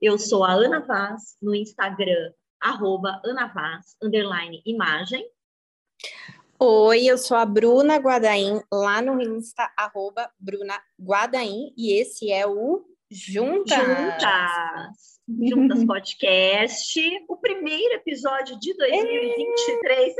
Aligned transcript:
Eu 0.00 0.16
sou 0.16 0.44
a 0.44 0.52
Ana 0.52 0.78
Vaz, 0.78 1.36
no 1.42 1.52
Instagram, 1.56 2.32
arroba 2.60 3.20
Ana 3.24 3.48
Vaz, 3.48 3.96
underline 4.00 4.62
imagem. 4.64 5.28
Oi, 6.56 7.04
eu 7.04 7.18
sou 7.18 7.36
a 7.36 7.44
Bruna 7.44 7.96
Guadaim, 7.96 8.62
lá 8.72 9.02
no 9.02 9.20
Insta, 9.20 9.68
arroba 9.76 10.30
Bruna 10.38 10.80
Guadaim, 11.00 11.74
e 11.76 12.00
esse 12.00 12.30
é 12.30 12.46
o 12.46 12.86
Juntas. 13.10 13.76
Juntas. 13.76 15.20
Juntas 15.50 15.82
Podcast, 15.84 17.00
o 17.28 17.36
primeiro 17.36 17.94
episódio 17.94 18.56
de 18.60 18.72
2023. 18.76 20.14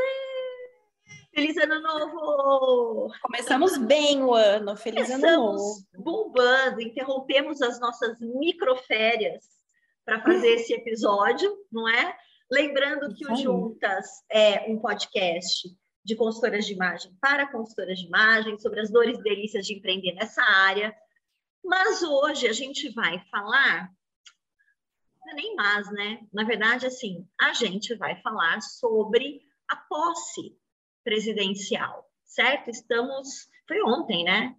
Feliz 1.33 1.57
ano 1.57 1.81
novo! 1.81 3.13
Começamos 3.23 3.77
bem 3.77 4.25
o 4.25 4.35
ano, 4.35 4.77
feliz 4.77 5.09
Começamos 5.09 5.25
ano 5.25 5.43
novo. 5.45 5.87
bombando, 6.03 6.81
interrompemos 6.81 7.63
as 7.63 7.79
nossas 7.79 8.19
microférias 8.21 9.58
para 10.09 10.23
fazer 10.23 10.55
esse 10.55 10.73
episódio, 10.73 11.55
não 11.71 11.87
é? 11.87 12.17
Lembrando 12.51 13.15
que 13.15 13.31
o 13.31 13.37
Juntas 13.37 14.07
é 14.31 14.65
um 14.73 14.79
podcast 14.79 15.69
de 16.03 16.17
consultoras 16.17 16.65
de 16.65 16.73
imagem 16.73 17.15
para 17.21 17.53
consultoras 17.53 17.99
de 17.99 18.07
imagem, 18.07 18.59
sobre 18.59 18.81
as 18.81 18.91
dores 18.91 19.19
e 19.19 19.23
delícias 19.23 19.67
de 19.67 19.75
empreender 19.75 20.15
nessa 20.15 20.43
área. 20.43 20.97
Mas 21.63 22.03
hoje 22.03 22.49
a 22.49 22.55
gente 22.55 22.89
vai 22.95 23.23
falar, 23.31 23.91
não 25.21 25.33
é 25.33 25.35
nem 25.35 25.55
mais, 25.55 25.93
né? 25.93 26.21
Na 26.33 26.45
verdade, 26.45 26.87
assim, 26.87 27.29
a 27.39 27.53
gente 27.53 27.95
vai 27.95 28.19
falar 28.23 28.63
sobre 28.63 29.43
a 29.69 29.77
posse 29.77 30.57
presidencial, 31.05 32.11
certo? 32.25 32.71
Estamos. 32.71 33.47
Foi 33.67 33.83
ontem, 33.83 34.25
né? 34.25 34.57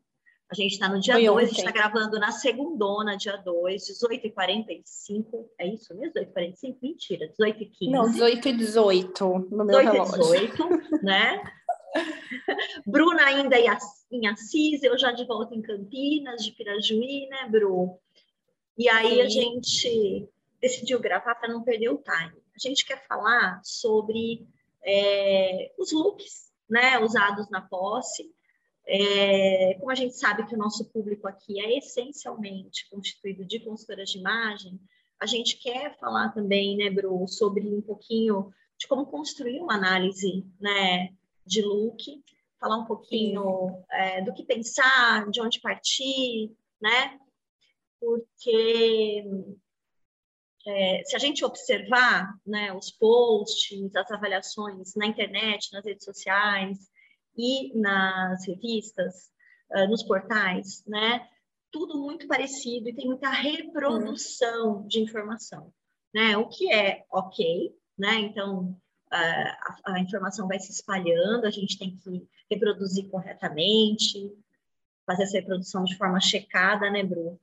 A 0.51 0.55
gente 0.55 0.71
está 0.71 0.89
no 0.89 0.99
dia 0.99 1.13
2, 1.13 1.29
a 1.29 1.47
gente 1.47 1.59
está 1.59 1.71
gravando 1.71 2.19
na 2.19 2.31
segundona, 2.31 3.15
dia 3.15 3.37
2, 3.37 3.83
18h45. 3.83 5.45
É 5.59 5.67
isso 5.67 5.93
mesmo? 5.95 6.13
18h45? 6.13 6.77
Mentira, 6.81 7.31
18h15. 7.39 7.91
Não, 7.91 8.09
18 8.09 8.49
e 8.49 8.53
18 8.53 9.47
no 9.51 9.63
meu 9.63 9.77
18 9.77 9.91
relógio. 9.91 10.57
18, 10.57 11.03
né? 11.03 11.39
Bruna 12.85 13.25
ainda 13.25 13.57
em 14.11 14.27
Assis, 14.27 14.81
eu 14.81 14.97
já 14.97 15.11
de 15.11 15.25
volta 15.25 15.53
em 15.53 15.61
Campinas, 15.61 16.43
de 16.43 16.51
Pirajuí, 16.51 17.27
né, 17.27 17.47
Bru? 17.47 17.99
E 18.77 18.89
aí 18.89 19.15
Sim. 19.15 19.21
a 19.21 19.29
gente 19.29 20.29
decidiu 20.59 20.99
gravar 20.99 21.35
para 21.35 21.51
não 21.51 21.63
perder 21.63 21.89
o 21.89 21.97
time. 21.97 22.41
A 22.55 22.59
gente 22.59 22.85
quer 22.85 23.05
falar 23.07 23.61
sobre 23.63 24.47
é, 24.83 25.71
os 25.77 25.91
looks, 25.91 26.51
né, 26.69 26.97
usados 26.99 27.49
na 27.49 27.61
posse. 27.61 28.31
É, 28.91 29.75
como 29.75 29.91
a 29.91 29.95
gente 29.95 30.15
sabe 30.15 30.47
que 30.47 30.55
o 30.55 30.57
nosso 30.57 30.83
público 30.91 31.27
aqui 31.27 31.61
é 31.61 31.77
essencialmente 31.77 32.89
constituído 32.89 33.45
de 33.45 33.59
consultoras 33.59 34.09
de 34.09 34.17
imagem, 34.17 34.79
a 35.19 35.27
gente 35.27 35.57
quer 35.57 35.95
falar 35.99 36.29
também, 36.29 36.75
né, 36.75 36.89
Bru, 36.89 37.27
sobre 37.27 37.67
um 37.67 37.83
pouquinho 37.83 38.51
de 38.79 38.87
como 38.87 39.05
construir 39.05 39.59
uma 39.59 39.75
análise, 39.75 40.43
né, 40.59 41.09
de 41.45 41.61
look, 41.61 42.01
falar 42.59 42.77
um 42.77 42.85
pouquinho 42.85 43.83
é, 43.91 44.23
do 44.23 44.33
que 44.33 44.43
pensar, 44.43 45.29
de 45.29 45.39
onde 45.39 45.61
partir, 45.61 46.51
né? 46.81 47.19
Porque 47.99 49.23
é, 50.65 51.03
se 51.05 51.15
a 51.15 51.19
gente 51.19 51.45
observar 51.45 52.33
né, 52.45 52.73
os 52.73 52.89
posts, 52.89 53.95
as 53.95 54.11
avaliações 54.11 54.95
na 54.95 55.05
internet, 55.05 55.71
nas 55.73 55.85
redes 55.85 56.03
sociais 56.03 56.89
e 57.39 57.73
nas 57.79 58.45
revistas, 58.45 59.31
uh, 59.71 59.87
nos 59.87 60.03
portais, 60.03 60.83
né, 60.85 61.25
tudo 61.71 61.97
muito 61.97 62.27
parecido 62.27 62.89
e 62.89 62.93
tem 62.93 63.05
muita 63.05 63.29
reprodução 63.29 64.85
de 64.87 64.99
informação, 64.99 65.71
né, 66.13 66.35
o 66.37 66.47
que 66.47 66.71
é 66.73 67.05
ok, 67.09 67.73
né, 67.97 68.15
então 68.15 68.75
a, 69.11 69.75
a 69.85 69.99
informação 69.99 70.47
vai 70.47 70.59
se 70.59 70.71
espalhando, 70.71 71.45
a 71.45 71.51
gente 71.51 71.77
tem 71.77 71.95
que 71.95 72.27
reproduzir 72.49 73.09
corretamente, 73.09 74.31
fazer 75.05 75.23
essa 75.23 75.37
reprodução 75.37 75.83
de 75.83 75.95
forma 75.97 76.19
checada, 76.19 76.89
né, 76.89 77.03
Bru? 77.03 77.39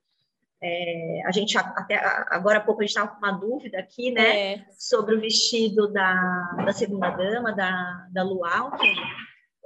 É, 0.60 1.22
a 1.26 1.32
gente 1.32 1.58
até 1.58 1.96
agora 2.30 2.58
há 2.58 2.60
pouco 2.62 2.80
a 2.80 2.84
gente 2.84 2.96
estava 2.96 3.08
com 3.08 3.18
uma 3.18 3.32
dúvida 3.32 3.78
aqui, 3.78 4.10
né, 4.10 4.54
é. 4.54 4.66
sobre 4.78 5.14
o 5.14 5.20
vestido 5.20 5.92
da, 5.92 6.54
da 6.64 6.72
segunda 6.72 7.10
dama, 7.10 7.52
da, 7.52 8.08
da 8.10 8.22
Luau, 8.22 8.70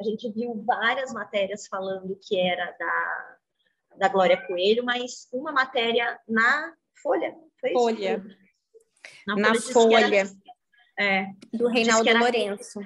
a 0.01 0.03
gente 0.03 0.31
viu 0.33 0.63
várias 0.67 1.13
matérias 1.13 1.67
falando 1.67 2.19
que 2.23 2.39
era 2.39 2.73
da, 2.73 3.37
da 3.99 4.09
Glória 4.09 4.41
Coelho, 4.47 4.85
mas 4.85 5.29
uma 5.33 5.53
matéria 5.53 6.19
na 6.27 6.75
Folha, 7.03 7.35
foi 7.61 7.73
Folha. 7.73 8.17
Isso? 8.17 8.37
Na, 9.27 9.37
na 9.37 9.55
Folha. 9.55 10.01
Folha. 10.01 10.31
É, 10.99 11.27
do 11.53 11.69
Reinaldo 11.69 12.09
era... 12.09 12.19
Lourenço. 12.19 12.81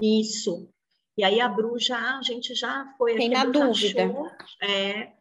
Isso. 0.00 0.70
E 1.16 1.24
aí 1.24 1.40
a 1.40 1.48
Bru 1.48 1.78
já, 1.78 2.18
a 2.18 2.22
gente 2.22 2.54
já 2.54 2.92
foi... 2.98 3.16
Tem 3.16 3.30
na 3.30 3.44
dúvida. 3.44 4.04
Achou, 4.04 4.30
é, 4.62 5.12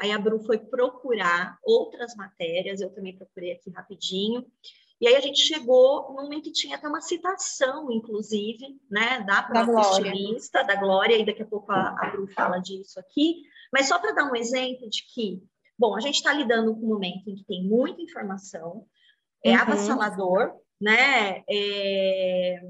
Aí 0.00 0.10
a 0.12 0.18
Bru 0.18 0.40
foi 0.40 0.56
procurar 0.56 1.58
outras 1.62 2.16
matérias, 2.16 2.80
eu 2.80 2.88
também 2.88 3.14
procurei 3.14 3.52
aqui 3.52 3.70
rapidinho. 3.70 4.46
E 5.00 5.08
aí 5.08 5.16
a 5.16 5.20
gente 5.20 5.40
chegou 5.40 6.12
num 6.12 6.30
em 6.32 6.42
que 6.42 6.52
tinha 6.52 6.76
até 6.76 6.86
uma 6.86 7.00
citação, 7.00 7.90
inclusive, 7.90 8.78
né, 8.90 9.20
da 9.22 9.42
própria 9.42 9.74
da 9.74 9.80
estilista, 9.80 10.62
da 10.62 10.76
Glória, 10.76 11.16
e 11.16 11.24
daqui 11.24 11.42
a 11.42 11.46
pouco 11.46 11.72
a, 11.72 11.96
a 11.98 12.10
Bru 12.10 12.26
fala 12.28 12.58
disso 12.58 13.00
aqui. 13.00 13.42
Mas 13.72 13.88
só 13.88 13.98
para 13.98 14.12
dar 14.12 14.30
um 14.30 14.36
exemplo 14.36 14.90
de 14.90 15.02
que, 15.14 15.42
bom, 15.78 15.96
a 15.96 16.00
gente 16.00 16.16
está 16.16 16.32
lidando 16.34 16.74
com 16.74 16.84
um 16.84 16.88
momento 16.88 17.30
em 17.30 17.34
que 17.34 17.44
tem 17.44 17.64
muita 17.64 18.02
informação, 18.02 18.86
é 19.42 19.52
uhum. 19.52 19.60
avassalador, 19.60 20.52
né? 20.78 21.44
É... 21.48 22.60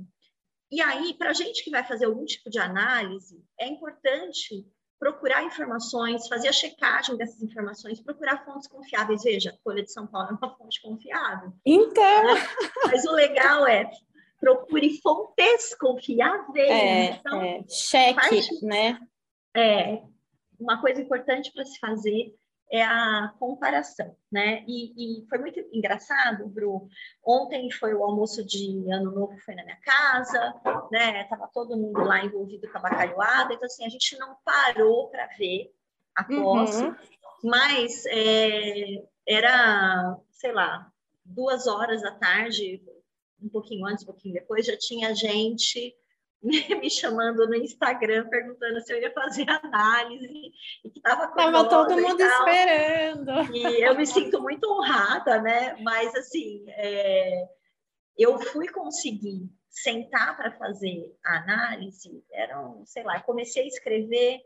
E 0.71 0.81
aí, 0.81 1.15
para 1.15 1.31
a 1.31 1.35
gente 1.35 1.65
que 1.65 1.71
vai 1.71 1.83
fazer 1.83 2.05
algum 2.05 2.25
tipo 2.25 2.49
de 2.49 2.61
análise, 2.61 3.45
é 3.59 3.67
importante 3.67 4.65
procurar 5.00 5.43
informações, 5.44 6.28
fazer 6.28 6.49
a 6.49 6.53
checagem 6.53 7.16
dessas 7.16 7.43
informações, 7.43 8.03
procurar 8.03 8.44
fontes 8.44 8.69
confiáveis. 8.69 9.22
Veja, 9.25 9.50
a 9.50 9.62
Folha 9.65 9.83
de 9.83 9.91
São 9.91 10.06
Paulo 10.06 10.28
é 10.28 10.33
uma 10.33 10.56
fonte 10.56 10.81
confiável. 10.83 11.55
Então. 11.65 12.34
Né? 12.34 12.41
Mas 12.84 13.06
o 13.06 13.12
legal 13.12 13.66
é 13.66 13.91
procure 14.38 15.00
fontes 15.00 15.75
confiáveis. 15.75 16.71
É, 16.71 17.05
então, 17.12 17.41
é. 17.41 17.65
cheque, 17.66 18.15
parte, 18.15 18.65
né? 18.65 19.00
É, 19.56 20.03
uma 20.59 20.81
coisa 20.81 21.00
importante 21.00 21.50
para 21.50 21.65
se 21.65 21.78
fazer 21.78 22.34
é 22.70 22.82
a 22.84 23.34
comparação, 23.38 24.16
né? 24.31 24.64
E, 24.66 25.22
e, 25.22 25.26
foi 25.28 25.38
muito 25.38 25.58
engraçado, 25.72 26.47
Bru. 26.47 26.88
Ontem 27.25 27.70
foi 27.70 27.94
o 27.94 28.04
almoço 28.04 28.44
de 28.44 28.91
ano 28.92 29.10
novo, 29.10 29.36
foi 29.44 29.56
na 29.56 29.64
minha 29.64 29.78
casa, 29.81 30.54
né? 30.92 31.25
Tava 31.25 31.48
todo 31.53 31.76
mundo 31.76 32.00
lá 32.04 32.25
envolvido 32.25 32.70
com 32.70 32.78
a 32.78 32.81
bacalhoada, 32.81 33.54
então 33.54 33.66
assim 33.66 33.84
a 33.84 33.88
gente 33.88 34.16
não 34.19 34.36
parou 34.44 35.08
para 35.08 35.26
ver 35.36 35.75
a 36.14 36.22
posse, 36.22 36.84
uhum. 36.84 36.94
mas 37.42 38.04
é, 38.06 39.02
era, 39.26 40.16
sei 40.31 40.52
lá, 40.52 40.92
duas 41.25 41.66
horas 41.66 42.02
da 42.02 42.12
tarde, 42.12 42.81
um 43.42 43.48
pouquinho 43.48 43.87
antes, 43.87 44.04
um 44.04 44.06
pouquinho 44.06 44.34
depois, 44.34 44.66
já 44.66 44.76
tinha 44.76 45.14
gente 45.14 45.97
me 46.81 46.91
chamando 46.91 47.47
no 47.47 47.55
Instagram 47.55 48.28
perguntando 48.28 48.81
se 48.81 48.93
eu 48.93 49.01
ia 49.01 49.12
fazer 49.12 49.45
análise 49.62 50.53
e 50.84 50.91
que 50.91 50.99
estava 50.99 51.28
Tava 51.28 51.69
todo 51.69 52.01
mundo 52.01 52.21
esperando. 52.21 53.55
E 53.55 53.83
eu 53.83 53.95
me 53.95 54.06
sinto 54.06 54.41
muito 54.41 54.65
honrada, 54.71 55.41
né? 55.41 55.77
Mas 55.83 56.15
assim, 56.15 56.65
é... 56.69 57.47
eu 58.17 58.39
fui 58.39 58.69
conseguir 58.69 59.50
sentar 59.69 60.37
para 60.37 60.53
fazer 60.53 61.15
a 61.25 61.39
análise, 61.39 62.25
eram, 62.33 62.84
sei 62.84 63.05
lá, 63.05 63.21
comecei 63.21 63.64
a 63.64 63.69
escrever 63.69 64.41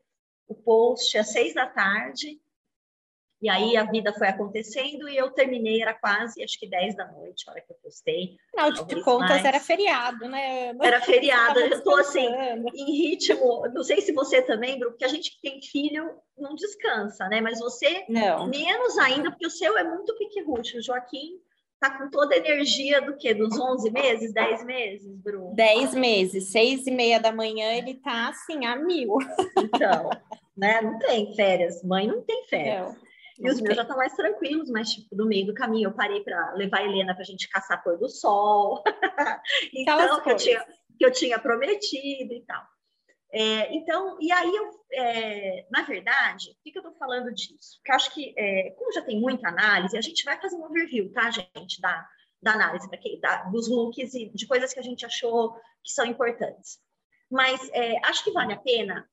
o 0.47 0.55
post 0.55 1.17
às 1.17 1.33
seis 1.33 1.55
da 1.55 1.67
tarde 1.67 2.39
e 3.45 3.49
aí 3.51 3.77
a 3.77 3.85
vida 3.85 4.11
foi 4.15 4.27
acontecendo 4.27 5.07
e 5.07 5.19
eu 5.19 5.31
terminei, 5.31 5.83
era 5.83 5.93
quase, 5.93 6.43
acho 6.43 6.59
que 6.59 6.67
10 6.67 6.97
da 6.97 7.07
noite, 7.13 7.45
a 7.47 7.53
hora 7.53 7.61
que 7.61 7.71
eu 7.71 7.77
postei. 7.77 8.39
Não, 8.57 8.73
de 8.73 9.03
contas 9.03 9.29
mais. 9.29 9.45
era 9.45 9.61
feriado, 9.61 10.27
né? 10.31 10.75
Era 10.81 10.99
feriado, 11.03 11.61
eu 11.61 11.69
estou 11.69 11.99
assim, 11.99 12.27
em 12.75 12.97
ritmo, 12.97 13.69
não 13.75 13.83
sei 13.83 14.01
se 14.01 14.13
você 14.13 14.41
também, 14.41 14.79
Bruno, 14.79 14.93
porque 14.93 15.05
a 15.05 15.09
gente 15.09 15.31
que 15.31 15.43
tem 15.43 15.61
filho 15.61 16.09
não 16.39 16.55
descansa, 16.55 17.29
né? 17.29 17.43
Mas 17.43 17.59
você, 17.61 18.07
não. 18.09 18.47
menos 18.47 18.97
ainda, 18.97 19.31
porque 19.31 19.47
o 19.47 19.51
seu 19.51 19.77
é 19.77 19.85
muito 19.85 20.17
pique-rute. 20.17 20.79
O 20.79 20.83
Joaquim 20.83 21.39
tá 21.79 21.99
com 21.99 22.09
toda 22.09 22.35
a 22.35 22.39
energia 22.39 23.03
do 23.03 23.15
quê? 23.19 23.35
Dos 23.35 23.61
11 23.61 23.91
meses, 23.91 24.33
10 24.33 24.65
meses, 24.65 25.19
Bruno? 25.19 25.55
10 25.55 25.95
meses, 25.95 26.51
seis 26.51 26.87
e 26.87 26.91
meia 26.91 27.21
da 27.21 27.31
manhã 27.31 27.75
ele 27.75 27.93
tá 27.97 28.31
assim, 28.31 28.65
a 28.65 28.75
mil. 28.75 29.19
Então, 29.59 30.09
né? 30.57 30.81
Não 30.81 30.99
tem 30.99 31.35
férias, 31.35 31.83
mãe 31.83 32.07
não 32.07 32.23
tem 32.23 32.47
férias. 32.47 32.95
Não. 32.95 33.04
E 33.39 33.51
os 33.51 33.61
meus 33.61 33.75
já 33.75 33.83
estão 33.83 33.97
mais 33.97 34.15
tranquilos, 34.15 34.71
mas, 34.71 34.91
tipo, 34.91 35.15
no 35.17 35.27
meio 35.27 35.47
do 35.47 35.55
caminho 35.55 35.89
eu 35.89 35.95
parei 35.95 36.23
para 36.23 36.53
levar 36.55 36.79
a 36.79 36.85
Helena 36.85 37.15
para 37.15 37.23
a 37.23 37.27
gente 37.27 37.49
caçar 37.49 37.79
a 37.79 37.81
cor 37.83 37.99
do 37.99 38.09
sol. 38.09 38.83
então, 39.75 40.23
que 40.23 40.31
eu, 40.31 40.37
tinha, 40.37 40.67
que 40.99 41.05
eu 41.07 41.13
tinha 41.13 41.39
prometido 41.39 42.33
e 42.33 42.45
tal. 42.47 42.65
É, 43.33 43.75
então, 43.75 44.17
e 44.21 44.31
aí 44.31 44.55
eu, 44.55 44.71
é, 44.93 45.67
na 45.69 45.83
verdade, 45.83 46.55
por 46.55 46.63
que, 46.63 46.71
que 46.71 46.79
eu 46.79 46.83
estou 46.83 46.97
falando 46.97 47.35
disso? 47.35 47.79
Porque 47.79 47.91
eu 47.91 47.97
acho 47.97 48.15
que, 48.15 48.33
é, 48.39 48.71
como 48.79 48.93
já 48.93 49.03
tem 49.03 49.21
muita 49.21 49.49
análise, 49.49 49.99
a 49.99 50.01
gente 50.01 50.23
vai 50.25 50.41
fazer 50.41 50.55
um 50.55 50.65
overview, 50.65 51.13
tá, 51.13 51.29
gente, 51.33 51.81
da, 51.81 52.07
da 52.41 52.53
análise, 52.53 52.89
da, 53.21 53.43
dos 53.45 53.69
looks 53.69 54.15
e 54.15 54.29
de 54.29 54.47
coisas 54.47 54.73
que 54.73 54.79
a 54.79 54.85
gente 54.85 55.05
achou 55.05 55.53
que 55.83 55.93
são 55.93 56.07
importantes. 56.07 56.79
Mas 57.29 57.69
é, 57.73 57.97
acho 58.07 58.23
que 58.23 58.31
vale 58.31 58.53
a 58.53 58.59
pena, 58.59 59.05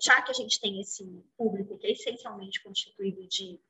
já 0.00 0.22
que 0.22 0.30
a 0.30 0.34
gente 0.34 0.60
tem 0.60 0.80
esse 0.80 1.04
público 1.36 1.78
que 1.78 1.86
é 1.86 1.92
essencialmente 1.92 2.62
constituído 2.62 3.26
de 3.26 3.60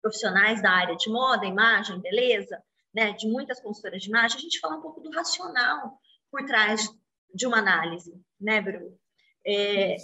profissionais 0.00 0.62
da 0.62 0.70
área 0.70 0.96
de 0.96 1.10
moda, 1.10 1.46
imagem, 1.46 2.00
beleza, 2.00 2.62
né, 2.94 3.12
de 3.12 3.26
muitas 3.28 3.60
consultoras 3.60 4.02
de 4.02 4.08
imagem, 4.08 4.38
a 4.38 4.40
gente 4.40 4.60
falar 4.60 4.76
um 4.76 4.82
pouco 4.82 5.00
do 5.00 5.10
racional 5.10 5.98
por 6.30 6.44
trás 6.44 6.88
de 7.34 7.46
uma 7.46 7.58
análise, 7.58 8.12
né, 8.40 8.60
Bru? 8.60 8.98
É, 9.44 9.96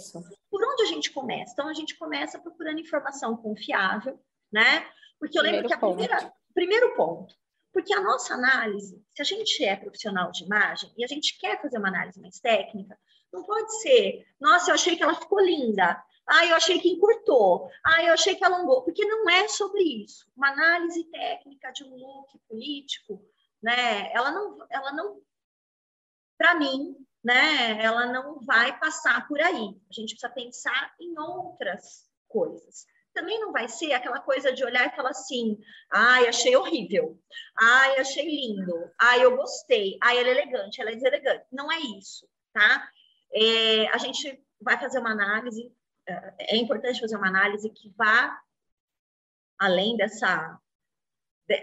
por 0.49 0.63
onde 0.63 0.83
a 0.83 0.85
gente 0.85 1.11
começa? 1.11 1.51
Então, 1.51 1.67
a 1.67 1.73
gente 1.73 1.97
começa 1.97 2.39
procurando 2.39 2.79
informação 2.79 3.35
confiável, 3.35 4.17
né? 4.51 4.87
Porque 5.19 5.37
eu 5.37 5.41
primeiro 5.41 5.63
lembro 5.63 5.67
que 5.67 5.73
a 5.73 5.77
ponto. 5.77 5.97
primeira, 5.97 6.33
primeiro 6.53 6.95
ponto, 6.95 7.35
porque 7.73 7.93
a 7.93 8.01
nossa 8.01 8.35
análise, 8.35 9.03
se 9.13 9.21
a 9.21 9.25
gente 9.25 9.65
é 9.65 9.75
profissional 9.75 10.31
de 10.31 10.45
imagem 10.45 10.93
e 10.97 11.03
a 11.03 11.07
gente 11.07 11.37
quer 11.39 11.61
fazer 11.61 11.77
uma 11.77 11.89
análise 11.89 12.21
mais 12.21 12.39
técnica, 12.39 12.97
não 13.33 13.43
pode 13.43 13.81
ser, 13.81 14.25
nossa, 14.39 14.69
eu 14.69 14.75
achei 14.75 14.95
que 14.95 15.03
ela 15.03 15.15
ficou 15.15 15.41
linda, 15.41 16.01
ah, 16.25 16.45
eu 16.45 16.55
achei 16.55 16.79
que 16.79 16.89
encurtou, 16.89 17.69
ah, 17.83 18.03
eu 18.03 18.13
achei 18.13 18.35
que 18.35 18.45
alongou, 18.45 18.83
porque 18.83 19.03
não 19.05 19.29
é 19.29 19.47
sobre 19.49 19.81
isso. 19.81 20.25
Uma 20.37 20.51
análise 20.51 21.03
técnica 21.05 21.71
de 21.73 21.83
um 21.83 21.95
look 21.95 22.39
político, 22.47 23.21
né, 23.61 24.11
ela 24.13 24.31
não, 24.31 24.57
ela 24.69 24.91
não 24.93 25.21
para 26.37 26.55
mim, 26.55 26.95
né, 27.23 27.83
ela 27.83 28.05
não 28.05 28.39
vai 28.41 28.77
passar 28.79 29.27
por 29.27 29.41
aí. 29.41 29.75
A 29.89 29.93
gente 29.93 30.11
precisa 30.11 30.29
pensar 30.29 30.93
em 30.99 31.17
outras 31.17 32.09
coisas. 32.27 32.85
Também 33.13 33.39
não 33.39 33.51
vai 33.51 33.67
ser 33.67 33.93
aquela 33.93 34.19
coisa 34.19 34.51
de 34.51 34.63
olhar 34.63 34.87
e 34.87 34.95
falar 34.95 35.11
assim: 35.11 35.57
ai, 35.91 36.27
achei 36.27 36.55
horrível, 36.55 37.17
ai, 37.55 37.99
achei 37.99 38.25
lindo, 38.25 38.91
ai, 38.99 39.23
eu 39.23 39.37
gostei, 39.37 39.97
ai, 40.01 40.17
ela 40.17 40.29
é 40.29 40.31
elegante, 40.31 40.81
ela 40.81 40.89
é 40.89 40.95
deselegante. 40.95 41.45
Não 41.51 41.71
é 41.71 41.79
isso, 41.79 42.27
tá? 42.51 42.89
É, 43.33 43.87
a 43.89 43.97
gente 43.97 44.43
vai 44.61 44.79
fazer 44.79 44.99
uma 44.99 45.11
análise, 45.11 45.71
é, 46.07 46.55
é 46.55 46.57
importante 46.57 46.99
fazer 46.99 47.17
uma 47.17 47.27
análise 47.27 47.69
que 47.69 47.89
vá 47.97 48.39
além 49.59 49.95
dessa, 49.95 50.59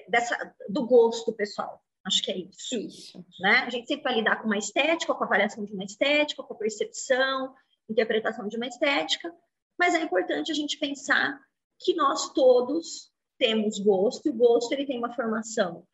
dessa 0.09 0.55
do 0.69 0.87
gosto 0.87 1.33
pessoal. 1.33 1.83
Acho 2.05 2.23
que 2.23 2.31
é 2.31 2.39
isso. 2.39 2.77
Isso. 2.77 3.25
Né? 3.41 3.59
A 3.59 3.71
gente 3.71 3.87
sempre 3.87 4.05
vai 4.05 4.15
lidar 4.15 4.37
com 4.37 4.47
uma 4.47 4.59
estética, 4.59 5.15
com 5.15 5.23
a 5.23 5.27
avaliação 5.27 5.65
de 5.65 5.75
uma 5.75 5.85
estética, 5.85 6.43
com 6.43 6.55
a 6.55 6.57
percepção, 6.57 7.55
interpretação 7.89 8.49
de 8.49 8.57
uma 8.57 8.67
estética, 8.67 9.35
mas 9.79 9.95
é 9.95 10.03
importante 10.03 10.51
a 10.51 10.55
gente 10.55 10.79
pensar 10.79 11.39
que 11.79 11.95
nós 11.95 12.33
todos 12.33 13.11
temos 13.39 13.79
gosto, 13.79 14.27
e 14.27 14.31
o 14.31 14.35
gosto 14.35 14.73
ele 14.73 14.87
tem 14.87 14.99
uma 14.99 15.15
formação 15.15 15.87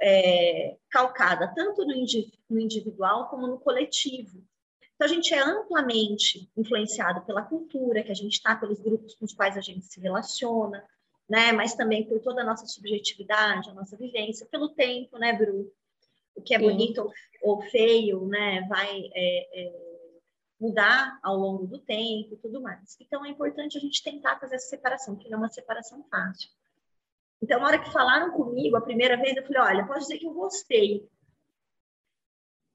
é, 0.00 0.76
calcada 0.90 1.52
tanto 1.54 1.84
no, 1.84 1.94
no 2.50 2.60
individual 2.60 3.28
como 3.28 3.46
no 3.46 3.58
coletivo. 3.58 4.44
Então, 5.02 5.10
a 5.10 5.14
gente 5.16 5.34
é 5.34 5.40
amplamente 5.40 6.48
influenciado 6.56 7.22
pela 7.22 7.42
cultura 7.42 8.04
que 8.04 8.12
a 8.12 8.14
gente 8.14 8.34
está, 8.34 8.54
pelos 8.54 8.78
grupos 8.78 9.16
com 9.16 9.24
os 9.24 9.34
quais 9.34 9.56
a 9.56 9.60
gente 9.60 9.84
se 9.84 10.00
relaciona, 10.00 10.88
né? 11.28 11.50
Mas 11.50 11.74
também 11.74 12.06
por 12.06 12.20
toda 12.20 12.42
a 12.42 12.44
nossa 12.44 12.66
subjetividade, 12.66 13.68
a 13.68 13.74
nossa 13.74 13.96
vivência, 13.96 14.46
pelo 14.46 14.68
tempo, 14.68 15.18
né, 15.18 15.32
Bru? 15.32 15.68
O 16.36 16.40
que 16.40 16.54
é 16.54 16.58
Sim. 16.60 16.66
bonito 16.66 17.10
ou, 17.42 17.60
feio, 17.62 18.28
né? 18.28 18.64
Vai 18.68 19.10
é, 19.12 19.64
é, 19.64 20.02
mudar 20.60 21.18
ao 21.20 21.36
longo 21.36 21.66
do 21.66 21.80
tempo 21.80 22.34
e 22.34 22.36
tudo 22.36 22.60
mais. 22.60 22.96
Então, 23.00 23.26
é 23.26 23.28
importante 23.28 23.76
a 23.76 23.80
gente 23.80 24.04
tentar 24.04 24.38
fazer 24.38 24.54
essa 24.54 24.68
separação, 24.68 25.16
que 25.16 25.28
não 25.28 25.38
é 25.38 25.40
uma 25.42 25.50
separação 25.50 26.04
fácil. 26.08 26.48
Então, 27.42 27.58
na 27.58 27.66
hora 27.66 27.78
que 27.80 27.90
falaram 27.90 28.30
comigo 28.30 28.76
a 28.76 28.80
primeira 28.80 29.16
vez, 29.16 29.36
eu 29.36 29.42
falei: 29.42 29.62
olha, 29.62 29.84
pode 29.84 30.02
dizer 30.02 30.18
que 30.18 30.26
eu 30.28 30.32
gostei, 30.32 31.10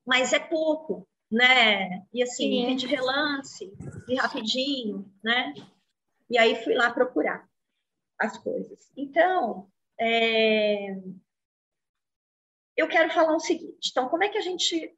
mas 0.05 0.33
é 0.33 0.39
pouco, 0.39 1.07
né? 1.31 2.05
E 2.13 2.23
assim, 2.23 2.75
de 2.75 2.87
relance, 2.87 3.73
e 4.07 4.15
rapidinho, 4.15 5.11
né? 5.23 5.53
E 6.29 6.37
aí 6.37 6.63
fui 6.63 6.73
lá 6.73 6.91
procurar 6.91 7.47
as 8.19 8.37
coisas. 8.37 8.91
Então, 8.95 9.69
é... 9.99 10.95
eu 12.75 12.87
quero 12.87 13.11
falar 13.13 13.35
o 13.35 13.39
seguinte: 13.39 13.89
então, 13.91 14.09
como 14.09 14.23
é 14.23 14.29
que 14.29 14.37
a 14.37 14.41
gente 14.41 14.97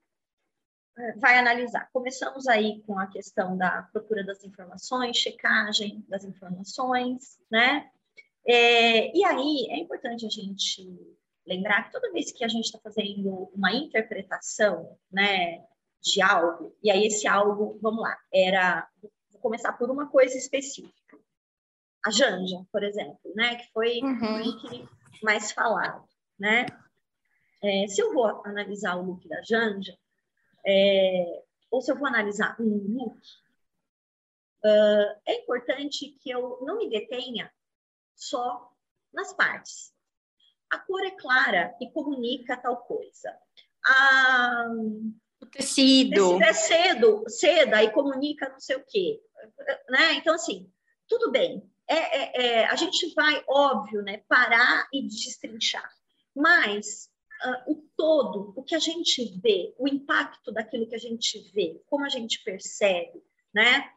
vai 1.17 1.37
analisar. 1.37 1.89
Começamos 1.91 2.47
aí 2.47 2.81
com 2.85 2.99
a 2.99 3.07
questão 3.07 3.57
da 3.57 3.83
procura 3.83 4.23
das 4.23 4.43
informações, 4.43 5.17
checagem 5.17 6.03
das 6.07 6.23
informações, 6.23 7.39
né? 7.49 7.89
É, 8.45 9.15
e 9.15 9.23
aí 9.23 9.67
é 9.69 9.77
importante 9.77 10.25
a 10.25 10.29
gente 10.29 11.17
lembrar 11.45 11.83
que 11.83 11.91
toda 11.91 12.11
vez 12.11 12.31
que 12.31 12.43
a 12.43 12.47
gente 12.47 12.65
está 12.65 12.79
fazendo 12.79 13.49
uma 13.53 13.73
interpretação, 13.73 14.97
né, 15.11 15.65
de 16.01 16.21
algo, 16.21 16.75
e 16.81 16.89
aí 16.89 17.07
esse 17.07 17.27
algo, 17.27 17.77
vamos 17.81 18.01
lá, 18.01 18.17
era, 18.33 18.87
vou 19.31 19.41
começar 19.41 19.73
por 19.73 19.89
uma 19.89 20.07
coisa 20.07 20.37
específica. 20.37 21.17
A 22.05 22.11
Janja, 22.11 22.65
por 22.71 22.83
exemplo, 22.83 23.19
né, 23.35 23.55
que 23.55 23.71
foi 23.73 23.99
uhum. 24.01 24.35
o 24.35 24.43
look 24.43 24.89
mais 25.21 25.51
falado, 25.51 26.07
né? 26.39 26.65
É, 27.61 27.87
se 27.87 28.01
eu 28.01 28.13
vou 28.13 28.25
analisar 28.45 28.95
o 28.95 29.01
look 29.01 29.27
da 29.27 29.41
Janja, 29.41 29.97
é, 30.65 31.43
ou 31.69 31.81
se 31.81 31.91
eu 31.91 31.97
vou 31.97 32.07
analisar 32.07 32.55
um 32.59 32.95
look, 32.97 33.17
uh, 34.63 35.19
é 35.25 35.35
importante 35.35 36.17
que 36.21 36.29
eu 36.29 36.59
não 36.61 36.77
me 36.77 36.89
detenha 36.89 37.51
só 38.15 38.71
nas 39.13 39.33
partes. 39.33 39.93
A 40.69 40.77
cor 40.79 41.03
é 41.03 41.11
clara 41.11 41.75
e 41.81 41.89
comunica 41.91 42.57
tal 42.57 42.77
coisa. 42.77 43.35
A, 43.85 44.65
o 45.41 45.45
tecido. 45.45 46.35
O 46.35 46.39
tecido 46.39 46.43
é 46.43 46.53
cedo, 46.53 47.23
seda 47.27 47.83
e 47.83 47.91
comunica 47.91 48.49
não 48.49 48.59
sei 48.59 48.75
o 48.75 48.85
quê. 48.85 49.21
Né? 49.89 50.13
Então, 50.13 50.35
assim, 50.35 50.69
tudo 51.07 51.31
bem. 51.31 51.63
É, 51.87 51.95
é, 51.95 52.45
é, 52.45 52.65
a 52.65 52.75
gente 52.75 53.13
vai, 53.15 53.43
óbvio, 53.47 54.03
né, 54.03 54.21
parar 54.27 54.87
e 54.93 55.01
destrinchar. 55.07 55.89
Mas 56.35 57.09
uh, 57.43 57.71
o 57.71 57.83
todo, 57.97 58.53
o 58.55 58.63
que 58.63 58.75
a 58.75 58.79
gente 58.79 59.39
vê, 59.41 59.73
o 59.77 59.87
impacto 59.87 60.51
daquilo 60.51 60.87
que 60.87 60.95
a 60.95 60.99
gente 60.99 61.39
vê, 61.51 61.81
como 61.87 62.05
a 62.05 62.09
gente 62.09 62.43
percebe, 62.43 63.23
né? 63.53 63.89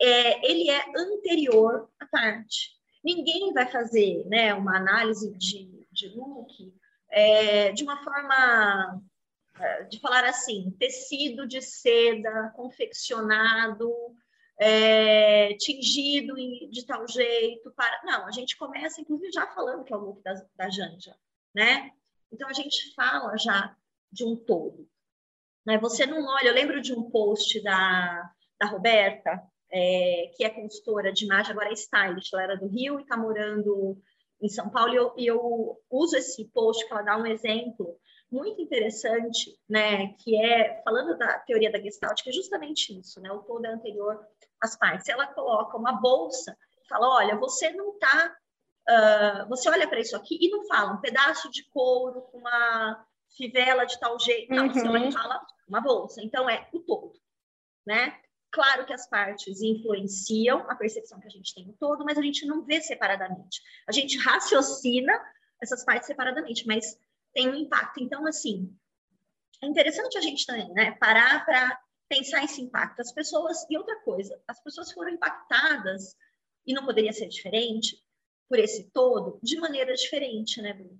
É, 0.00 0.50
ele 0.50 0.70
é 0.70 0.84
anterior 0.96 1.88
à 1.98 2.06
parte. 2.06 2.70
Ninguém 3.04 3.52
vai 3.52 3.70
fazer 3.70 4.24
né, 4.26 4.54
uma 4.54 4.76
análise 4.76 5.32
de, 5.34 5.86
de 5.90 6.08
look 6.08 6.72
é, 7.10 7.72
de 7.72 7.82
uma 7.82 8.02
forma 8.02 9.02
de 9.88 10.00
falar 10.00 10.24
assim, 10.24 10.70
tecido 10.78 11.46
de 11.46 11.60
seda 11.60 12.52
confeccionado, 12.56 13.90
é, 14.58 15.54
tingido 15.54 16.34
de 16.34 16.86
tal 16.86 17.06
jeito. 17.08 17.72
Para... 17.72 18.00
Não, 18.04 18.26
a 18.26 18.30
gente 18.30 18.56
começa, 18.56 19.00
inclusive, 19.00 19.32
já 19.32 19.46
falando 19.48 19.84
que 19.84 19.92
é 19.92 19.96
o 19.96 20.00
look 20.00 20.22
da, 20.22 20.34
da 20.56 20.70
Janja, 20.70 21.16
né? 21.54 21.90
Então, 22.32 22.48
a 22.48 22.52
gente 22.52 22.94
fala 22.94 23.36
já 23.36 23.76
de 24.10 24.24
um 24.24 24.36
todo. 24.36 24.88
Né? 25.66 25.78
Você 25.78 26.06
não 26.06 26.24
olha, 26.26 26.48
eu 26.48 26.54
lembro 26.54 26.80
de 26.80 26.92
um 26.92 27.10
post 27.10 27.62
da, 27.62 28.30
da 28.58 28.66
Roberta, 28.66 29.42
é, 29.70 30.30
que 30.36 30.44
é 30.44 30.50
consultora 30.50 31.12
de 31.12 31.24
imagem, 31.24 31.52
agora 31.52 31.70
é 31.70 31.72
stylist, 31.72 32.32
ela 32.32 32.42
era 32.42 32.56
do 32.56 32.66
Rio 32.66 32.98
e 32.98 33.02
está 33.02 33.16
morando 33.16 33.98
em 34.40 34.48
São 34.48 34.68
Paulo, 34.68 34.92
e 34.92 34.96
eu, 34.96 35.14
e 35.16 35.26
eu 35.26 35.80
uso 35.88 36.16
esse 36.16 36.44
post 36.48 36.84
ela 36.90 37.02
dá 37.02 37.16
um 37.16 37.26
exemplo 37.26 37.96
muito 38.32 38.60
interessante, 38.60 39.56
né, 39.68 40.14
que 40.14 40.42
é 40.42 40.82
falando 40.82 41.16
da 41.18 41.38
teoria 41.40 41.70
da 41.70 41.80
Gestalt, 41.80 42.22
que 42.22 42.30
é 42.30 42.32
justamente 42.32 42.98
isso, 42.98 43.20
né, 43.20 43.30
o 43.30 43.42
todo 43.42 43.64
é 43.66 43.70
anterior 43.70 44.18
às 44.60 44.76
partes. 44.76 45.08
Ela 45.08 45.26
coloca 45.26 45.76
uma 45.76 45.92
bolsa, 45.92 46.56
fala, 46.88 47.08
olha, 47.16 47.36
você 47.36 47.70
não 47.70 47.92
está 47.94 48.34
Uh, 48.82 49.48
você 49.48 49.70
olha 49.70 49.86
para 49.86 50.00
isso 50.00 50.16
aqui 50.16 50.36
e 50.40 50.50
não 50.50 50.66
fala 50.66 50.94
um 50.94 51.00
pedaço 51.00 51.48
de 51.52 51.62
couro 51.70 52.22
com 52.22 52.38
uma 52.38 53.06
fivela 53.36 53.84
de 53.84 53.98
tal 53.98 54.18
jeito. 54.18 54.52
Não, 54.52 54.66
uhum. 54.66 54.72
você 54.72 54.88
olha 54.88 55.08
e 55.08 55.12
fala 55.12 55.40
uma 55.68 55.80
bolsa. 55.80 56.20
Então, 56.22 56.48
é 56.50 56.68
o 56.72 56.80
todo, 56.80 57.12
né? 57.86 58.18
Claro 58.50 58.84
que 58.84 58.92
as 58.92 59.08
partes 59.08 59.62
influenciam 59.62 60.68
a 60.68 60.74
percepção 60.74 61.18
que 61.20 61.26
a 61.26 61.30
gente 61.30 61.54
tem 61.54 61.66
no 61.66 61.72
todo, 61.74 62.04
mas 62.04 62.18
a 62.18 62.22
gente 62.22 62.44
não 62.44 62.62
vê 62.64 62.82
separadamente. 62.82 63.62
A 63.88 63.92
gente 63.92 64.18
raciocina 64.18 65.12
essas 65.60 65.84
partes 65.84 66.06
separadamente, 66.06 66.66
mas 66.66 66.98
tem 67.32 67.48
um 67.48 67.54
impacto. 67.54 68.02
Então, 68.02 68.26
assim, 68.26 68.74
é 69.62 69.66
interessante 69.66 70.18
a 70.18 70.20
gente 70.20 70.46
também, 70.46 70.72
né, 70.72 70.92
parar 70.92 71.44
para 71.44 71.80
pensar 72.08 72.44
esse 72.44 72.60
impacto. 72.60 73.00
As 73.00 73.12
pessoas, 73.12 73.64
e 73.70 73.76
outra 73.76 73.98
coisa, 74.00 74.40
as 74.46 74.62
pessoas 74.62 74.92
foram 74.92 75.10
impactadas, 75.10 76.16
e 76.66 76.72
não 76.72 76.84
poderia 76.84 77.12
ser 77.12 77.28
diferente, 77.28 78.02
por 78.48 78.58
esse 78.58 78.90
todo 78.90 79.40
de 79.42 79.58
maneira 79.58 79.94
diferente, 79.94 80.60
né, 80.60 80.74
Bruno? 80.74 80.98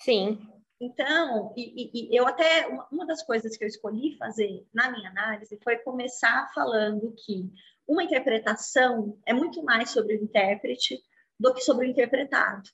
Sim. 0.00 0.40
Então, 0.80 1.52
e, 1.56 2.08
e, 2.10 2.16
eu 2.16 2.26
até, 2.26 2.66
uma 2.90 3.06
das 3.06 3.22
coisas 3.22 3.56
que 3.56 3.62
eu 3.62 3.68
escolhi 3.68 4.16
fazer 4.16 4.66
na 4.72 4.90
minha 4.90 5.10
análise 5.10 5.60
foi 5.62 5.76
começar 5.76 6.50
falando 6.54 7.14
que 7.24 7.52
uma 7.86 8.02
interpretação 8.02 9.16
é 9.26 9.32
muito 9.32 9.62
mais 9.62 9.90
sobre 9.90 10.16
o 10.16 10.24
intérprete 10.24 11.00
do 11.38 11.52
que 11.54 11.60
sobre 11.60 11.86
o 11.86 11.90
interpretado. 11.90 12.68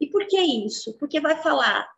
E 0.00 0.06
por 0.08 0.26
que 0.26 0.40
isso? 0.40 0.96
Porque 0.98 1.20
vai 1.20 1.40
falar 1.42 1.88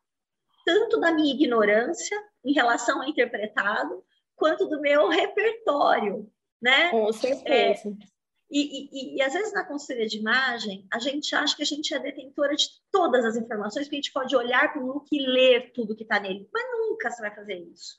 tanto 0.64 1.00
da 1.00 1.12
minha 1.12 1.34
ignorância 1.34 2.16
em 2.44 2.52
relação 2.52 3.00
ao 3.00 3.08
interpretado, 3.08 4.04
quanto 4.36 4.66
do 4.66 4.80
meu 4.80 5.08
repertório, 5.08 6.30
né? 6.60 6.90
Com 6.90 7.12
certeza. 7.12 7.88
É, 7.88 8.20
e, 8.50 9.14
e, 9.14 9.16
e, 9.16 9.22
às 9.22 9.32
vezes 9.32 9.52
na 9.52 9.64
consultoria 9.64 10.08
de 10.08 10.18
imagem, 10.18 10.86
a 10.92 10.98
gente 10.98 11.34
acha 11.34 11.54
que 11.54 11.62
a 11.62 11.66
gente 11.66 11.94
é 11.94 11.98
detentora 12.00 12.56
de 12.56 12.68
todas 12.90 13.24
as 13.24 13.36
informações, 13.36 13.88
que 13.88 13.94
a 13.94 13.98
gente 13.98 14.12
pode 14.12 14.34
olhar 14.34 14.72
para 14.72 14.82
o 14.82 14.86
look 14.86 15.06
e 15.12 15.24
ler 15.24 15.72
tudo 15.72 15.94
que 15.94 16.02
está 16.02 16.18
nele. 16.18 16.48
Mas 16.52 16.64
nunca 16.72 17.10
você 17.10 17.22
vai 17.22 17.34
fazer 17.34 17.54
isso. 17.54 17.98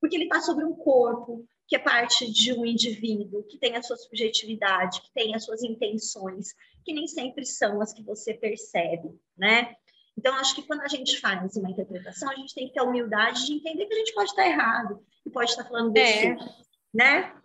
Porque 0.00 0.16
ele 0.16 0.24
está 0.24 0.40
sobre 0.40 0.64
um 0.64 0.74
corpo, 0.74 1.46
que 1.66 1.76
é 1.76 1.78
parte 1.78 2.30
de 2.30 2.52
um 2.52 2.64
indivíduo, 2.64 3.44
que 3.44 3.58
tem 3.58 3.76
a 3.76 3.82
sua 3.82 3.96
subjetividade, 3.96 5.00
que 5.00 5.12
tem 5.12 5.34
as 5.34 5.44
suas 5.44 5.62
intenções, 5.62 6.54
que 6.84 6.92
nem 6.92 7.06
sempre 7.06 7.44
são 7.44 7.80
as 7.80 7.92
que 7.92 8.02
você 8.02 8.34
percebe, 8.34 9.18
né? 9.36 9.74
Então, 10.16 10.34
acho 10.34 10.54
que 10.54 10.62
quando 10.62 10.82
a 10.82 10.88
gente 10.88 11.18
faz 11.20 11.56
uma 11.56 11.70
interpretação, 11.70 12.30
a 12.30 12.36
gente 12.36 12.54
tem 12.54 12.68
que 12.68 12.74
ter 12.74 12.80
a 12.80 12.84
humildade 12.84 13.46
de 13.46 13.54
entender 13.54 13.86
que 13.86 13.94
a 13.94 13.98
gente 13.98 14.14
pode 14.14 14.30
estar 14.30 14.46
errado, 14.46 15.04
e 15.24 15.30
pode 15.30 15.50
estar 15.50 15.64
falando 15.64 15.92
besteira, 15.92 16.38
é. 16.40 16.48
né? 16.92 17.36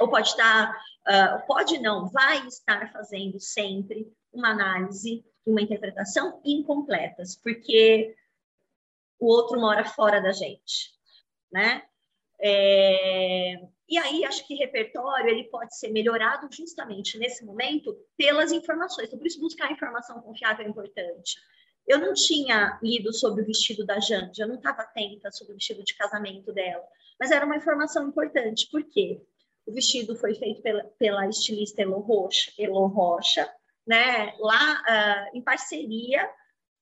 Ou 0.00 0.08
pode 0.08 0.28
estar, 0.28 0.70
uh, 0.72 1.46
pode 1.46 1.78
não, 1.78 2.08
vai 2.08 2.46
estar 2.46 2.92
fazendo 2.92 3.38
sempre 3.38 4.12
uma 4.32 4.50
análise, 4.50 5.24
uma 5.46 5.62
interpretação 5.62 6.40
incompletas, 6.44 7.36
porque 7.36 8.14
o 9.18 9.26
outro 9.26 9.60
mora 9.60 9.84
fora 9.84 10.20
da 10.20 10.32
gente, 10.32 10.92
né? 11.52 11.82
É... 12.44 13.54
E 13.88 13.98
aí, 13.98 14.24
acho 14.24 14.46
que 14.46 14.54
repertório 14.54 15.30
ele 15.30 15.44
pode 15.44 15.78
ser 15.78 15.88
melhorado 15.90 16.48
justamente 16.50 17.18
nesse 17.18 17.44
momento 17.44 17.96
pelas 18.16 18.52
informações. 18.52 19.08
Então, 19.08 19.18
por 19.18 19.26
isso, 19.26 19.40
buscar 19.40 19.72
informação 19.72 20.20
confiável 20.20 20.66
é 20.66 20.68
importante. 20.68 21.36
Eu 21.86 21.98
não 21.98 22.12
tinha 22.14 22.78
lido 22.82 23.12
sobre 23.12 23.42
o 23.42 23.46
vestido 23.46 23.84
da 23.84 24.00
Janja, 24.00 24.42
eu 24.42 24.48
não 24.48 24.56
estava 24.56 24.82
atenta 24.82 25.30
sobre 25.30 25.52
o 25.52 25.56
vestido 25.56 25.84
de 25.84 25.94
casamento 25.94 26.52
dela, 26.52 26.82
mas 27.20 27.30
era 27.30 27.44
uma 27.44 27.56
informação 27.56 28.08
importante, 28.08 28.68
porque 28.70 29.20
o 29.66 29.72
vestido 29.72 30.16
foi 30.16 30.34
feito 30.34 30.62
pela, 30.62 30.84
pela 30.98 31.28
estilista 31.28 31.82
Elo 31.82 32.00
Rocha, 32.00 32.50
Elo 32.58 32.86
Rocha 32.86 33.50
né, 33.86 34.34
lá 34.38 34.82
uh, 34.82 35.36
em 35.36 35.42
parceria 35.42 36.28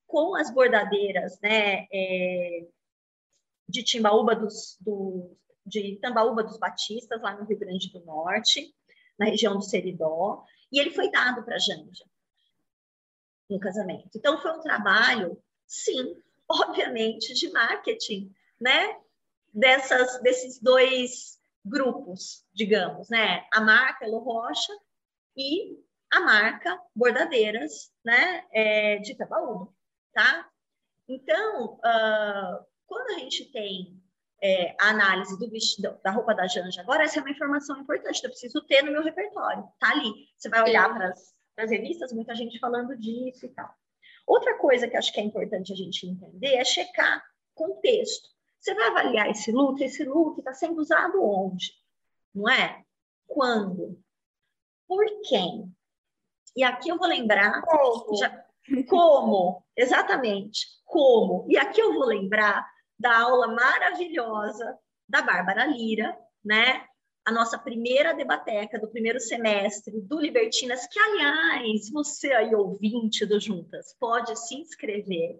com 0.06 0.36
as 0.36 0.52
bordadeiras 0.52 1.40
né, 1.40 1.86
é, 1.92 2.66
de 3.68 3.82
Timbaúba 3.82 4.36
dos, 4.36 4.76
do, 4.80 5.36
de 5.64 5.98
Tambaúba 6.00 6.42
dos 6.42 6.58
Batistas, 6.58 7.20
lá 7.20 7.36
no 7.36 7.44
Rio 7.44 7.58
Grande 7.58 7.92
do 7.92 8.04
Norte, 8.04 8.74
na 9.18 9.26
região 9.26 9.56
do 9.56 9.62
Seridó, 9.62 10.44
e 10.70 10.80
ele 10.80 10.90
foi 10.90 11.10
dado 11.10 11.44
para 11.44 11.58
Janja 11.58 12.04
no 13.48 13.60
casamento. 13.60 14.10
Então, 14.16 14.40
foi 14.40 14.52
um 14.52 14.60
trabalho, 14.60 15.40
sim, 15.66 16.16
obviamente, 16.48 17.34
de 17.34 17.50
marketing, 17.50 18.32
né? 18.60 18.98
Dessas, 19.54 20.20
desses 20.22 20.58
dois 20.60 21.38
grupos, 21.64 22.44
digamos, 22.52 23.08
né? 23.10 23.46
A 23.52 23.60
marca 23.60 24.06
Elo 24.06 24.18
Rocha 24.18 24.72
e 25.36 25.78
a 26.10 26.20
marca 26.20 26.80
Bordadeiras, 26.94 27.92
né? 28.04 28.44
É, 28.50 28.98
de 28.98 29.12
Itabaúba, 29.12 29.72
tá? 30.14 30.50
Então, 31.08 31.74
uh, 31.74 32.64
quando 32.86 33.10
a 33.10 33.18
gente 33.18 33.50
tem 33.52 34.01
é, 34.42 34.74
a 34.80 34.88
análise 34.88 35.38
do 35.38 35.48
vestido, 35.48 35.96
da 36.02 36.10
roupa 36.10 36.34
da 36.34 36.48
Janja 36.48 36.80
agora, 36.80 37.04
essa 37.04 37.20
é 37.20 37.22
uma 37.22 37.30
informação 37.30 37.78
importante, 37.80 38.24
eu 38.24 38.30
preciso 38.30 38.60
ter 38.62 38.82
no 38.82 38.90
meu 38.90 39.02
repertório, 39.02 39.68
tá 39.78 39.90
ali. 39.92 40.28
Você 40.36 40.48
vai 40.48 40.62
olhar 40.62 40.92
para 40.92 41.14
as 41.58 41.70
revistas, 41.70 42.12
muita 42.12 42.34
gente 42.34 42.58
falando 42.58 42.96
disso 42.96 43.46
e 43.46 43.48
tal. 43.50 43.72
Outra 44.26 44.58
coisa 44.58 44.88
que 44.88 44.96
acho 44.96 45.12
que 45.12 45.20
é 45.20 45.22
importante 45.22 45.72
a 45.72 45.76
gente 45.76 46.06
entender 46.06 46.56
é 46.56 46.64
checar 46.64 47.22
contexto. 47.54 48.28
Você 48.58 48.74
vai 48.74 48.88
avaliar 48.88 49.30
esse 49.30 49.52
look, 49.52 49.80
esse 49.82 50.04
look 50.04 50.38
está 50.38 50.52
sendo 50.52 50.80
usado 50.80 51.22
onde? 51.22 51.72
Não 52.34 52.48
é? 52.48 52.84
Quando? 53.26 54.00
Por 54.88 55.04
quem? 55.28 55.72
E 56.56 56.64
aqui 56.64 56.88
eu 56.88 56.98
vou 56.98 57.08
lembrar. 57.08 57.62
Como? 57.62 58.16
Já, 58.16 58.44
como? 58.88 59.64
Exatamente. 59.76 60.66
Como? 60.84 61.46
E 61.48 61.56
aqui 61.56 61.80
eu 61.80 61.94
vou 61.94 62.04
lembrar 62.04 62.71
da 63.02 63.18
aula 63.18 63.48
maravilhosa 63.48 64.78
da 65.08 65.20
Bárbara 65.20 65.66
Lira, 65.66 66.16
né? 66.44 66.86
a 67.24 67.32
nossa 67.32 67.58
primeira 67.58 68.14
debateca 68.14 68.78
do 68.80 68.88
primeiro 68.88 69.20
semestre 69.20 70.00
do 70.00 70.20
Libertinas, 70.20 70.86
que, 70.86 70.98
aliás, 70.98 71.90
você 71.90 72.32
aí, 72.32 72.54
ouvinte 72.54 73.26
do 73.26 73.38
Juntas, 73.40 73.94
pode 73.98 74.36
se 74.36 74.56
inscrever. 74.56 75.38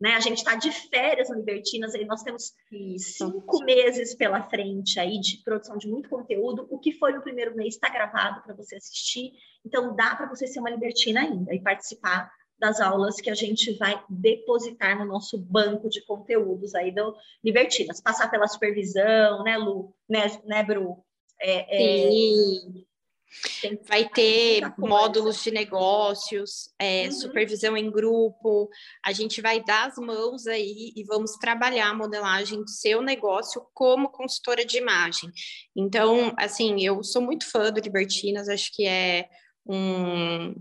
Né? 0.00 0.14
A 0.14 0.20
gente 0.20 0.38
está 0.38 0.54
de 0.54 0.72
férias 0.72 1.28
no 1.28 1.36
Libertinas, 1.36 1.94
aí 1.94 2.04
nós 2.04 2.22
temos 2.22 2.52
cinco 2.98 3.64
meses 3.64 4.14
pela 4.14 4.48
frente 4.48 4.98
aí 4.98 5.20
de 5.20 5.42
produção 5.44 5.76
de 5.76 5.88
muito 5.88 6.08
conteúdo. 6.08 6.66
O 6.70 6.78
que 6.78 6.92
foi 6.92 7.12
no 7.12 7.22
primeiro 7.22 7.54
mês 7.54 7.74
está 7.74 7.88
gravado 7.88 8.42
para 8.42 8.54
você 8.54 8.76
assistir, 8.76 9.32
então 9.64 9.94
dá 9.94 10.16
para 10.16 10.28
você 10.28 10.46
ser 10.46 10.58
uma 10.58 10.70
libertina 10.70 11.20
ainda 11.20 11.54
e 11.54 11.60
participar 11.60 12.30
das 12.60 12.80
aulas 12.80 13.16
que 13.16 13.30
a 13.30 13.34
gente 13.34 13.72
vai 13.78 14.00
depositar 14.08 14.98
no 14.98 15.04
nosso 15.04 15.38
banco 15.38 15.88
de 15.88 16.04
conteúdos 16.04 16.74
aí 16.74 16.92
do 16.92 17.16
Libertinas. 17.42 18.00
Passar 18.00 18.30
pela 18.30 18.46
supervisão, 18.46 19.42
né, 19.42 19.56
Lu? 19.56 19.94
Né, 20.08 20.26
né 20.44 20.62
Bru? 20.62 21.02
É, 21.40 22.06
é 22.06 22.10
Sim. 23.32 23.78
Vai 23.86 24.08
ter 24.08 24.60
módulos 24.76 25.40
de 25.42 25.52
negócios, 25.52 26.70
é, 26.80 27.04
uhum. 27.04 27.12
supervisão 27.12 27.76
em 27.76 27.88
grupo. 27.88 28.68
A 29.04 29.12
gente 29.12 29.40
vai 29.40 29.62
dar 29.62 29.88
as 29.88 29.96
mãos 29.98 30.48
aí 30.48 30.92
e 30.96 31.04
vamos 31.04 31.36
trabalhar 31.36 31.90
a 31.90 31.94
modelagem 31.94 32.58
do 32.58 32.68
seu 32.68 33.00
negócio 33.00 33.64
como 33.72 34.10
consultora 34.10 34.64
de 34.64 34.78
imagem. 34.78 35.30
Então, 35.76 36.34
assim, 36.36 36.84
eu 36.84 37.04
sou 37.04 37.22
muito 37.22 37.48
fã 37.48 37.70
do 37.70 37.80
Libertinas, 37.80 38.48
acho 38.48 38.72
que 38.74 38.84
é 38.84 39.28
um, 39.64 40.52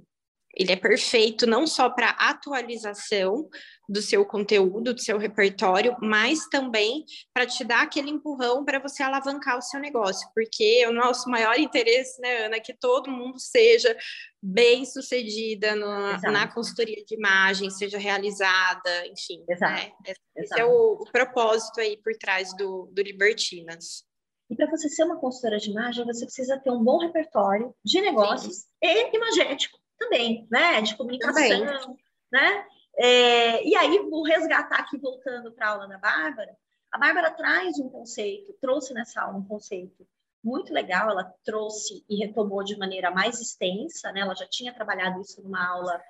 ele 0.56 0.72
é 0.72 0.76
perfeito 0.76 1.46
não 1.46 1.68
só 1.68 1.90
para 1.90 2.10
atualização 2.10 3.48
do 3.88 4.02
seu 4.02 4.26
conteúdo, 4.26 4.94
do 4.94 5.02
seu 5.02 5.18
repertório, 5.18 5.96
mas 6.02 6.48
também 6.48 7.06
para 7.34 7.46
te 7.46 7.64
dar 7.64 7.84
aquele 7.84 8.10
empurrão 8.10 8.64
para 8.64 8.80
você 8.80 9.02
alavancar 9.02 9.58
o 9.58 9.62
seu 9.62 9.80
negócio, 9.80 10.30
porque 10.36 10.86
o 10.86 10.94
nosso 10.94 11.30
maior 11.30 11.58
interesse, 11.58 12.22
né, 12.22 12.46
Ana, 12.46 12.58
é 12.58 12.60
que 12.60 12.74
todo 12.74 13.12
mundo 13.12 13.40
seja 13.40 13.96
bem 14.42 14.86
sucedida 14.86 15.76
no, 15.76 16.18
na 16.32 16.48
consultoria 16.48 17.04
de 17.04 17.16
imagem, 17.16 17.70
seja 17.70 17.98
realizada, 17.98 19.08
enfim. 19.08 19.44
Exato. 19.50 19.74
Né? 19.74 19.92
Esse 20.06 20.22
Exato. 20.38 20.62
é 20.62 20.66
o, 20.66 20.94
o, 21.02 21.12
propósito 21.12 21.80
aí 21.80 21.98
por 21.98 22.16
trás 22.16 22.56
do, 22.56 22.90
do 22.92 23.02
Libertinas. 23.02 24.04
E 24.50 24.56
para 24.56 24.70
você 24.70 24.90
ser 24.90 25.04
uma 25.04 25.20
consultora 25.20 25.58
de 25.58 25.70
imagem, 25.70 26.06
você 26.06 26.26
precisa 26.26 26.60
ter 26.60 26.72
um 26.72 26.84
bom 26.84 27.00
repertório 27.00 27.74
de 27.84 28.02
negócios 28.02 28.56
Sim. 28.56 28.68
e 28.82 29.16
imagético 29.16 29.79
também, 30.00 30.48
né? 30.50 30.82
De 30.82 30.96
comunicação, 30.96 31.34
também. 31.36 31.98
né? 32.32 32.66
É, 32.98 33.68
e 33.68 33.76
aí, 33.76 34.00
vou 34.10 34.24
resgatar 34.24 34.80
aqui, 34.80 34.98
voltando 34.98 35.52
para 35.52 35.68
a 35.68 35.70
aula 35.72 35.88
da 35.88 35.98
Bárbara, 35.98 36.58
a 36.92 36.98
Bárbara 36.98 37.32
traz 37.32 37.78
um 37.78 37.90
conceito, 37.90 38.54
trouxe 38.60 38.94
nessa 38.94 39.22
aula 39.22 39.38
um 39.38 39.46
conceito 39.46 40.08
muito 40.44 40.74
legal, 40.74 41.10
ela 41.12 41.34
trouxe 41.44 42.04
e 42.10 42.16
retomou 42.16 42.64
de 42.64 42.78
maneira 42.78 43.12
mais 43.12 43.40
extensa, 43.40 44.12
né? 44.12 44.22
Ela 44.22 44.34
já 44.34 44.48
tinha 44.48 44.74
trabalhado 44.74 45.22
isso 45.22 45.42
numa 45.44 45.66
aula 45.68 46.02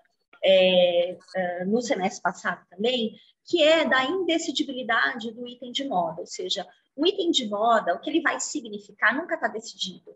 é, 0.43 1.17
é, 1.36 1.65
no 1.65 1.81
semestre 1.81 2.22
passado 2.22 2.65
também, 2.69 3.15
que 3.46 3.62
é 3.63 3.84
da 3.84 4.05
indecidibilidade 4.05 5.31
do 5.31 5.48
item 5.48 5.72
de 5.72 5.84
moda, 5.84 6.22
ou 6.22 6.27
seja, 6.27 6.65
um 6.96 7.05
item 7.05 7.31
de 7.31 7.48
moda, 7.48 7.96
o 7.96 8.00
que 8.00 8.10
ele 8.10 8.22
vai 8.22 8.39
significar 8.39 9.15
nunca 9.15 9.36
está 9.36 9.48
decidido 9.48 10.15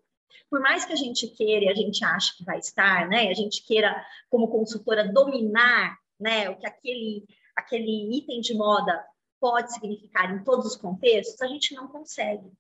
por 0.50 0.60
mais 0.60 0.86
que 0.86 0.94
a 0.94 0.98
gente 0.98 1.28
queira 1.28 1.66
e 1.66 1.70
a 1.70 1.76
gente 1.76 2.04
ache 2.04 2.38
que 2.38 2.44
vai 2.44 2.60
estar, 2.60 3.08
né, 3.08 3.30
a 3.30 3.34
gente 3.34 3.64
queira, 3.64 4.06
como 4.30 4.48
consultora, 4.48 5.12
dominar 5.12 5.98
né, 6.20 6.50
o 6.50 6.58
que 6.58 6.68
aquele, 6.68 7.26
aquele 7.56 8.18
item 8.18 8.42
de 8.42 8.54
moda 8.54 9.04
pode 9.40 9.74
significar 9.74 10.34
em 10.34 10.44
todos 10.44 10.66
os 10.66 10.76
contextos, 10.78 11.42
a 11.42 11.48
gente 11.48 11.76
não 11.76 11.88
consegue. 11.88 12.52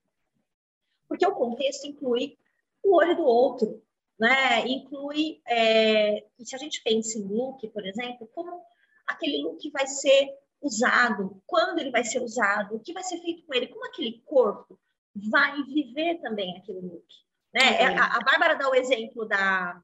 Porque 1.07 1.25
o 1.25 1.35
contexto 1.35 1.85
inclui 1.87 2.37
o 2.83 2.97
olho 2.97 3.15
do 3.15 3.23
outro, 3.23 3.81
né? 4.19 4.67
inclui, 4.67 5.41
é, 5.47 6.25
se 6.39 6.55
a 6.55 6.59
gente 6.59 6.81
pensa 6.83 7.17
em 7.17 7.23
look, 7.23 7.65
por 7.69 7.85
exemplo, 7.85 8.27
como 8.33 8.61
aquele 9.07 9.41
look 9.41 9.69
vai 9.71 9.87
ser 9.87 10.29
usado, 10.61 11.41
quando 11.45 11.79
ele 11.79 11.91
vai 11.91 12.03
ser 12.03 12.21
usado, 12.21 12.75
o 12.75 12.79
que 12.79 12.93
vai 12.93 13.03
ser 13.03 13.19
feito 13.19 13.45
com 13.45 13.53
ele, 13.53 13.67
como 13.67 13.85
aquele 13.85 14.21
corpo 14.25 14.79
vai 15.15 15.61
viver 15.63 16.19
também 16.21 16.57
aquele 16.57 16.81
look. 16.81 17.05
Né? 17.53 17.81
É, 17.81 17.85
a, 17.97 18.17
a 18.17 18.19
Bárbara 18.19 18.55
dá 18.55 18.69
o 18.69 18.75
exemplo 18.75 19.25
da, 19.25 19.81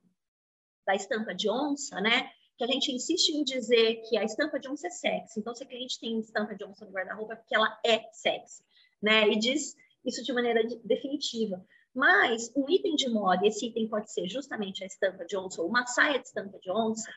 da 0.86 0.96
estampa 0.96 1.34
de 1.34 1.50
onça, 1.50 2.02
né? 2.02 2.32
que 2.60 2.66
a 2.66 2.68
gente 2.68 2.92
insiste 2.92 3.30
em 3.30 3.42
dizer 3.42 4.02
que 4.02 4.18
a 4.18 4.24
estampa 4.26 4.60
de 4.60 4.68
onça 4.68 4.88
é 4.88 4.90
sexy. 4.90 5.40
Então, 5.40 5.56
se 5.56 5.64
a 5.64 5.66
cliente 5.66 5.98
tem 5.98 6.20
estampa 6.20 6.54
de 6.54 6.66
onça 6.66 6.84
no 6.84 6.92
guarda-roupa, 6.92 7.32
é 7.32 7.36
porque 7.38 7.56
ela 7.56 7.80
é 7.86 8.04
sexy, 8.12 8.62
né? 9.02 9.30
E 9.30 9.40
diz 9.40 9.78
isso 10.06 10.22
de 10.22 10.34
maneira 10.34 10.62
definitiva. 10.84 11.66
Mas 11.96 12.52
um 12.58 12.70
item 12.70 12.96
de 12.96 13.10
moda, 13.10 13.48
esse 13.48 13.68
item 13.68 13.88
pode 13.88 14.12
ser 14.12 14.28
justamente 14.28 14.84
a 14.84 14.88
estampa 14.88 15.26
de 15.26 15.38
onça 15.38 15.62
ou 15.62 15.70
uma 15.70 15.88
saia 15.88 16.20
de 16.20 16.28
estampa 16.28 16.60
de 16.60 16.70
onça, 16.70 17.10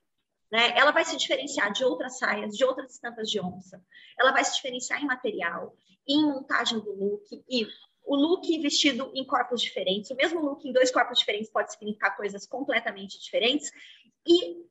né? 0.51 0.79
Ela 0.79 0.93
vai 0.93 1.05
se 1.05 1.17
diferenciar 1.17 1.73
de 1.73 1.85
outras 1.85 2.19
saias, 2.19 2.57
de 2.57 2.65
outras 2.65 2.93
estampas 2.93 3.29
de 3.29 3.41
onça. 3.41 3.85
Ela 4.17 4.31
vai 4.31 4.45
se 4.45 4.55
diferenciar 4.55 5.03
em 5.03 5.07
material, 5.07 5.75
em 6.07 6.25
montagem 6.25 6.79
do 6.79 6.93
look 6.93 7.45
e 7.49 7.67
o 8.05 8.17
look 8.17 8.59
vestido 8.61 9.11
em 9.15 9.25
corpos 9.25 9.61
diferentes. 9.61 10.11
O 10.11 10.17
mesmo 10.17 10.41
look 10.41 10.67
em 10.67 10.73
dois 10.73 10.91
corpos 10.91 11.19
diferentes 11.19 11.51
pode 11.51 11.73
significar 11.73 12.17
coisas 12.17 12.47
completamente 12.47 13.21
diferentes. 13.21 13.71
E 14.27 14.67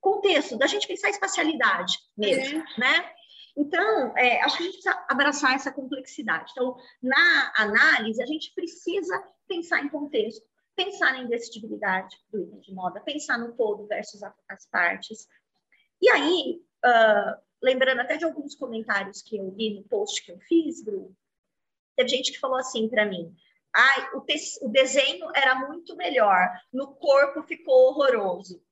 contexto, 0.00 0.56
da 0.56 0.66
gente 0.66 0.88
pensar 0.88 1.08
em 1.08 1.12
espacialidade 1.12 1.98
mesmo, 2.16 2.58
é. 2.58 2.80
né? 2.80 3.10
Então, 3.56 4.16
é, 4.16 4.40
acho 4.42 4.56
que 4.56 4.62
a 4.62 4.66
gente 4.66 4.82
precisa 4.82 5.04
abraçar 5.08 5.54
essa 5.54 5.72
complexidade. 5.72 6.52
Então, 6.52 6.76
na 7.02 7.52
análise, 7.56 8.22
a 8.22 8.26
gente 8.26 8.52
precisa 8.54 9.22
pensar 9.46 9.84
em 9.84 9.88
contexto, 9.88 10.46
pensar 10.74 11.12
na 11.12 11.22
indescritibilidade 11.22 12.16
do 12.30 12.40
item 12.40 12.60
de 12.60 12.72
moda, 12.72 13.00
pensar 13.00 13.38
no 13.38 13.52
todo 13.52 13.86
versus 13.86 14.22
as 14.48 14.66
partes. 14.66 15.28
E 16.00 16.08
aí, 16.08 16.62
uh, 16.84 17.42
lembrando 17.62 18.00
até 18.00 18.16
de 18.16 18.24
alguns 18.24 18.54
comentários 18.54 19.20
que 19.20 19.36
eu 19.36 19.50
li 19.50 19.74
no 19.74 19.82
post 19.84 20.24
que 20.24 20.32
eu 20.32 20.38
fiz, 20.40 20.82
Bru, 20.82 21.14
teve 22.00 22.08
gente 22.08 22.32
que 22.32 22.38
falou 22.38 22.58
assim 22.58 22.88
para 22.88 23.06
mim, 23.06 23.32
ah, 23.74 24.10
o, 24.14 24.66
o 24.66 24.68
desenho 24.68 25.28
era 25.34 25.54
muito 25.54 25.96
melhor, 25.96 26.48
no 26.72 26.88
corpo 26.94 27.42
ficou 27.42 27.88
horroroso. 27.88 28.62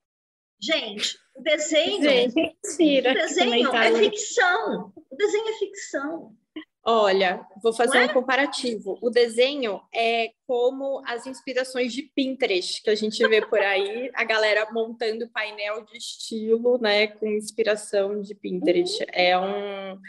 Gente, 0.60 1.16
o 1.36 1.40
desenho, 1.40 2.02
Gente, 2.02 2.40
o 2.40 3.02
desenho 3.14 3.76
é 3.76 3.94
ficção. 3.94 4.92
O 5.08 5.16
desenho 5.16 5.48
é 5.48 5.52
ficção. 5.52 6.36
Olha, 6.84 7.46
vou 7.62 7.72
fazer 7.72 7.98
é? 7.98 8.04
um 8.06 8.08
comparativo. 8.08 8.98
O 9.00 9.10
desenho 9.10 9.80
é 9.94 10.32
como 10.46 11.00
as 11.06 11.26
inspirações 11.26 11.92
de 11.92 12.02
Pinterest 12.02 12.82
que 12.82 12.90
a 12.90 12.94
gente 12.94 13.24
vê 13.28 13.44
por 13.44 13.60
aí, 13.60 14.10
a 14.14 14.24
galera 14.24 14.68
montando 14.72 15.28
painel 15.28 15.84
de 15.84 15.98
estilo, 15.98 16.78
né, 16.78 17.06
com 17.06 17.28
inspiração 17.28 18.20
de 18.20 18.34
Pinterest. 18.34 19.00
Uhum. 19.00 19.08
É 19.12 19.38
um 19.38 20.00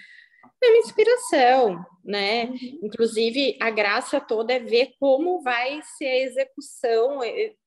é 0.61 0.69
uma 0.69 0.77
inspiração, 0.77 1.85
né? 2.03 2.45
Uhum. 2.45 2.79
Inclusive, 2.83 3.57
a 3.61 3.69
graça 3.69 4.19
toda 4.19 4.53
é 4.53 4.59
ver 4.59 4.93
como 4.99 5.41
vai 5.41 5.79
ser 5.97 6.05
a 6.05 6.19
execução, 6.19 7.19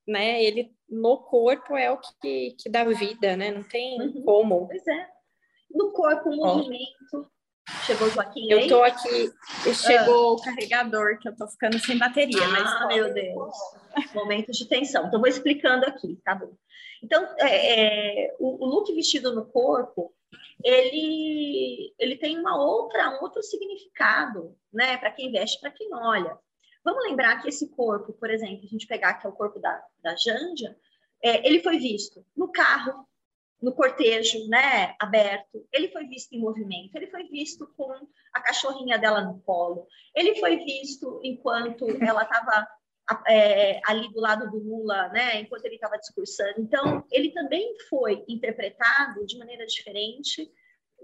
né? 0.06 0.42
Ele 0.42 0.70
no 0.88 1.18
corpo 1.18 1.76
é 1.76 1.90
o 1.90 1.98
que, 1.98 2.54
que 2.58 2.70
dá 2.70 2.84
vida, 2.84 3.36
né? 3.36 3.50
Não 3.50 3.62
tem 3.62 4.00
uhum. 4.00 4.22
como. 4.22 4.66
Pois 4.66 4.86
é. 4.86 5.08
No 5.70 5.92
corpo, 5.92 6.28
o 6.30 6.36
movimento. 6.36 7.30
Chegou 7.86 8.08
o 8.08 8.10
Joaquim 8.10 8.50
Eu 8.50 8.66
tô 8.68 8.82
aqui, 8.82 9.32
chegou 9.72 10.30
ah. 10.30 10.32
o 10.32 10.42
carregador, 10.42 11.18
que 11.20 11.28
eu 11.28 11.36
tô 11.36 11.46
ficando 11.46 11.78
sem 11.78 11.96
bateria. 11.96 12.44
Ah, 12.44 12.48
mas 12.48 12.88
meu 12.88 13.14
Deus. 13.14 13.54
Momentos 14.14 14.58
de 14.58 14.68
tensão. 14.68 15.06
Então, 15.06 15.20
vou 15.20 15.28
explicando 15.28 15.86
aqui, 15.86 16.18
tá 16.24 16.34
bom? 16.34 16.52
Então, 17.02 17.24
é, 17.38 18.26
é, 18.26 18.36
o, 18.38 18.64
o 18.64 18.68
look 18.68 18.92
vestido 18.94 19.34
no 19.34 19.46
corpo, 19.46 20.12
ele, 20.64 21.94
ele 21.98 22.16
tem 22.16 22.38
uma 22.38 22.56
outra, 22.56 23.10
um 23.10 23.22
outro 23.22 23.42
significado, 23.42 24.56
né? 24.72 24.96
Para 24.96 25.10
quem 25.10 25.32
veste, 25.32 25.60
para 25.60 25.70
quem 25.70 25.92
olha. 25.94 26.38
Vamos 26.84 27.04
lembrar 27.04 27.40
que 27.40 27.48
esse 27.48 27.68
corpo, 27.68 28.12
por 28.12 28.30
exemplo, 28.30 28.64
a 28.64 28.68
gente 28.68 28.86
pegar 28.86 29.14
que 29.14 29.26
é 29.26 29.30
o 29.30 29.34
corpo 29.34 29.60
da, 29.60 29.82
da 30.02 30.16
Janja, 30.16 30.76
é, 31.22 31.46
ele 31.46 31.62
foi 31.62 31.78
visto 31.78 32.24
no 32.36 32.50
carro, 32.50 33.06
no 33.60 33.72
cortejo, 33.72 34.48
né, 34.48 34.96
aberto. 34.98 35.64
Ele 35.72 35.88
foi 35.88 36.06
visto 36.06 36.32
em 36.32 36.40
movimento. 36.40 36.96
Ele 36.96 37.06
foi 37.06 37.28
visto 37.28 37.66
com 37.76 37.92
a 38.32 38.40
cachorrinha 38.40 38.98
dela 38.98 39.20
no 39.20 39.40
colo. 39.42 39.86
Ele 40.14 40.34
foi 40.40 40.56
visto 40.56 41.20
enquanto 41.22 41.86
ela 42.02 42.24
estava 42.24 42.66
é, 43.26 43.80
ali 43.86 44.12
do 44.12 44.20
lado 44.20 44.50
do 44.50 44.58
Lula, 44.58 45.08
né, 45.08 45.40
enquanto 45.40 45.64
ele 45.64 45.74
estava 45.74 45.98
discursando. 45.98 46.60
Então, 46.60 47.04
ele 47.10 47.30
também 47.32 47.76
foi 47.88 48.24
interpretado 48.28 49.26
de 49.26 49.38
maneira 49.38 49.66
diferente, 49.66 50.50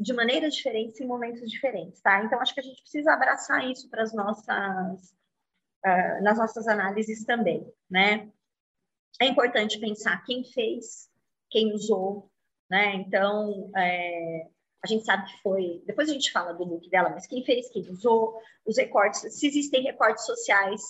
de 0.01 0.13
maneiras 0.13 0.55
diferentes 0.55 1.01
em 1.01 1.07
momentos 1.07 1.51
diferentes, 1.51 2.01
tá? 2.01 2.23
Então, 2.25 2.41
acho 2.41 2.55
que 2.55 2.61
a 2.61 2.63
gente 2.63 2.81
precisa 2.81 3.13
abraçar 3.13 3.69
isso 3.69 3.91
para 3.91 4.03
as 4.03 4.15
nossas, 4.15 5.11
uh, 5.85 6.23
nas 6.23 6.39
nossas 6.39 6.69
análises 6.69 7.25
também, 7.25 7.67
né? 7.91 8.31
É 9.21 9.27
importante 9.27 9.81
pensar 9.81 10.25
quem 10.25 10.45
fez, 10.45 11.11
quem 11.51 11.73
usou, 11.73 12.31
né? 12.71 12.95
Então, 12.95 13.73
é, 13.77 14.47
a 14.85 14.87
gente 14.87 15.05
sabe 15.05 15.27
que 15.27 15.43
foi. 15.43 15.83
Depois 15.85 16.09
a 16.09 16.13
gente 16.13 16.31
fala 16.31 16.53
do 16.53 16.65
look 16.65 16.89
dela, 16.89 17.11
mas 17.11 17.27
quem 17.27 17.45
fez, 17.45 17.69
quem 17.71 17.83
usou, 17.91 18.41
os 18.65 18.77
recortes, 18.77 19.21
se 19.37 19.47
existem 19.49 19.83
recortes 19.83 20.25
sociais 20.25 20.81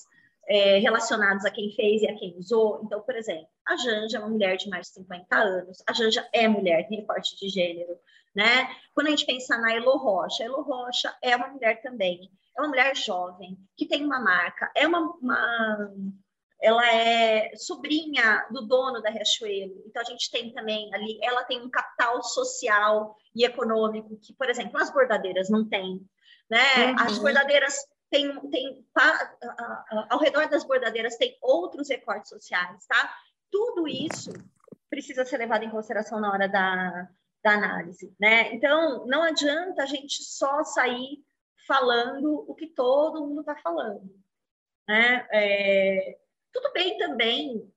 é, 0.49 0.79
relacionados 0.79 1.45
a 1.45 1.51
quem 1.51 1.71
fez 1.73 2.03
e 2.03 2.09
a 2.09 2.17
quem 2.17 2.37
usou. 2.39 2.81
Então, 2.83 3.01
por 3.03 3.15
exemplo, 3.15 3.47
a 3.67 3.77
Janja 3.77 4.17
é 4.17 4.21
uma 4.21 4.31
mulher 4.31 4.57
de 4.57 4.69
mais 4.69 4.87
de 4.87 4.95
50 4.95 5.37
anos, 5.37 5.83
a 5.87 5.93
Janja 5.93 6.27
é 6.33 6.49
mulher, 6.49 6.89
tem 6.89 7.01
recorte 7.01 7.37
de 7.37 7.49
gênero, 7.49 7.99
né? 8.35 8.69
Quando 8.95 9.09
a 9.09 9.11
gente 9.11 9.27
pensa 9.27 9.59
na 9.59 9.75
Elo 9.75 9.99
Rocha, 9.99 10.43
a 10.43 10.47
Elo 10.47 10.63
Rocha 10.63 11.15
é 11.23 11.37
uma 11.37 11.49
mulher 11.49 11.83
também, 11.83 12.31
é 12.57 12.61
uma 12.61 12.69
mulher 12.69 12.97
jovem, 12.97 13.59
que 13.77 13.87
tem 13.87 14.05
uma 14.05 14.19
marca, 14.19 14.71
é 14.75 14.87
uma, 14.87 15.01
uma 15.01 15.95
ela 16.61 16.85
é 16.93 17.55
sobrinha 17.55 18.45
do 18.51 18.67
dono 18.67 19.01
da 19.01 19.11
Riachuelo. 19.11 19.81
Então, 19.87 20.03
a 20.03 20.05
gente 20.05 20.29
tem 20.31 20.53
também 20.53 20.93
ali, 20.93 21.19
ela 21.23 21.45
tem 21.45 21.63
um 21.63 21.71
capital 21.71 22.21
social 22.23 23.17
e 23.35 23.45
econômico 23.45 24.19
que, 24.21 24.33
por 24.33 24.51
exemplo, 24.51 24.77
as 24.77 24.93
bordadeiras 24.93 25.49
não 25.49 25.69
têm. 25.69 26.01
Né? 26.51 26.87
Uhum. 26.87 26.97
As 26.99 27.19
bordadeiras 27.19 27.77
tem, 28.11 28.35
tem 28.51 28.87
ao 30.09 30.19
redor 30.19 30.49
das 30.49 30.65
bordadeiras 30.65 31.17
tem 31.17 31.37
outros 31.41 31.89
recortes 31.89 32.31
sociais, 32.31 32.87
tá? 32.87 33.15
Tudo 33.51 33.87
isso 33.87 34.33
precisa 34.89 35.25
ser 35.25 35.39
levado 35.39 35.65
em 35.65 35.71
consideração 35.71 36.21
na 36.21 36.33
hora 36.33 36.49
da, 36.49 37.09
da 37.43 37.53
análise, 37.53 38.15
né? 38.19 38.55
Então, 38.55 39.07
não 39.07 39.23
adianta 39.23 39.83
a 39.83 39.87
gente 39.87 40.23
só 40.23 40.65
sair 40.65 41.25
falando 41.67 42.45
o 42.49 42.55
que 42.55 42.67
todo 42.69 43.27
mundo 43.27 43.41
está 43.41 43.57
falando, 43.57 44.11
né? 44.89 45.27
É, 45.31 46.19
tudo 46.53 46.73
bem 46.73 46.97
também, 46.97 47.71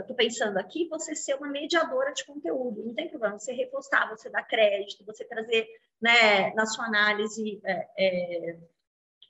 estou 0.00 0.14
uh, 0.14 0.16
pensando 0.16 0.58
aqui, 0.58 0.88
você 0.88 1.14
ser 1.14 1.34
uma 1.34 1.48
mediadora 1.48 2.12
de 2.12 2.24
conteúdo, 2.24 2.84
não 2.84 2.94
tem 2.94 3.08
problema, 3.08 3.38
você 3.38 3.52
repostar, 3.52 4.08
você 4.08 4.30
dar 4.30 4.42
crédito, 4.42 5.04
você 5.04 5.24
trazer, 5.24 5.68
né, 6.00 6.52
na 6.54 6.66
sua 6.66 6.86
análise 6.86 7.60
é, 7.64 7.88
é, 7.98 8.58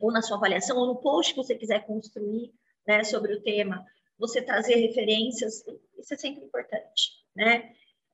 ou 0.00 0.12
na 0.12 0.22
sua 0.22 0.36
avaliação, 0.36 0.76
ou 0.76 0.86
no 0.86 0.96
post 0.96 1.32
que 1.32 1.42
você 1.42 1.54
quiser 1.54 1.86
construir 1.86 2.52
né, 2.86 3.02
sobre 3.04 3.34
o 3.34 3.42
tema, 3.42 3.84
você 4.18 4.42
trazer 4.42 4.76
referências, 4.76 5.64
isso 5.98 6.14
é 6.14 6.16
sempre 6.16 6.44
importante, 6.44 7.10
né? 7.34 7.72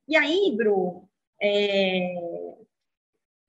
E 0.09 0.17
aí, 0.17 0.55
Bru, 0.57 1.09
é, 1.41 2.15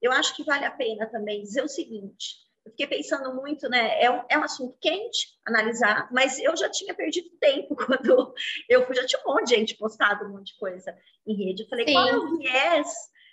eu 0.00 0.12
acho 0.12 0.34
que 0.36 0.44
vale 0.44 0.64
a 0.64 0.70
pena 0.70 1.06
também 1.06 1.42
dizer 1.42 1.62
o 1.62 1.68
seguinte, 1.68 2.36
eu 2.64 2.70
fiquei 2.70 2.86
pensando 2.86 3.34
muito, 3.34 3.68
né? 3.68 4.00
É 4.00 4.10
um, 4.10 4.24
é 4.28 4.38
um 4.38 4.44
assunto 4.44 4.76
quente 4.80 5.28
analisar, 5.44 6.08
mas 6.12 6.38
eu 6.38 6.56
já 6.56 6.68
tinha 6.68 6.94
perdido 6.94 7.30
tempo 7.40 7.74
quando 7.86 8.34
eu 8.68 8.86
fui, 8.86 8.94
já 8.94 9.06
tinha 9.06 9.20
um 9.26 9.34
monte 9.34 9.48
de 9.48 9.56
gente 9.56 9.76
postado 9.76 10.26
um 10.26 10.30
monte 10.30 10.52
de 10.52 10.58
coisa 10.58 10.96
em 11.26 11.34
rede. 11.34 11.62
Eu 11.62 11.68
falei, 11.68 11.86
Sim. 11.86 11.94
qual 11.94 12.08
é 12.08 12.16
o 12.16 12.38
viés? 12.38 12.88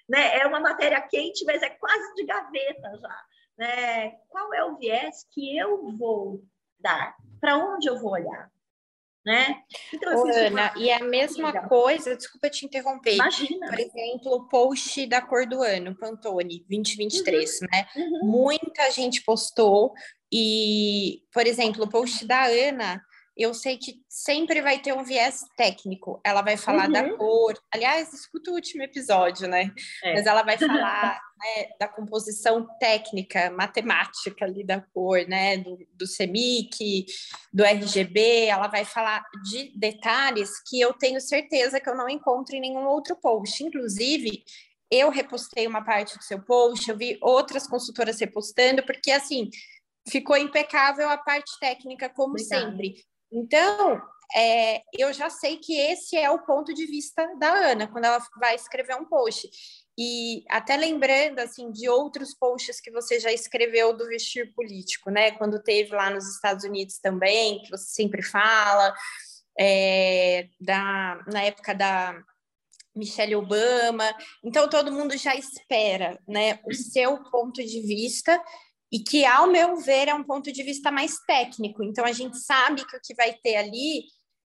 Né? 0.08 0.40
É 0.40 0.48
uma 0.48 0.60
matéria 0.60 1.00
quente, 1.02 1.46
mas 1.46 1.62
é 1.62 1.70
quase 1.70 2.16
de 2.16 2.26
gaveta 2.26 2.98
já 3.00 3.24
né, 3.60 4.12
qual 4.30 4.54
é 4.54 4.64
o 4.64 4.78
viés 4.78 5.28
que 5.32 5.58
eu 5.58 5.92
vou 5.98 6.42
dar? 6.80 7.14
Para 7.42 7.58
onde 7.58 7.90
eu 7.90 8.00
vou 8.00 8.14
olhar? 8.14 8.50
Né? 9.26 9.62
Então, 9.94 10.16
Ô, 10.16 10.28
Ana, 10.28 10.74
e 10.78 10.90
a 10.90 11.04
mesma 11.04 11.68
coisa, 11.68 12.16
desculpa 12.16 12.50
te 12.50 12.66
interromper. 12.66 13.16
Imagina. 13.16 13.68
Por 13.68 13.78
exemplo, 13.78 14.32
o 14.32 14.48
post 14.48 15.06
da 15.08 15.22
cor 15.22 15.46
do 15.46 15.62
ano, 15.62 15.94
Pantone 15.94 16.66
2023, 16.70 17.60
uhum. 17.60 17.68
né? 17.70 17.88
Uhum. 17.98 18.20
Muita 18.24 18.90
gente 18.92 19.22
postou 19.22 19.94
e, 20.32 21.22
por 21.34 21.46
exemplo, 21.46 21.84
o 21.84 21.90
post 21.90 22.26
da 22.26 22.46
Ana 22.46 23.04
eu 23.40 23.54
sei 23.54 23.78
que 23.78 24.04
sempre 24.10 24.62
vai 24.62 24.80
ter 24.80 24.94
um 24.94 25.02
viés 25.02 25.46
técnico. 25.56 26.20
Ela 26.26 26.42
vai 26.42 26.58
falar 26.58 26.88
uhum. 26.88 26.92
da 26.92 27.16
cor. 27.16 27.58
Aliás, 27.74 28.14
escuta 28.14 28.52
o 28.52 28.56
último 28.56 28.84
episódio, 28.84 29.48
né? 29.48 29.74
É. 30.04 30.14
Mas 30.14 30.26
ela 30.26 30.44
vai 30.44 30.58
falar 30.60 31.22
né, 31.38 31.70
da 31.80 31.88
composição 31.88 32.68
técnica, 32.80 33.50
matemática 33.50 34.44
ali 34.44 34.66
da 34.66 34.82
cor, 34.82 35.26
né? 35.26 35.56
Do, 35.58 35.80
do 35.94 36.06
CEMIC, 36.06 37.06
do 37.54 37.64
RGB. 37.64 38.48
Ela 38.48 38.68
vai 38.68 38.84
falar 38.84 39.24
de 39.50 39.72
detalhes 39.74 40.52
que 40.68 40.78
eu 40.78 40.92
tenho 40.92 41.22
certeza 41.22 41.80
que 41.80 41.90
eu 41.90 41.96
não 41.96 42.10
encontro 42.10 42.58
em 42.58 42.62
nenhum 42.62 42.86
outro 42.88 43.16
post. 43.16 43.64
Inclusive, 43.64 44.44
eu 44.92 45.10
repostei 45.10 45.66
uma 45.66 45.82
parte 45.82 46.18
do 46.18 46.24
seu 46.24 46.42
post, 46.42 46.90
eu 46.90 46.98
vi 46.98 47.18
outras 47.22 47.66
consultoras 47.66 48.20
repostando, 48.20 48.84
porque 48.86 49.12
assim 49.12 49.50
ficou 50.10 50.36
impecável 50.36 51.08
a 51.10 51.18
parte 51.18 51.58
técnica, 51.60 52.10
como 52.10 52.32
Obrigada. 52.32 52.72
sempre. 52.72 52.96
Então, 53.32 54.02
é, 54.36 54.82
eu 54.98 55.12
já 55.12 55.30
sei 55.30 55.58
que 55.58 55.74
esse 55.74 56.16
é 56.16 56.30
o 56.30 56.46
ponto 56.46 56.74
de 56.74 56.86
vista 56.86 57.26
da 57.40 57.52
Ana 57.52 57.88
quando 57.88 58.06
ela 58.06 58.20
vai 58.40 58.56
escrever 58.56 58.96
um 58.96 59.06
post. 59.06 59.50
E 59.98 60.44
até 60.50 60.78
lembrando 60.78 61.40
assim 61.40 61.72
de 61.72 61.90
outros 61.90 62.34
posts 62.34 62.80
que 62.80 62.92
você 62.92 63.20
já 63.20 63.32
escreveu 63.32 63.96
do 63.96 64.08
vestir 64.08 64.54
político, 64.54 65.10
né? 65.10 65.32
Quando 65.32 65.62
teve 65.62 65.94
lá 65.96 66.10
nos 66.10 66.26
Estados 66.36 66.64
Unidos 66.64 67.00
também, 67.00 67.62
que 67.64 67.70
você 67.70 67.86
sempre 67.86 68.22
fala, 68.22 68.94
é, 69.60 70.48
da, 70.60 71.22
na 71.28 71.42
época 71.44 71.74
da 71.74 72.24
Michelle 72.96 73.36
Obama. 73.36 74.06
Então 74.44 74.70
todo 74.70 74.92
mundo 74.92 75.18
já 75.18 75.36
espera, 75.36 76.20
né, 76.28 76.60
o 76.66 76.74
seu 76.74 77.24
ponto 77.32 77.64
de 77.64 77.82
vista 77.82 78.42
e 78.92 79.00
que, 79.00 79.26
ao 79.26 79.48
meu 79.48 79.78
ver, 79.78 80.08
é 80.08 80.14
um 80.14 80.24
ponto 80.24 80.52
de 80.52 80.64
vista 80.64 80.92
mais 80.92 81.20
técnico. 81.28 81.84
Então 81.84 82.06
a 82.06 82.12
gente 82.12 82.38
sabe 82.40 82.86
que 82.86 82.98
o 82.98 83.02
que 83.02 83.14
vai 83.14 83.34
ter 83.34 83.56
ali 83.56 84.04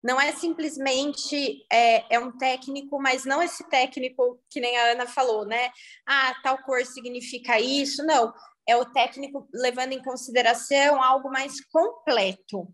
não 0.04 0.22
é 0.22 0.32
simplesmente 0.32 1.66
é, 1.72 2.16
é, 2.16 2.20
um 2.20 2.32
técnico, 2.38 3.02
mas 3.02 3.26
não 3.26 3.42
esse 3.42 3.68
técnico 3.68 4.40
que 4.50 4.60
nem 4.60 4.78
a 4.78 4.92
Ana 4.92 5.08
falou, 5.08 5.46
né? 5.46 5.72
Ah, 6.08 6.36
tal 6.44 6.60
cor 6.60 6.86
significa 6.86 7.60
isso. 7.60 8.06
Não, 8.06 8.32
é 8.68 8.78
o 8.78 8.86
técnico 8.86 9.50
levando 9.52 9.94
em 9.94 10.04
consideração 10.04 11.02
algo 11.02 11.30
mais 11.30 11.60
completo. 11.66 12.68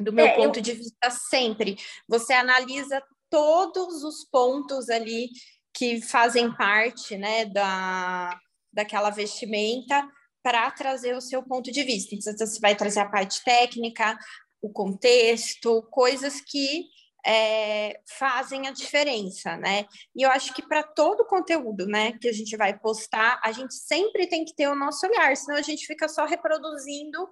Do 0.00 0.12
meu 0.12 0.26
é, 0.26 0.34
ponto 0.34 0.58
eu... 0.58 0.62
de 0.62 0.72
vista, 0.72 1.10
sempre. 1.10 1.76
Você 2.08 2.32
analisa 2.32 3.00
todos 3.30 4.02
os 4.02 4.24
pontos 4.24 4.90
ali 4.90 5.28
que 5.72 6.02
fazem 6.02 6.54
parte 6.54 7.16
né, 7.16 7.44
da, 7.44 8.36
daquela 8.72 9.10
vestimenta 9.10 10.06
para 10.46 10.70
trazer 10.70 11.12
o 11.16 11.20
seu 11.20 11.42
ponto 11.42 11.72
de 11.72 11.82
vista. 11.82 12.14
Então, 12.14 12.32
você 12.32 12.60
vai 12.60 12.76
trazer 12.76 13.00
a 13.00 13.08
parte 13.08 13.42
técnica, 13.42 14.16
o 14.62 14.70
contexto, 14.70 15.82
coisas 15.90 16.40
que 16.40 16.84
é, 17.26 17.98
fazem 18.16 18.68
a 18.68 18.70
diferença, 18.70 19.56
né? 19.56 19.86
E 20.14 20.22
eu 20.22 20.30
acho 20.30 20.54
que 20.54 20.62
para 20.62 20.84
todo 20.84 21.26
conteúdo, 21.26 21.84
né, 21.88 22.12
que 22.20 22.28
a 22.28 22.32
gente 22.32 22.56
vai 22.56 22.78
postar, 22.78 23.40
a 23.42 23.50
gente 23.50 23.74
sempre 23.74 24.28
tem 24.28 24.44
que 24.44 24.54
ter 24.54 24.68
o 24.68 24.76
nosso 24.76 25.04
olhar, 25.08 25.36
senão 25.36 25.58
a 25.58 25.62
gente 25.62 25.84
fica 25.84 26.08
só 26.08 26.24
reproduzindo 26.24 27.28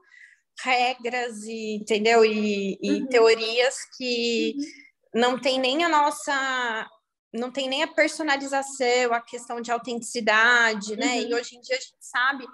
regras 0.60 1.44
e 1.44 1.76
entendeu 1.76 2.24
e, 2.24 2.76
e 2.82 2.94
uhum. 2.94 3.06
teorias 3.06 3.76
que 3.96 4.56
uhum. 4.56 5.20
não 5.20 5.40
tem 5.40 5.60
nem 5.60 5.84
a 5.84 5.88
nossa 5.88 6.90
não 7.32 7.50
tem 7.50 7.68
nem 7.68 7.82
a 7.82 7.88
personalização, 7.88 9.12
a 9.12 9.20
questão 9.20 9.60
de 9.60 9.70
autenticidade, 9.70 10.96
né? 10.96 11.20
Uhum. 11.20 11.28
E 11.28 11.34
hoje 11.34 11.56
em 11.56 11.60
dia 11.60 11.76
a 11.76 11.80
gente 11.80 11.96
sabe 12.00 12.46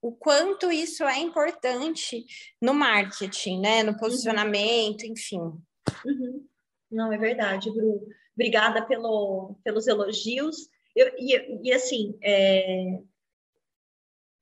o 0.00 0.12
quanto 0.12 0.70
isso 0.70 1.04
é 1.04 1.18
importante 1.18 2.24
no 2.60 2.72
marketing, 2.74 3.60
né? 3.60 3.82
No 3.82 3.96
posicionamento, 3.96 5.02
uhum. 5.02 5.12
enfim. 5.12 5.40
Uhum. 6.04 6.46
Não, 6.90 7.12
é 7.12 7.18
verdade, 7.18 7.70
Bru. 7.70 8.06
Obrigada 8.34 8.84
pelo, 8.86 9.56
pelos 9.64 9.86
elogios. 9.86 10.68
Eu, 10.94 11.12
e, 11.18 11.68
e, 11.68 11.72
assim, 11.72 12.18
é... 12.22 12.98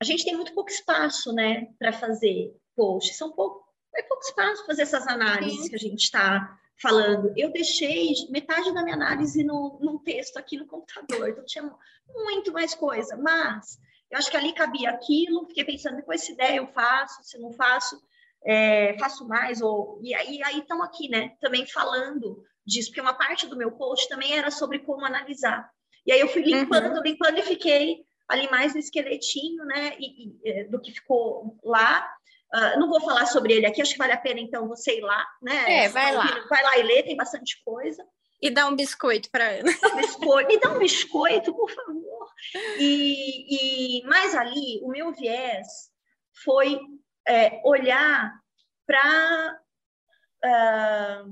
a 0.01 0.05
gente 0.05 0.23
tem 0.23 0.35
muito 0.35 0.53
pouco 0.53 0.69
espaço, 0.69 1.33
né, 1.33 1.67
para 1.79 1.91
fazer 1.91 2.55
posts. 2.75 3.17
São 3.17 3.31
pouco, 3.31 3.65
é 3.95 4.03
pouco 4.03 4.23
espaço 4.23 4.57
para 4.57 4.67
fazer 4.67 4.81
essas 4.83 5.07
análises 5.07 5.63
Sim. 5.63 5.69
que 5.69 5.75
a 5.75 5.79
gente 5.79 6.03
está 6.03 6.59
falando. 6.81 7.33
Eu 7.37 7.51
deixei 7.51 8.13
metade 8.29 8.73
da 8.73 8.83
minha 8.83 8.95
análise 8.95 9.43
no, 9.43 9.79
num 9.81 9.97
texto 9.97 10.37
aqui 10.37 10.57
no 10.57 10.67
computador, 10.67 11.29
então 11.29 11.45
tinha 11.45 11.73
muito 12.13 12.51
mais 12.51 12.75
coisa, 12.75 13.15
mas 13.17 13.79
eu 14.15 14.19
acho 14.19 14.31
que 14.31 14.37
ali 14.37 14.53
cabia 14.53 14.91
aquilo, 14.91 15.45
fiquei 15.45 15.65
pensando, 15.65 15.97
depois 15.97 16.21
se 16.21 16.37
der 16.37 16.55
eu 16.55 16.67
faço, 16.67 17.21
se 17.21 17.37
não 17.37 17.51
faço, 17.51 18.01
é, 18.45 18.97
faço 18.97 19.27
mais, 19.27 19.61
ou... 19.61 19.99
e 20.01 20.15
aí 20.15 20.39
estão 20.57 20.81
aqui, 20.81 21.09
né, 21.09 21.35
também 21.41 21.65
falando 21.65 22.41
disso, 22.65 22.89
porque 22.89 23.01
uma 23.01 23.13
parte 23.13 23.45
do 23.45 23.57
meu 23.57 23.73
post 23.73 24.07
também 24.07 24.37
era 24.37 24.49
sobre 24.49 24.79
como 24.79 25.05
analisar. 25.05 25.69
E 26.05 26.13
aí 26.13 26.19
eu 26.21 26.29
fui 26.29 26.43
limpando, 26.43 26.95
uhum. 26.95 27.03
limpando 27.03 27.39
e 27.39 27.43
fiquei 27.43 28.05
ali 28.29 28.49
mais 28.49 28.73
no 28.73 28.79
esqueletinho, 28.79 29.65
né, 29.65 29.97
e, 29.99 30.29
e, 30.29 30.49
é, 30.49 30.63
do 30.63 30.79
que 30.79 30.93
ficou 30.93 31.57
lá. 31.61 32.09
Uh, 32.53 32.79
não 32.79 32.87
vou 32.87 33.01
falar 33.01 33.25
sobre 33.25 33.53
ele 33.53 33.65
aqui, 33.65 33.81
acho 33.81 33.91
que 33.91 33.97
vale 33.97 34.13
a 34.13 34.17
pena 34.17 34.39
então 34.39 34.65
você 34.65 34.97
ir 34.97 35.01
lá, 35.01 35.27
né? 35.41 35.83
É, 35.83 35.89
vai 35.89 36.15
lá. 36.15 36.45
Vai 36.47 36.63
lá 36.63 36.77
e 36.77 36.83
ler, 36.83 37.03
tem 37.03 37.17
bastante 37.17 37.61
coisa. 37.65 38.01
E 38.41 38.49
dá 38.49 38.67
um 38.67 38.75
biscoito 38.75 39.29
para 39.29 39.49
Ana. 39.49 39.71
Biscoito. 39.97 40.47
Me 40.47 40.59
dá 40.59 40.71
um 40.71 40.79
biscoito, 40.79 41.53
por 41.53 41.69
favor. 41.69 42.14
E, 42.79 43.99
e 43.99 44.03
mais 44.05 44.35
ali, 44.35 44.79
o 44.83 44.89
meu 44.89 45.13
viés 45.13 45.91
foi 46.43 46.79
é, 47.27 47.61
olhar 47.63 48.33
para. 48.85 49.59
Uh, 50.43 50.47
ah, 50.47 51.25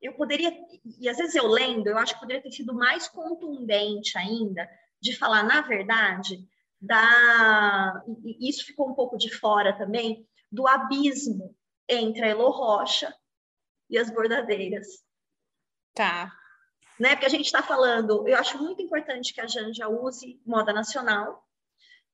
eu 0.00 0.14
poderia, 0.14 0.52
e 1.00 1.08
às 1.08 1.16
vezes 1.16 1.34
eu 1.34 1.46
lendo, 1.46 1.86
eu 1.86 1.96
acho 1.96 2.14
que 2.14 2.20
poderia 2.20 2.42
ter 2.42 2.52
sido 2.52 2.74
mais 2.74 3.08
contundente 3.08 4.18
ainda, 4.18 4.68
de 5.00 5.16
falar, 5.16 5.42
na 5.42 5.62
verdade, 5.62 6.46
da. 6.80 8.02
E 8.24 8.48
isso 8.48 8.66
ficou 8.66 8.90
um 8.90 8.94
pouco 8.94 9.16
de 9.16 9.30
fora 9.30 9.76
também, 9.76 10.26
do 10.50 10.66
abismo 10.68 11.56
entre 11.88 12.24
a 12.24 12.28
Elo 12.28 12.50
Rocha 12.50 13.14
e 13.88 13.98
as 13.98 14.10
bordadeiras. 14.10 14.86
Tá 15.94 16.32
né? 16.98 17.10
Porque 17.10 17.26
a 17.26 17.30
gente 17.30 17.46
está 17.46 17.62
falando, 17.62 18.26
eu 18.28 18.36
acho 18.36 18.58
muito 18.62 18.82
importante 18.82 19.32
que 19.32 19.40
a 19.40 19.46
Janja 19.46 19.88
use 19.88 20.40
moda 20.46 20.72
nacional, 20.72 21.44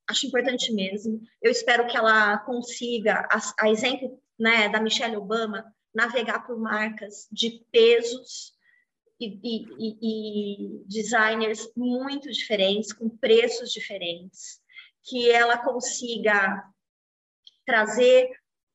acho 0.09 0.27
importante 0.27 0.73
mesmo. 0.73 1.21
Eu 1.41 1.51
espero 1.51 1.87
que 1.87 1.97
ela 1.97 2.39
consiga, 2.39 3.29
a, 3.31 3.65
a 3.65 3.71
exemplo 3.71 4.21
né, 4.39 4.69
da 4.69 4.81
Michelle 4.81 5.17
Obama, 5.17 5.65
navegar 5.95 6.47
por 6.47 6.59
marcas 6.59 7.29
de 7.31 7.65
pesos 7.71 8.55
e, 9.21 9.27
e, 9.43 9.67
e, 9.79 9.99
e 10.03 10.85
designers 10.87 11.71
muito 11.77 12.31
diferentes, 12.31 12.93
com 12.93 13.09
preços 13.09 13.71
diferentes, 13.71 14.61
que 15.03 15.31
ela 15.31 15.59
consiga 15.59 16.65
trazer 17.67 18.31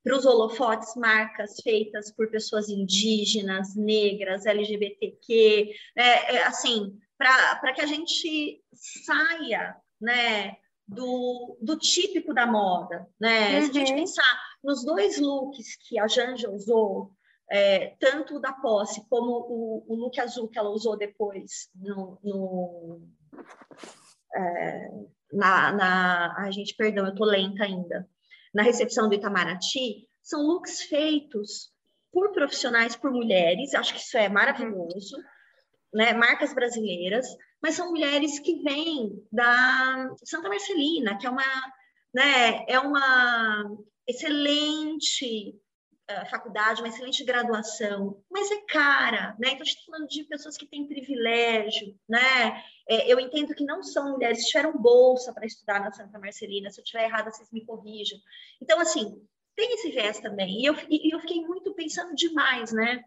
para 0.06 0.16
os 0.16 0.24
holofotes 0.24 0.96
marcas 0.96 1.60
feitas 1.64 2.12
por 2.12 2.30
pessoas 2.30 2.70
indígenas, 2.70 3.76
negras, 3.76 4.46
LGBTQ, 4.46 5.74
é, 5.96 6.36
é, 6.36 6.44
assim, 6.44 6.96
para 7.18 7.74
que 7.74 7.82
a 7.82 7.88
gente 7.88 8.62
saia 8.72 9.76
né, 10.00 10.58
do, 10.88 11.58
do 11.60 11.76
típico 11.76 12.36
da 12.36 12.46
moda. 12.46 13.08
Né? 13.20 13.56
Uhum. 13.56 13.66
Se 13.66 13.72
a 13.72 13.74
gente 13.74 13.92
uhum. 13.94 13.98
pensar 13.98 14.42
nos 14.64 14.86
dois 14.86 15.20
looks 15.20 15.76
que 15.76 15.98
a 15.98 16.08
Janja 16.08 16.52
usou, 16.52 17.12
é, 17.50 17.96
tanto 18.00 18.36
o 18.36 18.40
da 18.40 18.54
posse 18.54 19.04
como 19.10 19.32
o, 19.32 19.86
o, 19.88 19.96
look 19.96 20.20
azul 20.20 20.48
que 20.48 20.60
ela 20.60 20.70
usou 20.70 20.96
depois 20.96 21.70
no, 21.74 22.20
no 22.24 23.02
é, 24.36 24.90
na, 25.34 25.72
na, 25.72 26.36
a 26.38 26.52
gente, 26.52 26.76
perdão, 26.76 27.08
eu 27.08 27.16
tô 27.16 27.26
lenta 27.26 27.64
ainda 27.64 28.08
na 28.56 28.64
recepção 28.64 29.10
do 29.10 29.16
Itamaraty, 29.16 30.08
são 30.24 30.42
looks 30.42 30.84
feitos 30.84 31.74
por 32.10 32.32
profissionais, 32.32 32.96
por 32.96 33.12
mulheres, 33.12 33.76
acho 33.76 33.94
que 33.94 34.00
isso 34.00 34.18
é 34.18 34.30
maravilhoso, 34.30 35.18
né? 35.94 36.14
marcas 36.14 36.54
brasileiras, 36.54 37.28
mas 37.62 37.76
são 37.76 37.90
mulheres 37.90 38.40
que 38.40 38.64
vêm 38.64 39.22
da 39.30 40.10
Santa 40.24 40.48
Marcelina, 40.48 41.18
que 41.18 41.28
é 41.28 41.30
uma, 41.30 41.44
né, 42.14 42.66
é 42.70 42.80
uma 42.80 43.78
excelente 44.08 45.60
uh, 46.10 46.30
faculdade, 46.30 46.82
uma 46.82 46.88
excelente 46.88 47.26
graduação, 47.26 48.24
mas 48.32 48.50
é 48.52 48.62
cara, 48.70 49.36
né? 49.38 49.50
Então, 49.50 49.64
a 49.64 49.66
gente 49.66 49.80
está 49.80 49.92
falando 49.92 50.08
de 50.08 50.24
pessoas 50.24 50.56
que 50.56 50.68
têm 50.68 50.88
privilégio, 50.88 51.94
né? 52.08 52.64
É, 52.88 53.12
eu 53.12 53.20
entendo 53.20 53.56
que 53.56 53.66
não 53.66 53.82
são 53.82 54.12
mulheres 54.12 54.44
que 54.44 54.48
tiveram 54.48 54.78
bolsa 54.78 55.34
para 55.34 55.46
estudar 55.46 55.80
na 55.80 55.92
Santa 55.92 56.20
Marcelina. 56.20 56.70
Se 56.70 56.80
eu 56.80 56.84
estiver 56.84 57.06
errada, 57.06 57.32
vocês 57.32 57.52
me 57.52 57.66
corrijam. 57.66 58.20
Então, 58.62 58.80
assim, 58.80 59.26
tem 59.56 59.74
esse 59.74 59.92
viés 59.92 60.20
também. 60.20 60.62
E 60.62 60.66
eu, 60.66 60.76
e 60.90 61.14
eu 61.14 61.20
fiquei 61.20 61.42
muito 61.42 61.74
pensando 61.74 62.14
demais, 62.14 62.72
né? 62.72 63.04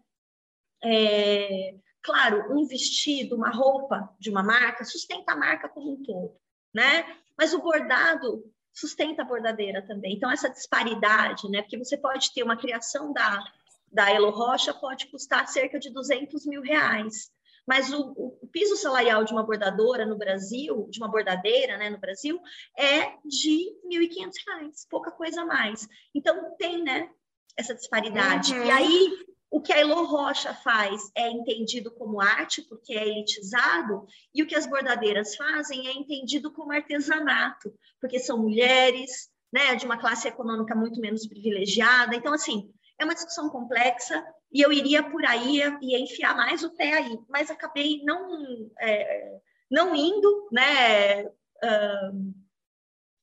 É, 0.83 1.75
claro, 2.01 2.53
um 2.53 2.65
vestido, 2.65 3.35
uma 3.35 3.51
roupa 3.51 4.13
de 4.19 4.29
uma 4.29 4.43
marca 4.43 4.83
sustenta 4.83 5.33
a 5.33 5.37
marca 5.37 5.69
como 5.69 5.93
um 5.93 6.03
todo, 6.03 6.35
né? 6.73 7.17
Mas 7.37 7.53
o 7.53 7.61
bordado 7.61 8.43
sustenta 8.73 9.21
a 9.21 9.25
bordadeira 9.25 9.85
também. 9.85 10.13
Então, 10.13 10.31
essa 10.31 10.49
disparidade, 10.49 11.49
né? 11.49 11.61
Porque 11.61 11.77
você 11.77 11.97
pode 11.97 12.33
ter 12.33 12.43
uma 12.43 12.57
criação 12.57 13.13
da, 13.13 13.43
da 13.91 14.09
Elo 14.11 14.29
Rocha, 14.29 14.73
pode 14.73 15.07
custar 15.07 15.47
cerca 15.47 15.79
de 15.79 15.89
200 15.89 16.45
mil 16.45 16.61
reais. 16.61 17.31
Mas 17.69 17.93
o, 17.93 18.13
o, 18.17 18.49
piso 18.51 18.75
salarial 18.75 19.23
de 19.23 19.31
uma 19.31 19.43
bordadora 19.43 20.03
no 20.03 20.17
Brasil, 20.17 20.87
de 20.89 20.97
uma 20.97 21.07
bordadeira 21.07 21.77
né, 21.77 21.87
no 21.87 21.99
Brasil, 21.99 22.41
é 22.75 23.11
de 23.23 23.77
R$ 23.87 24.07
1.500, 24.07 24.87
pouca 24.89 25.11
coisa 25.11 25.43
a 25.43 25.45
mais. 25.45 25.87
Então, 26.15 26.55
tem 26.57 26.81
né, 26.81 27.07
essa 27.55 27.75
disparidade. 27.75 28.55
Uhum. 28.55 28.65
E 28.65 28.71
aí, 28.71 29.25
o 29.51 29.61
que 29.61 29.71
a 29.71 29.77
Elo 29.77 30.03
Rocha 30.03 30.51
faz 30.51 31.11
é 31.15 31.29
entendido 31.29 31.91
como 31.91 32.19
arte, 32.19 32.63
porque 32.63 32.91
é 32.95 33.07
elitizado, 33.07 34.07
e 34.33 34.41
o 34.41 34.47
que 34.47 34.55
as 34.55 34.65
bordadeiras 34.65 35.35
fazem 35.35 35.87
é 35.87 35.93
entendido 35.93 36.51
como 36.51 36.71
artesanato, 36.71 37.71
porque 38.01 38.17
são 38.17 38.39
mulheres, 38.39 39.29
né, 39.53 39.75
de 39.75 39.85
uma 39.85 39.99
classe 39.99 40.27
econômica 40.27 40.73
muito 40.73 40.99
menos 40.99 41.27
privilegiada. 41.27 42.15
Então, 42.15 42.33
assim, 42.33 42.73
é 42.99 43.05
uma 43.05 43.13
discussão 43.13 43.47
complexa, 43.47 44.25
e 44.51 44.61
eu 44.61 44.71
iria 44.71 45.03
por 45.03 45.23
aí 45.25 45.61
e 45.81 46.01
enfiar 46.01 46.35
mais 46.35 46.63
o 46.63 46.75
pé 46.75 46.93
aí, 46.93 47.19
mas 47.29 47.51
acabei 47.51 48.01
não 48.03 48.69
é, 48.79 49.39
não 49.69 49.95
indo, 49.95 50.49
né? 50.51 51.25
Uh, 51.25 52.33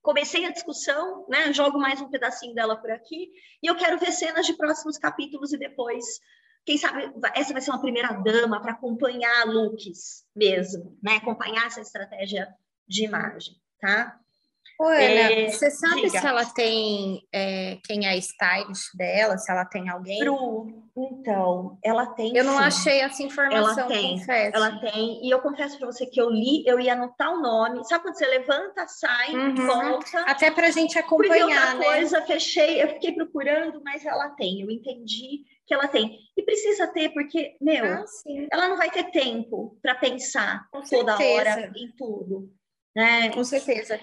comecei 0.02 0.44
a 0.44 0.52
discussão, 0.52 1.26
né? 1.28 1.52
Jogo 1.52 1.78
mais 1.78 2.00
um 2.00 2.08
pedacinho 2.08 2.54
dela 2.54 2.76
por 2.76 2.90
aqui 2.90 3.32
e 3.62 3.66
eu 3.66 3.76
quero 3.76 3.98
ver 3.98 4.12
cenas 4.12 4.46
de 4.46 4.54
próximos 4.54 4.98
capítulos 4.98 5.52
e 5.52 5.58
depois, 5.58 6.04
quem 6.64 6.78
sabe, 6.78 7.12
essa 7.34 7.52
vai 7.52 7.60
ser 7.60 7.70
uma 7.70 7.80
primeira 7.80 8.12
dama 8.12 8.60
para 8.60 8.72
acompanhar 8.72 9.46
looks 9.46 10.24
mesmo, 10.34 10.96
né? 11.02 11.16
Acompanhar 11.16 11.66
essa 11.66 11.80
estratégia 11.80 12.48
de 12.86 13.04
imagem, 13.04 13.54
tá? 13.80 14.20
Ô, 14.78 14.84
Ana, 14.84 14.98
é, 15.00 15.48
você 15.48 15.70
sabe 15.70 16.02
diga. 16.02 16.20
se 16.20 16.26
ela 16.26 16.44
tem 16.44 17.22
é, 17.32 17.78
quem 17.82 18.06
é 18.06 18.10
a 18.10 18.16
stylist 18.16 18.94
dela, 18.94 19.38
se 19.38 19.50
ela 19.50 19.64
tem 19.64 19.88
alguém? 19.88 20.18
Pro, 20.18 20.66
então, 20.94 21.78
ela 21.82 22.06
tem. 22.06 22.36
Eu 22.36 22.44
não 22.44 22.58
sim. 22.58 22.64
achei 22.64 23.00
essa 23.00 23.22
informação, 23.22 23.84
ela 23.84 23.86
tem, 23.86 24.18
confesso. 24.18 24.56
Ela 24.56 24.78
tem, 24.78 25.26
e 25.26 25.30
eu 25.30 25.40
confesso 25.40 25.78
para 25.78 25.86
você 25.86 26.04
que 26.04 26.20
eu 26.20 26.28
li, 26.28 26.62
eu 26.66 26.78
ia 26.78 26.92
anotar 26.92 27.32
o 27.32 27.40
nome. 27.40 27.84
Sabe 27.84 28.04
quando 28.04 28.18
você 28.18 28.26
levanta, 28.26 28.86
sai, 28.86 29.34
uhum. 29.34 29.66
volta? 29.66 30.20
Até 30.20 30.50
para 30.50 30.66
a 30.66 30.70
gente 30.70 30.98
acompanhar, 30.98 31.46
outra 31.46 31.74
né? 31.74 31.84
coisa, 31.84 32.22
fechei, 32.22 32.82
eu 32.82 32.88
fiquei 32.88 33.12
procurando, 33.12 33.80
mas 33.82 34.04
ela 34.04 34.28
tem. 34.30 34.60
Eu 34.60 34.70
entendi 34.70 35.44
que 35.66 35.72
ela 35.72 35.88
tem. 35.88 36.18
E 36.36 36.42
precisa 36.42 36.86
ter, 36.86 37.08
porque, 37.14 37.56
meu, 37.62 37.84
ah, 37.84 38.04
ela 38.52 38.68
não 38.68 38.76
vai 38.76 38.90
ter 38.90 39.04
tempo 39.10 39.78
para 39.80 39.94
pensar 39.94 40.68
Com 40.70 40.82
toda 40.82 41.16
certeza. 41.16 41.50
hora 41.50 41.72
em 41.74 41.90
tudo. 41.96 42.50
Né? 42.94 43.30
Com 43.30 43.44
certeza 43.44 43.98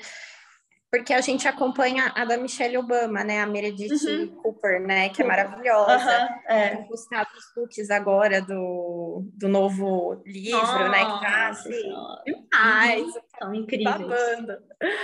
porque 0.94 1.12
a 1.12 1.22
gente 1.22 1.48
acompanha 1.48 2.12
a 2.16 2.24
da 2.24 2.38
Michelle 2.38 2.78
Obama, 2.78 3.24
né? 3.24 3.42
A 3.42 3.48
Meredith 3.48 4.06
uhum. 4.06 4.28
Cooper, 4.36 4.80
né? 4.80 5.10
Que 5.10 5.24
é 5.24 5.26
maravilhosa. 5.26 6.22
Uhum, 6.22 6.56
é. 6.56 6.76
Tem 6.76 6.88
postado 6.88 7.32
os 7.36 7.46
looks 7.58 7.90
agora 7.90 8.40
do, 8.40 9.28
do 9.34 9.48
novo 9.48 10.22
livro, 10.24 10.62
oh, 10.62 10.90
né? 10.90 11.00
Que 11.00 11.26
tá 11.26 11.48
assim, 11.50 11.94
demais. 12.24 13.08
Uhum. 13.08 13.22
São 13.40 13.56
incríveis. 13.56 13.98
Babando. 13.98 14.52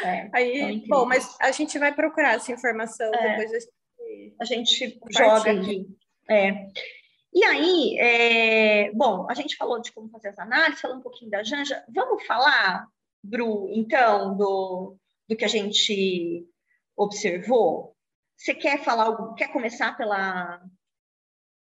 É, 0.05 0.29
Aí, 0.31 0.83
bom, 0.87 1.07
mas 1.07 1.35
a 1.41 1.49
gente 1.51 1.79
vai 1.79 1.91
procurar 1.91 2.35
essa 2.35 2.51
informação 2.51 3.11
é. 3.15 3.29
depois 3.31 3.51
a 3.51 3.57
gente, 3.57 3.73
a 4.41 4.45
gente 4.45 4.99
joga 5.09 5.51
aqui. 5.53 5.87
É. 6.29 6.67
E 7.33 7.43
aí, 7.43 7.97
é, 7.99 8.91
bom, 8.91 9.25
a 9.27 9.33
gente 9.33 9.55
falou 9.55 9.81
de 9.81 9.91
como 9.91 10.07
fazer 10.11 10.27
as 10.27 10.37
análises, 10.37 10.81
falou 10.81 10.97
um 10.97 11.01
pouquinho 11.01 11.31
da 11.31 11.41
Janja. 11.41 11.83
Vamos 11.91 12.23
falar, 12.27 12.85
Bru, 13.23 13.71
então, 13.71 14.37
do 14.37 14.98
do 15.29 15.37
que 15.37 15.45
a 15.45 15.49
gente 15.49 16.45
observou? 16.97 17.95
Você 18.35 18.55
quer 18.55 18.83
falar 18.83 19.03
algo? 19.03 19.35
Quer 19.35 19.53
começar 19.53 19.95
pela. 19.95 20.59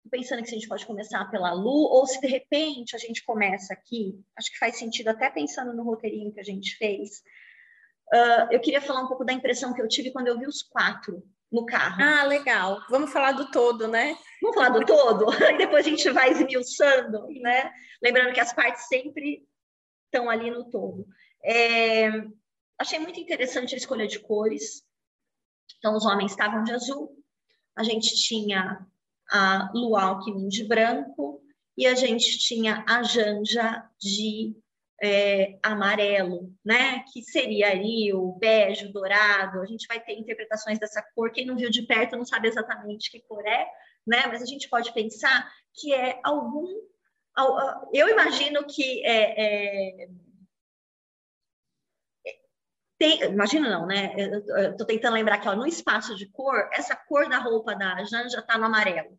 Pensando 0.10 0.42
que 0.42 0.50
a 0.50 0.54
gente 0.54 0.68
pode 0.68 0.86
começar 0.86 1.30
pela 1.30 1.52
Lu, 1.54 1.88
ou 1.92 2.08
se 2.08 2.20
de 2.20 2.28
repente 2.28 2.96
a 2.96 3.00
gente 3.00 3.24
começa 3.24 3.74
aqui, 3.74 4.20
acho 4.36 4.50
que 4.50 4.58
faz 4.58 4.80
sentido, 4.80 5.10
até 5.10 5.30
pensando 5.30 5.74
no 5.74 5.84
roteirinho 5.84 6.32
que 6.32 6.40
a 6.40 6.44
gente 6.44 6.76
fez. 6.78 7.22
Uh, 8.12 8.50
eu 8.50 8.60
queria 8.60 8.82
falar 8.82 9.04
um 9.04 9.08
pouco 9.08 9.24
da 9.24 9.34
impressão 9.34 9.74
que 9.74 9.82
eu 9.82 9.88
tive 9.88 10.12
quando 10.12 10.28
eu 10.28 10.40
vi 10.40 10.48
os 10.48 10.64
quatro 10.64 11.22
no 11.52 11.66
carro. 11.66 12.02
Ah, 12.02 12.24
legal. 12.24 12.80
Vamos 12.90 13.12
falar 13.12 13.34
do 13.34 13.52
todo, 13.52 13.88
né? 13.88 14.18
Vamos 14.42 14.56
falar 14.56 14.70
do 14.70 14.86
todo? 14.86 15.30
Aí 15.44 15.58
depois 15.60 15.86
a 15.86 15.90
gente 15.90 16.10
vai 16.10 16.32
esmiuçando, 16.32 17.28
né? 17.42 17.72
Lembrando 18.02 18.34
que 18.34 18.40
as 18.40 18.54
partes 18.54 18.88
sempre 18.88 19.48
estão 20.06 20.28
ali 20.28 20.50
no 20.50 20.70
todo. 20.72 21.06
É, 21.44 22.10
Achei 22.80 22.98
muito 22.98 23.20
interessante 23.20 23.76
a 23.76 23.78
escolha 23.78 24.08
de 24.08 24.20
cores. 24.20 24.82
Então, 25.78 25.96
os 25.96 26.06
homens 26.06 26.32
estavam 26.32 26.64
de 26.64 26.72
azul, 26.72 27.16
a 27.78 27.84
gente 27.84 28.16
tinha 28.16 28.86
a 29.32 29.72
Lu 29.74 29.96
Alckmin 29.96 30.48
de 30.48 30.66
branco 30.66 31.42
e 31.78 31.86
a 31.86 31.96
gente 31.96 32.38
tinha 32.40 32.84
a 32.88 33.04
Janja 33.04 33.88
de 34.00 34.56
é, 35.02 35.58
amarelo, 35.64 36.54
né? 36.66 37.04
Que 37.12 37.22
seria 37.22 37.72
ali 37.72 38.14
o 38.14 38.34
bege, 38.34 38.88
o 38.88 38.92
dourado. 38.92 39.62
A 39.62 39.66
gente 39.66 39.88
vai 39.88 40.00
ter 40.00 40.18
interpretações 40.18 40.80
dessa 40.80 41.02
cor. 41.16 41.32
Quem 41.32 41.46
não 41.46 41.56
viu 41.56 41.70
de 41.70 41.84
perto 41.84 42.18
não 42.18 42.26
sabe 42.26 42.48
exatamente 42.48 43.12
que 43.12 43.22
cor 43.22 43.46
é, 43.46 43.66
né? 44.06 44.26
Mas 44.28 44.42
a 44.42 44.46
gente 44.46 44.68
pode 44.70 44.94
pensar 44.94 45.50
que 45.74 45.94
é 45.94 46.20
algum. 46.24 46.68
Eu 47.94 48.10
imagino 48.10 48.66
que 48.66 49.06
é, 49.06 50.04
é 50.04 50.10
tem, 53.00 53.24
imagina 53.24 53.70
não, 53.70 53.88
né? 53.88 54.14
Eu 54.18 54.72
estou 54.72 54.86
tentando 54.86 55.14
lembrar 55.14 55.40
que 55.40 55.48
ó, 55.48 55.56
no 55.56 55.66
espaço 55.66 56.14
de 56.16 56.26
cor, 56.28 56.70
essa 56.74 56.96
cor 56.96 57.30
da 57.30 57.40
roupa 57.40 57.74
da 57.74 58.04
Janja 58.04 58.40
está 58.40 58.58
no 58.58 58.66
amarelo. 58.66 59.18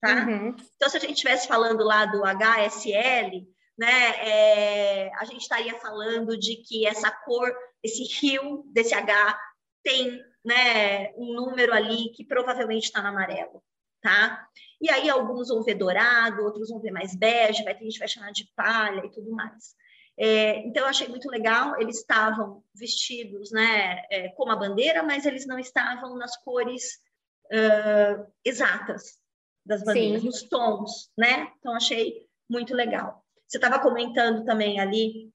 Tá? 0.00 0.24
Uhum. 0.24 0.56
Então, 0.74 0.88
se 0.88 0.96
a 0.96 1.00
gente 1.00 1.12
estivesse 1.12 1.46
falando 1.46 1.84
lá 1.84 2.06
do 2.06 2.24
HSL, 2.24 3.46
né, 3.78 4.08
é, 4.26 5.10
a 5.16 5.24
gente 5.26 5.42
estaria 5.42 5.78
falando 5.78 6.38
de 6.38 6.56
que 6.56 6.86
essa 6.86 7.10
cor, 7.10 7.54
esse 7.82 8.02
rio 8.04 8.64
desse 8.72 8.94
H 8.94 9.38
tem 9.82 10.18
né, 10.42 11.12
um 11.16 11.34
número 11.34 11.74
ali 11.74 12.10
que 12.12 12.24
provavelmente 12.24 12.84
está 12.84 13.02
no 13.02 13.08
amarelo, 13.08 13.62
tá? 14.00 14.46
E 14.80 14.88
aí 14.88 15.10
alguns 15.10 15.48
vão 15.48 15.62
ver 15.62 15.74
dourado, 15.74 16.42
outros 16.44 16.70
vão 16.70 16.80
ver 16.80 16.92
mais 16.92 17.14
bege, 17.14 17.62
vai 17.62 17.74
ter 17.74 17.84
gente 17.84 17.94
que 17.94 17.98
vai 17.98 18.08
chamar 18.08 18.32
de 18.32 18.50
palha 18.56 19.04
e 19.04 19.10
tudo 19.10 19.30
mais. 19.32 19.74
É, 20.18 20.58
então, 20.66 20.82
eu 20.84 20.88
achei 20.88 21.08
muito 21.08 21.28
legal. 21.30 21.80
Eles 21.80 21.98
estavam 21.98 22.62
vestidos 22.74 23.50
né, 23.50 24.04
é, 24.10 24.28
como 24.30 24.52
a 24.52 24.56
bandeira, 24.56 25.02
mas 25.02 25.26
eles 25.26 25.46
não 25.46 25.58
estavam 25.58 26.16
nas 26.16 26.36
cores 26.38 27.00
uh, 27.46 28.26
exatas 28.44 29.18
das 29.64 29.82
bandeiras, 29.82 30.20
Sim. 30.20 30.26
nos 30.26 30.42
tons, 30.44 31.10
né? 31.18 31.52
Então, 31.58 31.74
achei 31.74 32.26
muito 32.48 32.74
legal. 32.74 33.24
Você 33.46 33.58
estava 33.58 33.78
comentando 33.78 34.44
também 34.44 34.80
ali 34.80 35.30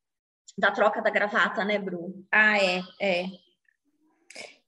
da 0.57 0.71
troca 0.71 1.01
da 1.01 1.09
gravata, 1.09 1.63
né, 1.63 1.77
Bru? 1.77 2.25
Ah, 2.31 2.57
é, 2.57 2.81
é. 2.99 3.25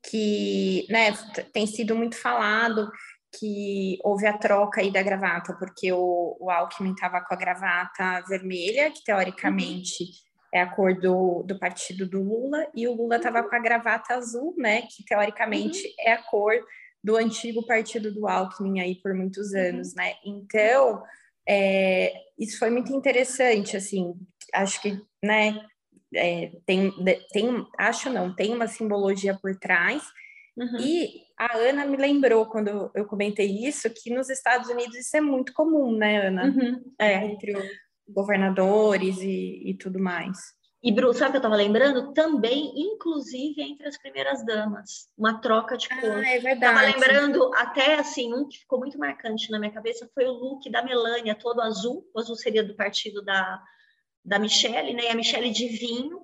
Que 0.10 0.86
né, 0.90 1.12
tem 1.54 1.66
sido 1.66 1.96
muito 1.96 2.16
falado 2.16 2.92
que 3.38 3.98
houve 4.04 4.26
a 4.28 4.38
troca 4.38 4.82
aí 4.82 4.92
da 4.92 5.02
gravata, 5.02 5.54
porque 5.58 5.92
o, 5.92 6.38
o 6.40 6.50
Alckmin 6.50 6.94
estava 6.94 7.22
com 7.22 7.34
a 7.34 7.38
gravata 7.38 8.24
vermelha, 8.28 8.92
que 8.92 9.04
teoricamente 9.04 10.04
uhum. 10.04 10.10
é 10.54 10.62
a 10.62 10.70
cor 10.70 10.94
do, 11.00 11.44
do 11.44 11.58
partido 11.58 12.08
do 12.08 12.22
Lula, 12.22 12.68
e 12.76 12.88
o 12.88 12.94
Lula 12.94 13.18
estava 13.18 13.44
com 13.44 13.56
a 13.56 13.60
gravata 13.60 14.16
azul, 14.16 14.54
né, 14.58 14.84
que 14.84 15.04
teoricamente 15.06 15.86
uhum. 15.86 15.94
é 16.00 16.14
a 16.14 16.24
cor 16.24 16.54
do 17.04 17.18
antigo 17.18 17.66
partido 17.66 18.14
do 18.14 18.28
Alckmin 18.28 18.80
aí 18.80 18.96
por 18.96 19.14
muitos 19.14 19.52
uhum. 19.52 19.60
anos, 19.60 19.90
uhum. 19.90 19.96
né? 19.98 20.14
Então, 20.26 21.04
é, 21.48 22.14
isso 22.38 22.58
foi 22.58 22.70
muito 22.70 22.94
interessante, 22.94 23.76
assim, 23.76 24.14
acho 24.54 24.82
que, 24.82 24.98
né, 25.24 25.60
é, 26.16 26.52
tem, 26.66 26.94
tem, 27.32 27.68
acho 27.78 28.10
não, 28.10 28.34
tem 28.34 28.54
uma 28.54 28.68
simbologia 28.68 29.38
por 29.42 29.56
trás, 29.58 30.04
Uhum. 30.58 30.78
E 30.80 31.24
a 31.38 31.58
Ana 31.58 31.86
me 31.86 31.98
lembrou, 31.98 32.46
quando 32.46 32.92
eu 32.94 33.06
comentei 33.06 33.48
isso, 33.66 33.90
que 33.90 34.14
nos 34.14 34.30
Estados 34.30 34.70
Unidos 34.70 34.96
isso 34.96 35.18
é 35.18 35.22
muito 35.22 35.54
comum, 35.54 35.96
né, 35.96 36.28
Ana? 36.28 36.46
Uhum. 36.46 36.94
É. 37.00 37.26
Entre 37.26 37.58
os 37.58 37.66
governadores 38.08 39.20
e, 39.20 39.70
e 39.70 39.74
tudo 39.78 40.00
mais. 40.00 40.38
E, 40.84 40.92
Bru, 40.92 41.14
sabe 41.14 41.30
o 41.30 41.32
que 41.32 41.38
eu 41.38 41.40
estava 41.40 41.56
lembrando? 41.56 42.12
Também, 42.12 42.74
inclusive, 42.76 43.62
entre 43.62 43.88
as 43.88 43.98
primeiras 43.98 44.46
damas, 44.46 45.08
uma 45.18 45.40
troca 45.40 45.78
de 45.78 45.88
cor. 45.88 46.18
Ah, 46.18 46.30
é 46.30 46.40
verdade. 46.40 46.76
Estava 46.76 46.82
lembrando 46.82 47.54
até, 47.56 47.96
assim, 47.96 48.34
um 48.34 48.46
que 48.46 48.60
ficou 48.60 48.80
muito 48.80 49.00
marcante 49.00 49.50
na 49.50 49.60
minha 49.60 49.72
cabeça 49.72 50.10
foi 50.14 50.26
o 50.26 50.34
look 50.34 50.70
da 50.70 50.84
Melânia, 50.84 51.36
todo 51.36 51.62
azul. 51.62 52.06
O 52.14 52.20
azul 52.20 52.36
seria 52.36 52.66
do 52.66 52.76
partido 52.76 53.24
da, 53.24 53.64
da 54.26 54.38
Michelle, 54.38 54.94
né? 54.94 55.06
E 55.06 55.08
a 55.08 55.16
Michelle 55.16 55.52
de 55.52 55.68
vinho, 55.70 56.20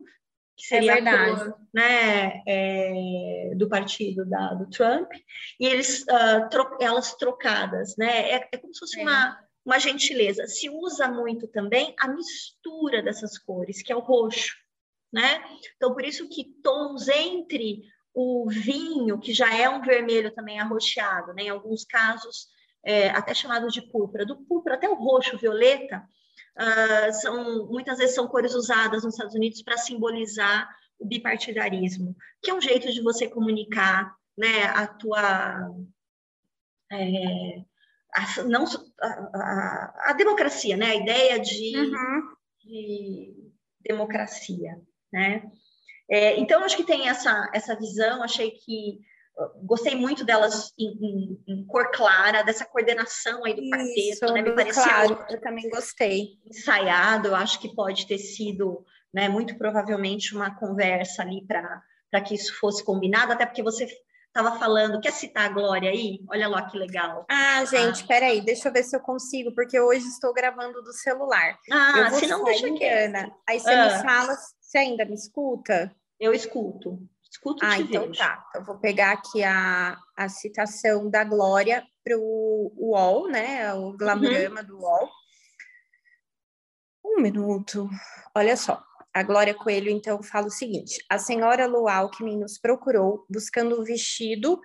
que 0.60 0.66
seria 0.66 1.00
é 1.00 1.00
a 1.00 1.36
cor 1.36 1.58
né, 1.74 2.44
é, 2.46 3.54
do 3.56 3.70
partido 3.70 4.26
da, 4.26 4.54
do 4.54 4.70
Trump, 4.70 5.10
e 5.58 5.66
eles, 5.66 6.02
uh, 6.02 6.50
tro 6.50 6.78
elas 6.82 7.16
trocadas, 7.16 7.96
né? 7.98 8.30
É, 8.32 8.50
é 8.52 8.58
como 8.58 8.74
se 8.74 8.80
fosse 8.82 9.00
é. 9.00 9.04
uma, 9.04 9.40
uma 9.66 9.80
gentileza. 9.80 10.46
Se 10.48 10.70
usa 10.70 11.08
muito 11.08 11.48
também 11.48 11.96
a 11.98 12.10
mistura 12.10 13.02
dessas 13.02 13.38
cores, 13.38 13.82
que 13.82 13.94
é 13.94 13.96
o 13.96 14.02
roxo, 14.02 14.58
né? 15.14 15.42
Então, 15.78 15.94
por 15.94 16.04
isso 16.04 16.28
que 16.28 16.44
tons 16.62 17.08
entre 17.08 17.82
o 18.14 18.50
vinho, 18.50 19.18
que 19.18 19.34
já 19.34 19.56
é 19.56 19.70
um 19.70 19.82
vermelho 19.82 20.34
também 20.36 20.60
arroxeado, 20.60 21.34
né? 21.34 21.44
Em 21.44 21.50
alguns 21.50 21.86
casos, 21.86 22.48
é, 22.84 23.10
até 23.12 23.34
chamado 23.34 23.70
de 23.70 23.82
púrpura, 23.82 24.26
do 24.26 24.36
púrpura 24.36 24.76
até 24.76 24.90
o 24.90 24.96
roxo, 24.96 25.38
violeta, 25.38 26.04
uh, 26.60 27.14
são 27.14 27.68
muitas 27.68 27.98
vezes 27.98 28.16
são 28.16 28.28
cores 28.28 28.54
usadas 28.54 29.04
nos 29.04 29.14
Estados 29.14 29.36
Unidos 29.36 29.62
para 29.62 29.78
simbolizar 29.78 30.70
o 31.00 31.06
bipartidarismo, 31.06 32.16
que 32.42 32.52
é 32.52 32.54
um 32.54 32.62
jeito 32.62 32.92
de 32.92 33.02
você 33.02 33.28
comunicar, 33.28 34.14
né, 34.38 34.64
a 34.66 34.86
tua 34.86 35.72
é, 36.92 37.64
a, 38.14 38.44
não 38.44 38.66
a, 39.02 39.08
a, 39.08 39.94
a, 40.10 40.14
democracia, 40.14 40.76
né, 40.76 40.88
a 40.88 40.96
ideia 40.96 41.40
de, 41.40 41.78
uhum. 41.78 42.36
de 42.64 43.52
democracia, 43.82 44.82
né? 45.12 45.50
É, 46.12 46.40
então 46.40 46.64
acho 46.64 46.76
que 46.76 46.84
tem 46.84 47.08
essa 47.08 47.50
essa 47.54 47.76
visão. 47.78 48.24
Achei 48.24 48.50
que 48.52 49.00
gostei 49.64 49.96
muito 49.96 50.26
delas 50.26 50.74
em, 50.78 50.88
em, 50.88 51.44
em, 51.48 51.66
cor 51.66 51.92
clara, 51.92 52.44
dessa 52.44 52.66
coordenação 52.66 53.46
aí 53.46 53.54
do 53.54 53.70
quarteto, 53.70 54.34
né? 54.34 54.42
Me 54.42 54.54
pareceu 54.54 54.84
claro, 54.84 55.26
eu 55.30 55.42
também 55.42 55.70
gostei. 55.70 56.40
Ensaiado, 56.46 57.30
eu 57.30 57.36
acho 57.36 57.60
que 57.60 57.74
pode 57.74 58.06
ter 58.08 58.18
sido, 58.18 58.84
né, 59.14 59.30
muito 59.30 59.58
provavelmente 59.58 60.36
uma 60.36 60.56
conversa 60.56 61.22
ali 61.22 61.46
para 61.46 62.22
que 62.22 62.36
isso 62.36 62.58
fosse 62.60 62.84
combinado, 62.84 63.32
até 63.32 63.46
porque 63.46 63.64
você 63.64 63.88
estava 64.28 64.58
falando, 64.60 65.02
quer 65.02 65.12
citar 65.12 65.46
a 65.46 65.54
Glória 65.54 65.90
aí? 65.90 66.20
Olha 66.30 66.48
lá 66.48 66.70
que 66.70 66.78
legal. 66.78 67.26
Ah, 67.30 67.64
gente, 67.66 68.04
ah. 68.04 68.08
peraí, 68.08 68.42
deixa 68.42 68.70
eu 68.70 68.74
ver 68.74 68.84
se 68.84 68.96
eu 68.96 69.00
consigo, 69.00 69.54
porque 69.54 69.80
hoje 69.80 70.06
estou 70.08 70.34
gravando 70.34 70.82
do 70.82 70.94
celular. 70.94 71.58
Ah, 71.72 72.12
se 72.12 72.28
não 72.28 72.44
deixa 72.44 72.68
aqui. 72.68 72.86
Ana. 72.86 73.32
Aí 73.48 73.60
você 73.60 73.70
ah. 73.70 73.98
me 73.98 74.04
fala, 74.04 74.36
você 74.60 74.78
ainda 74.78 75.06
me 75.06 75.16
escuta? 75.16 75.94
Eu 76.20 76.34
escuto. 76.34 77.00
Escuto 77.40 77.66
ah, 77.66 77.80
então 77.80 78.08
vejo. 78.08 78.20
tá. 78.20 78.46
Eu 78.54 78.66
vou 78.66 78.78
pegar 78.80 79.14
aqui 79.14 79.42
a, 79.44 79.98
a 80.16 80.28
citação 80.28 81.10
da 81.10 81.24
Glória 81.24 81.86
para 82.04 82.18
o 82.18 82.74
UOL, 82.78 83.30
né? 83.30 83.74
O 83.74 83.94
glamorama 83.94 84.60
uhum. 84.60 84.68
do 84.68 84.78
UOL. 84.78 85.10
Um 87.06 87.22
minuto. 87.22 87.90
Olha 88.36 88.58
só. 88.58 88.84
A 89.14 89.24
Glória 89.24 89.56
Coelho, 89.56 89.90
então, 89.90 90.22
fala 90.22 90.48
o 90.48 90.52
seguinte: 90.52 91.04
a 91.10 91.18
senhora 91.18 91.66
Lu 91.66 91.88
Alckmin 91.88 92.38
nos 92.38 92.60
procurou 92.60 93.26
buscando 93.30 93.80
um 93.80 93.84
vestido 93.84 94.60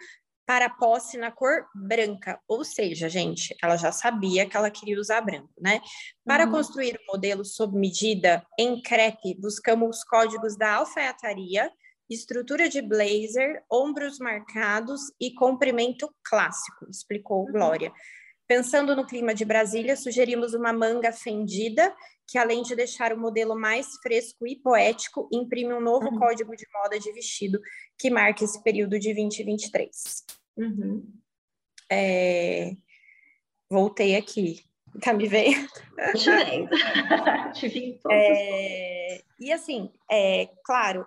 para 0.46 0.68
posse 0.68 1.16
na 1.16 1.30
cor 1.30 1.66
branca, 1.74 2.38
ou 2.46 2.64
seja, 2.64 3.08
gente, 3.08 3.56
ela 3.62 3.76
já 3.76 3.90
sabia 3.90 4.46
que 4.46 4.54
ela 4.54 4.70
queria 4.70 5.00
usar 5.00 5.22
branco, 5.22 5.48
né? 5.58 5.80
Para 6.22 6.44
uhum. 6.44 6.50
construir 6.50 6.96
o 6.96 7.12
modelo 7.12 7.44
sob 7.44 7.78
medida 7.78 8.44
em 8.58 8.82
crepe, 8.82 9.40
buscamos 9.40 9.96
os 9.96 10.04
códigos 10.04 10.54
da 10.56 10.74
alfaiataria, 10.74 11.72
estrutura 12.08 12.68
de 12.68 12.82
blazer, 12.82 13.62
ombros 13.70 14.18
marcados 14.18 15.00
e 15.20 15.32
comprimento 15.34 16.12
clássico, 16.22 16.88
explicou 16.90 17.44
uhum. 17.44 17.52
Glória. 17.52 17.92
Pensando 18.46 18.94
no 18.94 19.06
clima 19.06 19.34
de 19.34 19.44
Brasília, 19.44 19.96
sugerimos 19.96 20.52
uma 20.52 20.72
manga 20.72 21.10
fendida, 21.12 21.94
que 22.26 22.36
além 22.36 22.62
de 22.62 22.76
deixar 22.76 23.12
o 23.12 23.18
modelo 23.18 23.58
mais 23.58 23.86
fresco 24.02 24.46
e 24.46 24.56
poético, 24.56 25.28
imprime 25.32 25.72
um 25.72 25.80
novo 25.80 26.08
uhum. 26.08 26.18
código 26.18 26.54
de 26.54 26.66
moda 26.72 26.98
de 26.98 27.10
vestido 27.12 27.58
que 27.98 28.10
marca 28.10 28.44
esse 28.44 28.62
período 28.62 28.98
de 28.98 29.14
2023. 29.14 29.90
Uhum. 30.58 31.10
É... 31.90 32.72
Voltei 33.70 34.14
aqui. 34.14 34.62
Tá 35.00 35.12
me 35.12 35.26
vendo? 35.26 35.66
Te 36.14 36.30
vendo. 36.30 36.70
Te 37.54 37.68
vi 37.68 37.98
é... 38.10 39.22
E 39.40 39.52
assim, 39.52 39.90
é 40.10 40.48
claro, 40.64 41.04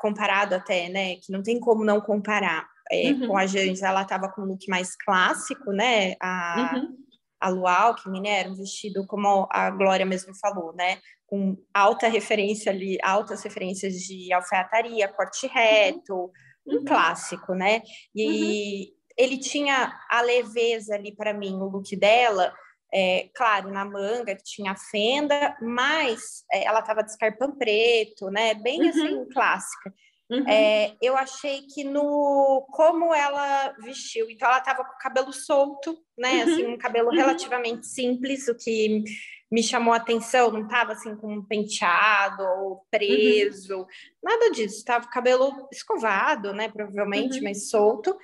comparado 0.00 0.54
até, 0.54 0.88
né? 0.88 1.16
Que 1.16 1.32
não 1.32 1.42
tem 1.42 1.58
como 1.58 1.84
não 1.84 2.00
comparar 2.00 2.66
é, 2.90 3.10
uhum. 3.10 3.28
com 3.28 3.36
a 3.36 3.46
Janja, 3.46 3.88
ela 3.88 4.02
estava 4.02 4.28
com 4.28 4.42
um 4.42 4.44
look 4.44 4.68
mais 4.68 4.96
clássico, 4.96 5.72
né? 5.72 6.14
A, 6.20 6.74
uhum. 6.74 6.96
a 7.40 7.48
Lu 7.48 7.66
Alckmin, 7.66 8.20
né? 8.20 8.40
Era 8.40 8.50
um 8.50 8.54
vestido, 8.54 9.06
como 9.06 9.48
a 9.50 9.70
Glória 9.70 10.04
mesmo 10.04 10.34
falou, 10.34 10.74
né? 10.74 10.98
Com 11.26 11.56
alta 11.72 12.08
referência 12.08 12.70
ali, 12.70 12.98
altas 13.02 13.42
referências 13.42 13.94
de 13.94 14.32
alfaiataria, 14.32 15.08
corte 15.08 15.46
reto, 15.46 16.30
uhum. 16.66 16.80
um 16.80 16.84
clássico, 16.84 17.54
né? 17.54 17.82
E 18.14 18.26
uhum. 18.26 18.96
ele 19.16 19.38
tinha 19.38 19.98
a 20.10 20.20
leveza 20.20 20.94
ali 20.94 21.14
para 21.14 21.32
mim, 21.32 21.54
o 21.54 21.68
look 21.68 21.96
dela, 21.96 22.52
é, 22.92 23.30
claro, 23.34 23.70
na 23.70 23.84
manga 23.84 24.36
que 24.36 24.44
tinha 24.44 24.74
fenda, 24.76 25.56
mas 25.62 26.44
é, 26.52 26.64
ela 26.64 26.80
estava 26.80 27.02
de 27.02 27.10
escarpão 27.10 27.56
preto, 27.56 28.30
né? 28.30 28.54
Bem 28.54 28.82
uhum. 28.82 28.88
assim, 28.88 29.28
clássica. 29.32 29.94
Uhum. 30.30 30.48
É, 30.48 30.94
eu 31.00 31.16
achei 31.16 31.62
que 31.62 31.84
no 31.84 32.66
como 32.70 33.14
ela 33.14 33.74
vestiu, 33.82 34.30
então 34.30 34.48
ela 34.48 34.58
estava 34.58 34.84
com 34.84 34.94
o 34.94 34.98
cabelo 34.98 35.32
solto, 35.32 35.98
né? 36.18 36.44
Uhum. 36.44 36.52
Assim, 36.52 36.66
um 36.68 36.78
cabelo 36.78 37.08
uhum. 37.08 37.16
relativamente 37.16 37.86
simples, 37.86 38.48
o 38.48 38.54
que 38.54 39.04
me 39.50 39.62
chamou 39.62 39.92
a 39.92 39.98
atenção, 39.98 40.50
não 40.50 40.62
estava 40.62 40.92
assim 40.92 41.14
com 41.16 41.34
um 41.34 41.44
penteado 41.44 42.42
ou 42.42 42.86
preso, 42.90 43.80
uhum. 43.80 43.86
nada 44.22 44.50
disso, 44.50 44.76
estava 44.76 45.06
cabelo 45.08 45.68
escovado, 45.70 46.54
né? 46.54 46.70
Provavelmente, 46.70 47.38
uhum. 47.38 47.44
mas 47.44 47.68
solto, 47.68 48.16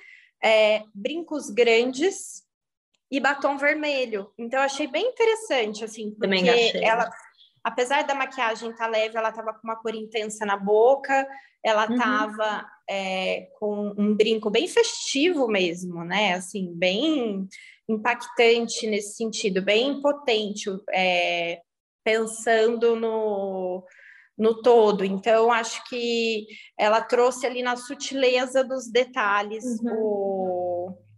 é, 0.43 0.83
brincos 0.93 1.49
grandes, 1.49 2.43
e 3.11 3.19
batom 3.19 3.57
vermelho. 3.57 4.31
Então, 4.37 4.59
eu 4.59 4.65
achei 4.65 4.87
bem 4.87 5.07
interessante, 5.07 5.83
assim, 5.83 6.11
porque 6.11 6.21
Também 6.21 6.49
achei. 6.49 6.83
ela, 6.83 7.09
apesar 7.63 8.03
da 8.03 8.13
maquiagem 8.13 8.69
estar 8.69 8.85
tá 8.85 8.89
leve, 8.89 9.17
ela 9.17 9.29
estava 9.29 9.53
com 9.53 9.61
uma 9.63 9.75
cor 9.75 9.95
intensa 9.95 10.45
na 10.45 10.57
boca, 10.57 11.27
ela 11.63 11.85
estava 11.85 12.57
uhum. 12.57 12.67
é, 12.89 13.47
com 13.59 13.93
um 13.97 14.15
brinco 14.15 14.49
bem 14.49 14.67
festivo 14.67 15.47
mesmo, 15.47 16.03
né? 16.03 16.33
Assim, 16.33 16.71
bem 16.73 17.47
impactante 17.87 18.87
nesse 18.87 19.15
sentido, 19.15 19.61
bem 19.61 20.01
potente, 20.01 20.69
é, 20.91 21.59
pensando 22.03 22.95
no, 22.95 23.83
no 24.37 24.61
todo. 24.61 25.03
Então, 25.03 25.51
acho 25.51 25.83
que 25.89 26.45
ela 26.77 27.01
trouxe 27.01 27.45
ali 27.45 27.63
na 27.63 27.75
sutileza 27.75 28.63
dos 28.63 28.89
detalhes 28.89 29.65
uhum. 29.81 29.97
o 29.97 31.08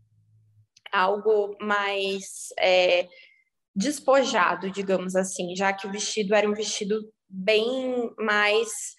algo 0.91 1.55
mais 1.59 2.49
é, 2.59 3.07
despojado, 3.75 4.69
digamos 4.69 5.15
assim, 5.15 5.55
já 5.55 5.71
que 5.71 5.87
o 5.87 5.91
vestido 5.91 6.35
era 6.35 6.49
um 6.49 6.53
vestido 6.53 7.11
bem 7.27 8.13
mais 8.17 8.95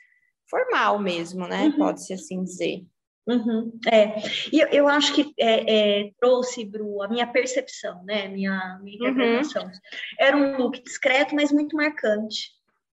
formal 0.48 0.98
mesmo, 0.98 1.46
né? 1.46 1.64
Uhum. 1.64 1.76
Pode-se 1.76 2.12
assim 2.12 2.42
dizer. 2.42 2.84
Uhum, 3.24 3.78
é, 3.86 4.20
e 4.52 4.58
eu, 4.58 4.68
eu 4.68 4.88
acho 4.88 5.14
que 5.14 5.32
é, 5.38 6.00
é, 6.00 6.10
trouxe, 6.20 6.64
Bru, 6.64 7.02
a 7.02 7.08
minha 7.08 7.26
percepção, 7.26 8.02
né? 8.04 8.26
Minha, 8.26 8.80
minha 8.82 9.00
uhum. 9.00 9.10
interpretação. 9.10 9.64
Uhum. 9.64 9.70
Era 10.18 10.36
um 10.36 10.56
look 10.56 10.82
discreto, 10.82 11.34
mas 11.34 11.52
muito 11.52 11.76
marcante. 11.76 12.50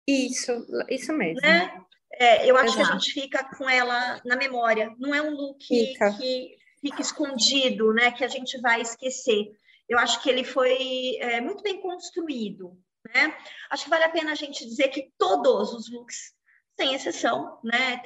Isso, 0.08 0.52
isso 0.88 1.12
mesmo. 1.12 1.40
Né? 1.42 1.70
É, 2.14 2.50
eu 2.50 2.56
acho 2.56 2.74
Exato. 2.74 2.76
que 2.76 2.82
a 2.82 2.98
gente 2.98 3.12
fica 3.12 3.44
com 3.56 3.68
ela 3.68 4.20
na 4.24 4.36
memória. 4.36 4.94
Não 4.98 5.14
é 5.14 5.20
um 5.20 5.30
look 5.30 5.66
fica. 5.66 6.12
que 6.16 6.56
fica 6.84 7.00
escondido, 7.00 7.94
né, 7.94 8.10
que 8.10 8.22
a 8.22 8.28
gente 8.28 8.60
vai 8.60 8.82
esquecer. 8.82 9.50
Eu 9.88 9.98
acho 9.98 10.22
que 10.22 10.28
ele 10.28 10.44
foi 10.44 11.16
é, 11.18 11.40
muito 11.40 11.62
bem 11.62 11.80
construído, 11.80 12.78
né? 13.08 13.34
Acho 13.70 13.84
que 13.84 13.90
vale 13.90 14.04
a 14.04 14.10
pena 14.10 14.32
a 14.32 14.34
gente 14.34 14.66
dizer 14.66 14.88
que 14.88 15.10
todos 15.16 15.72
os 15.72 15.90
looks, 15.90 16.34
sem 16.78 16.94
exceção, 16.94 17.58
né, 17.64 18.02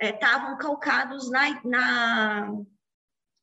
estavam 0.00 0.54
é, 0.54 0.58
calcados 0.58 1.30
na, 1.30 1.62
na, 1.64 2.52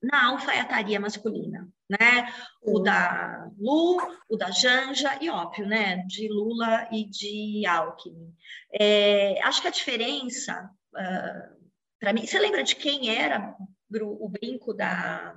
na 0.02 0.26
alfaiataria 0.30 1.00
masculina, 1.00 1.68
né? 1.88 2.34
O 2.64 2.80
da 2.80 3.48
Lu, 3.60 3.98
o 4.28 4.36
da 4.36 4.50
Janja 4.50 5.16
e, 5.22 5.30
óbvio, 5.30 5.68
né, 5.68 5.98
de 6.08 6.28
Lula 6.28 6.88
e 6.92 7.06
de 7.06 7.68
Alckmin. 7.68 8.34
É, 8.74 9.40
acho 9.44 9.62
que 9.62 9.68
a 9.68 9.72
diferença, 9.72 10.72
uh, 10.94 10.98
ah, 10.98 11.50
para 12.00 12.14
mim, 12.14 12.26
você 12.26 12.40
lembra 12.40 12.64
de 12.64 12.76
quem 12.76 13.16
era 13.16 13.56
o 13.92 14.30
brinco 14.30 14.74
da. 14.74 15.36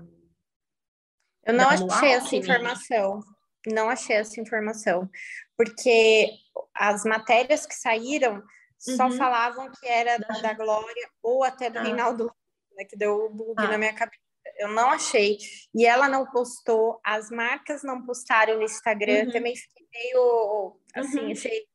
Eu 1.45 1.55
não 1.55 1.65
da 1.65 1.95
achei 1.95 2.13
essa 2.13 2.37
informação. 2.37 3.21
Não 3.67 3.89
achei 3.89 4.17
essa 4.17 4.41
informação. 4.41 5.09
Porque 5.57 6.31
as 6.75 7.05
matérias 7.05 7.67
que 7.67 7.75
saíram 7.75 8.43
só 8.79 9.07
uhum. 9.07 9.13
falavam 9.13 9.71
que 9.73 9.87
era 9.87 10.19
da, 10.19 10.41
da 10.41 10.55
Glória 10.55 11.11
ou 11.23 11.43
até 11.43 11.69
do 11.69 11.79
ah. 11.79 11.83
Reinaldo, 11.83 12.33
né, 12.77 12.85
que 12.85 12.97
deu 12.97 13.27
o 13.27 13.31
bug 13.31 13.55
ah. 13.59 13.69
na 13.69 13.79
minha 13.79 13.93
cabeça. 13.93 14.21
Eu 14.57 14.69
não 14.69 14.91
achei. 14.91 15.37
E 15.75 15.85
ela 15.85 16.09
não 16.09 16.27
postou, 16.27 17.01
as 17.05 17.31
marcas 17.31 17.83
não 17.83 18.05
postaram 18.05 18.57
no 18.57 18.63
Instagram. 18.63 19.27
Uhum. 19.27 19.33
Também 19.33 19.57
fiquei 19.57 19.87
meio 19.93 20.81
assim, 20.95 21.27
uhum. 21.27 21.33
achei 21.33 21.67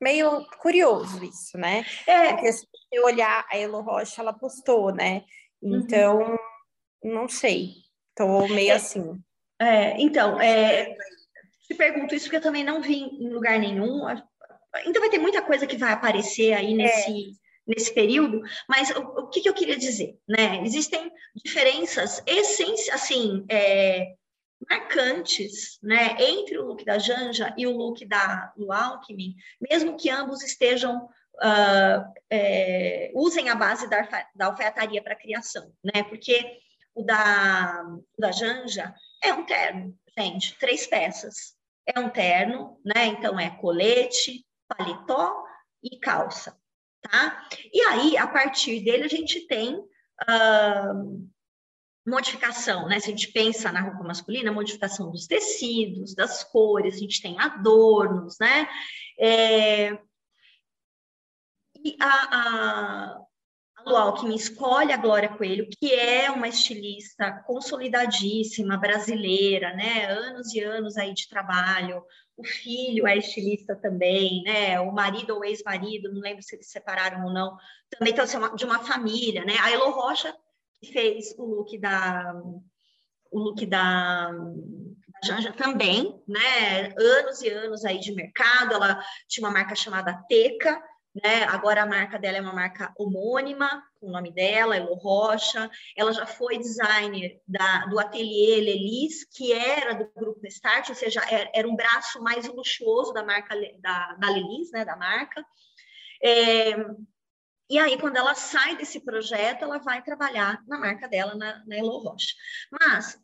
meio 0.00 0.44
curioso 0.58 1.22
isso, 1.24 1.56
né? 1.56 1.84
É. 2.06 2.32
Porque 2.32 2.52
se 2.52 2.66
você 2.66 3.00
olhar 3.00 3.46
a 3.48 3.56
Elo 3.56 3.80
Rocha, 3.82 4.20
ela 4.20 4.32
postou, 4.32 4.92
né? 4.92 5.24
Uhum. 5.62 5.76
Então, 5.76 6.38
uhum. 7.02 7.14
não 7.14 7.28
sei. 7.28 7.74
Estou 8.10 8.48
meio 8.48 8.72
é, 8.72 8.74
assim. 8.74 9.22
É, 9.58 10.00
então, 10.00 10.40
é, 10.40 10.94
te 11.66 11.74
pergunto 11.74 12.14
isso 12.14 12.26
porque 12.26 12.36
eu 12.36 12.42
também 12.42 12.64
não 12.64 12.82
vi 12.82 12.96
em 12.96 13.30
lugar 13.30 13.58
nenhum. 13.58 14.06
Ainda 14.74 15.00
vai 15.00 15.08
ter 15.08 15.18
muita 15.18 15.40
coisa 15.40 15.66
que 15.66 15.76
vai 15.76 15.92
aparecer 15.92 16.52
aí 16.52 16.74
nesse, 16.74 17.10
é. 17.10 17.32
nesse 17.66 17.94
período, 17.94 18.42
mas 18.68 18.90
o, 18.90 19.00
o 19.00 19.28
que, 19.28 19.40
que, 19.40 19.48
eu 19.48 19.54
queria 19.54 19.76
dizer? 19.76 20.18
Né? 20.28 20.62
Existem 20.64 21.10
diferenças 21.34 22.22
essenciais, 22.26 22.88
assim, 22.90 23.44
é, 23.48 24.14
marcantes 24.68 25.78
né, 25.82 26.16
entre 26.18 26.58
o 26.58 26.66
look 26.66 26.84
da 26.84 26.98
Janja 26.98 27.54
e 27.56 27.66
o 27.66 27.76
look 27.76 28.04
da, 28.04 28.52
do 28.56 28.72
Alckmin, 28.72 29.34
mesmo 29.60 29.96
que 29.96 30.10
ambos 30.10 30.42
estejam 30.42 31.08
uh, 31.36 32.12
é, 32.30 33.10
usem 33.14 33.48
a 33.48 33.54
base 33.54 33.88
da, 33.88 34.02
da 34.34 34.46
alfaiataria 34.46 35.02
para 35.02 35.16
criação, 35.16 35.72
né? 35.82 36.02
Porque 36.04 36.58
o 36.94 37.02
da, 37.02 37.84
da 38.18 38.32
Janja 38.32 38.94
é 39.22 39.32
um 39.32 39.44
terno, 39.44 39.96
gente, 40.18 40.58
três 40.58 40.86
peças. 40.86 41.54
É 41.86 41.98
um 41.98 42.08
terno, 42.08 42.80
né? 42.84 43.06
Então 43.06 43.38
é 43.38 43.50
colete, 43.50 44.46
paletó 44.68 45.44
e 45.82 45.98
calça, 45.98 46.56
tá? 47.02 47.46
E 47.72 47.80
aí, 47.82 48.16
a 48.16 48.26
partir 48.26 48.84
dele, 48.84 49.04
a 49.04 49.08
gente 49.08 49.46
tem 49.48 49.74
uh, 49.76 51.30
modificação, 52.06 52.88
né? 52.88 52.98
Se 53.00 53.06
a 53.06 53.10
gente 53.10 53.32
pensa 53.32 53.72
na 53.72 53.80
roupa 53.80 54.04
masculina, 54.04 54.52
modificação 54.52 55.10
dos 55.10 55.26
tecidos, 55.26 56.14
das 56.14 56.44
cores, 56.44 56.96
a 56.96 56.98
gente 56.98 57.22
tem 57.22 57.38
adornos, 57.40 58.36
né? 58.40 58.68
É... 59.18 59.98
E 61.84 61.96
a, 62.00 62.06
a, 62.06 63.22
a 63.76 64.12
Lu 64.22 64.34
escolhe 64.34 64.92
a 64.92 64.96
Glória 64.96 65.28
Coelho, 65.28 65.68
que 65.78 65.92
é 65.92 66.30
uma 66.30 66.48
estilista 66.48 67.42
consolidadíssima, 67.46 68.76
brasileira, 68.76 69.74
né? 69.74 70.06
Anos 70.06 70.52
e 70.54 70.60
anos 70.60 70.96
aí 70.96 71.12
de 71.12 71.28
trabalho. 71.28 72.02
O 72.36 72.44
filho 72.44 73.06
é 73.06 73.16
estilista 73.16 73.74
também, 73.76 74.42
né? 74.44 74.80
O 74.80 74.92
marido 74.92 75.34
ou 75.34 75.44
ex-marido, 75.44 76.12
não 76.12 76.20
lembro 76.20 76.42
se 76.42 76.54
eles 76.54 76.70
separaram 76.70 77.24
ou 77.24 77.32
não, 77.32 77.56
também 77.90 78.12
então, 78.12 78.24
assim, 78.24 78.38
de 78.56 78.64
uma 78.64 78.78
família, 78.80 79.44
né? 79.44 79.54
A 79.60 79.70
Elo 79.70 79.90
Rocha 79.90 80.34
fez 80.92 81.34
o 81.38 81.44
look 81.44 81.78
da 81.78 82.34
o 83.30 83.38
look 83.38 83.64
da 83.64 84.30
Janja 85.24 85.52
também, 85.52 86.22
né? 86.28 86.92
Anos 86.98 87.40
e 87.42 87.48
anos 87.48 87.84
aí 87.84 87.98
de 87.98 88.12
mercado. 88.12 88.74
Ela 88.74 89.02
tinha 89.28 89.46
uma 89.46 89.52
marca 89.52 89.74
chamada 89.74 90.22
Teca, 90.28 90.82
né? 91.14 91.44
Agora 91.44 91.82
a 91.82 91.86
marca 91.86 92.18
dela 92.18 92.38
é 92.38 92.40
uma 92.40 92.54
marca 92.54 92.92
homônima, 92.96 93.82
com 94.00 94.08
o 94.08 94.10
nome 94.10 94.32
dela, 94.32 94.76
Elo 94.76 94.94
Rocha. 94.94 95.70
Ela 95.96 96.12
já 96.12 96.26
foi 96.26 96.58
designer 96.58 97.40
da, 97.46 97.86
do 97.86 97.98
ateliê 97.98 98.60
Lelis, 98.60 99.24
que 99.24 99.52
era 99.52 99.94
do 99.94 100.10
grupo 100.16 100.46
Start, 100.46 100.88
ou 100.88 100.94
seja, 100.94 101.20
era, 101.30 101.50
era 101.54 101.68
um 101.68 101.76
braço 101.76 102.22
mais 102.22 102.48
luxuoso 102.48 103.12
da 103.12 103.22
marca 103.22 103.54
da, 103.80 104.14
da 104.14 104.30
Lelis, 104.30 104.70
né? 104.72 104.84
Da 104.84 104.96
marca. 104.96 105.44
É, 106.22 106.76
e 107.68 107.78
aí, 107.78 107.98
quando 107.98 108.16
ela 108.16 108.34
sai 108.34 108.76
desse 108.76 109.00
projeto, 109.00 109.62
ela 109.64 109.78
vai 109.78 110.02
trabalhar 110.02 110.62
na 110.66 110.78
marca 110.78 111.08
dela, 111.08 111.34
na, 111.34 111.64
na 111.66 111.76
Elo 111.76 111.98
Rocha. 111.98 112.34
Mas, 112.70 113.18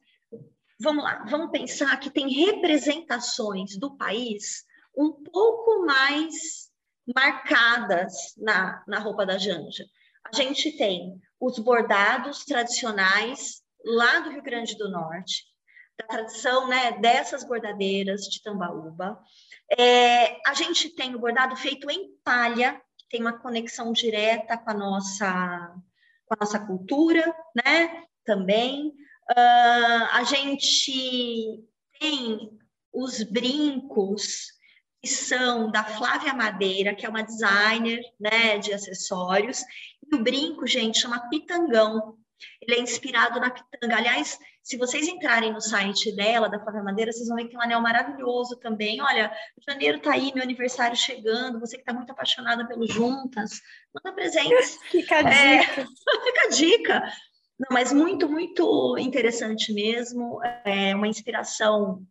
vamos 0.80 1.04
lá, 1.04 1.24
vamos 1.28 1.50
pensar 1.50 1.98
que 1.98 2.10
tem 2.10 2.28
representações 2.28 3.78
do 3.78 3.96
país 3.96 4.64
um 4.96 5.12
pouco 5.12 5.84
mais 5.86 6.67
marcadas 7.14 8.34
na, 8.36 8.82
na 8.86 8.98
roupa 8.98 9.24
da 9.24 9.38
Janja. 9.38 9.84
A 10.24 10.36
gente 10.36 10.72
tem 10.76 11.20
os 11.40 11.58
bordados 11.58 12.44
tradicionais 12.44 13.62
lá 13.84 14.20
do 14.20 14.30
Rio 14.30 14.42
Grande 14.42 14.76
do 14.76 14.90
Norte, 14.90 15.44
da 15.98 16.06
tradição 16.06 16.68
né, 16.68 16.92
dessas 16.98 17.44
bordadeiras 17.44 18.22
de 18.22 18.42
Tambaúba. 18.42 19.18
É, 19.76 20.38
a 20.48 20.54
gente 20.54 20.90
tem 20.90 21.14
o 21.14 21.18
bordado 21.18 21.56
feito 21.56 21.90
em 21.90 22.10
palha, 22.24 22.80
tem 23.10 23.20
uma 23.20 23.38
conexão 23.38 23.92
direta 23.92 24.56
com 24.56 24.70
a 24.70 24.74
nossa, 24.74 25.74
com 26.26 26.34
a 26.34 26.38
nossa 26.40 26.58
cultura, 26.58 27.34
né? 27.54 28.04
Também. 28.24 28.88
Uh, 29.30 30.04
a 30.12 30.22
gente 30.24 31.64
tem 31.98 32.58
os 32.92 33.22
brincos 33.22 34.57
que 34.57 34.57
são 35.06 35.70
da 35.70 35.84
Flávia 35.84 36.34
Madeira, 36.34 36.94
que 36.94 37.06
é 37.06 37.08
uma 37.08 37.22
designer 37.22 38.00
né, 38.18 38.58
de 38.58 38.72
acessórios. 38.72 39.62
E 40.10 40.16
o 40.16 40.22
brinco, 40.22 40.66
gente, 40.66 41.00
chama 41.00 41.28
Pitangão. 41.28 42.16
Ele 42.60 42.78
é 42.78 42.80
inspirado 42.80 43.40
na 43.40 43.50
pitanga. 43.50 43.96
Aliás, 43.96 44.38
se 44.62 44.76
vocês 44.76 45.08
entrarem 45.08 45.52
no 45.52 45.60
site 45.60 46.14
dela, 46.14 46.48
da 46.48 46.60
Flávia 46.60 46.82
Madeira, 46.82 47.12
vocês 47.12 47.26
vão 47.26 47.36
ver 47.36 47.44
que 47.44 47.50
tem 47.50 47.58
um 47.58 47.62
anel 47.62 47.80
maravilhoso 47.80 48.56
também. 48.56 49.00
Olha, 49.00 49.32
janeiro 49.66 50.00
tá 50.00 50.12
aí, 50.12 50.32
meu 50.34 50.42
aniversário 50.42 50.96
chegando, 50.96 51.58
você 51.58 51.76
que 51.76 51.82
está 51.82 51.92
muito 51.92 52.10
apaixonada 52.10 52.66
pelo 52.66 52.86
Juntas, 52.86 53.60
manda 53.94 54.14
presentes. 54.14 54.78
Fica 54.90 55.16
a 55.16 55.20
é, 55.20 55.60
dica. 55.60 55.86
Fica 56.24 56.46
a 56.46 56.50
dica. 56.50 57.12
Não, 57.58 57.68
mas 57.72 57.92
muito, 57.92 58.28
muito 58.28 58.96
interessante 58.98 59.72
mesmo. 59.72 60.38
É 60.64 60.94
uma 60.94 61.08
inspiração 61.08 62.06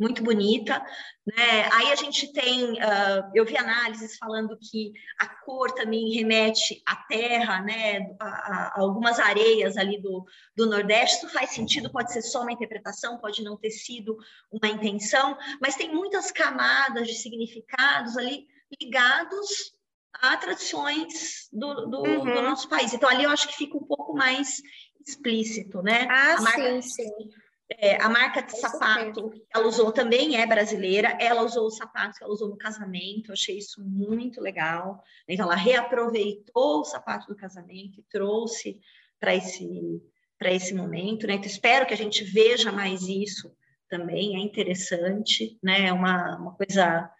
muito 0.00 0.22
bonita, 0.22 0.82
né? 1.26 1.68
Aí 1.72 1.92
a 1.92 1.94
gente 1.94 2.32
tem, 2.32 2.72
uh, 2.72 3.30
eu 3.34 3.44
vi 3.44 3.56
análises 3.56 4.16
falando 4.16 4.58
que 4.58 4.92
a 5.20 5.28
cor 5.28 5.70
também 5.72 6.14
remete 6.14 6.82
à 6.86 6.96
terra, 6.96 7.60
né? 7.60 7.98
A, 8.18 8.26
a, 8.26 8.80
algumas 8.80 9.18
areias 9.18 9.76
ali 9.76 10.00
do, 10.00 10.24
do 10.56 10.66
Nordeste, 10.66 11.18
isso 11.18 11.28
faz 11.28 11.50
sentido, 11.50 11.92
pode 11.92 12.12
ser 12.12 12.22
só 12.22 12.40
uma 12.40 12.52
interpretação, 12.52 13.18
pode 13.18 13.44
não 13.44 13.58
ter 13.58 13.70
sido 13.70 14.16
uma 14.50 14.72
intenção, 14.72 15.36
mas 15.60 15.76
tem 15.76 15.94
muitas 15.94 16.32
camadas 16.32 17.06
de 17.06 17.14
significados 17.14 18.16
ali 18.16 18.46
ligados 18.80 19.78
a 20.14 20.36
tradições 20.36 21.48
do, 21.52 21.86
do, 21.86 21.98
uhum. 22.02 22.24
do 22.24 22.42
nosso 22.42 22.68
país. 22.68 22.94
Então 22.94 23.08
ali 23.08 23.24
eu 23.24 23.30
acho 23.30 23.48
que 23.48 23.56
fica 23.56 23.76
um 23.76 23.84
pouco 23.84 24.14
mais 24.14 24.62
explícito, 25.06 25.82
né? 25.82 26.06
Ah, 26.10 26.40
marca... 26.40 26.82
sim, 26.82 26.82
sim. 26.82 27.30
É, 27.78 28.02
a 28.02 28.08
marca 28.08 28.42
de 28.42 28.58
sapato 28.58 29.30
que 29.30 29.46
ela 29.54 29.66
usou 29.66 29.92
também 29.92 30.36
é 30.36 30.46
brasileira. 30.46 31.16
Ela 31.20 31.42
usou 31.42 31.66
os 31.66 31.76
sapatos 31.76 32.18
que 32.18 32.24
ela 32.24 32.32
usou 32.32 32.48
no 32.48 32.56
casamento. 32.56 33.30
Eu 33.30 33.34
achei 33.34 33.58
isso 33.58 33.82
muito 33.82 34.40
legal. 34.40 35.02
Então, 35.28 35.46
ela 35.46 35.54
reaproveitou 35.54 36.80
o 36.80 36.84
sapato 36.84 37.28
do 37.28 37.36
casamento 37.36 38.00
e 38.00 38.04
trouxe 38.10 38.80
para 39.20 39.34
esse, 39.34 40.02
para 40.38 40.52
esse 40.52 40.74
momento. 40.74 41.26
Né? 41.26 41.34
Então, 41.34 41.46
espero 41.46 41.86
que 41.86 41.94
a 41.94 41.96
gente 41.96 42.24
veja 42.24 42.72
mais 42.72 43.02
isso 43.02 43.54
também. 43.88 44.36
É 44.36 44.40
interessante, 44.40 45.58
né? 45.62 45.86
É 45.86 45.92
uma, 45.92 46.36
uma 46.36 46.54
coisa 46.54 47.10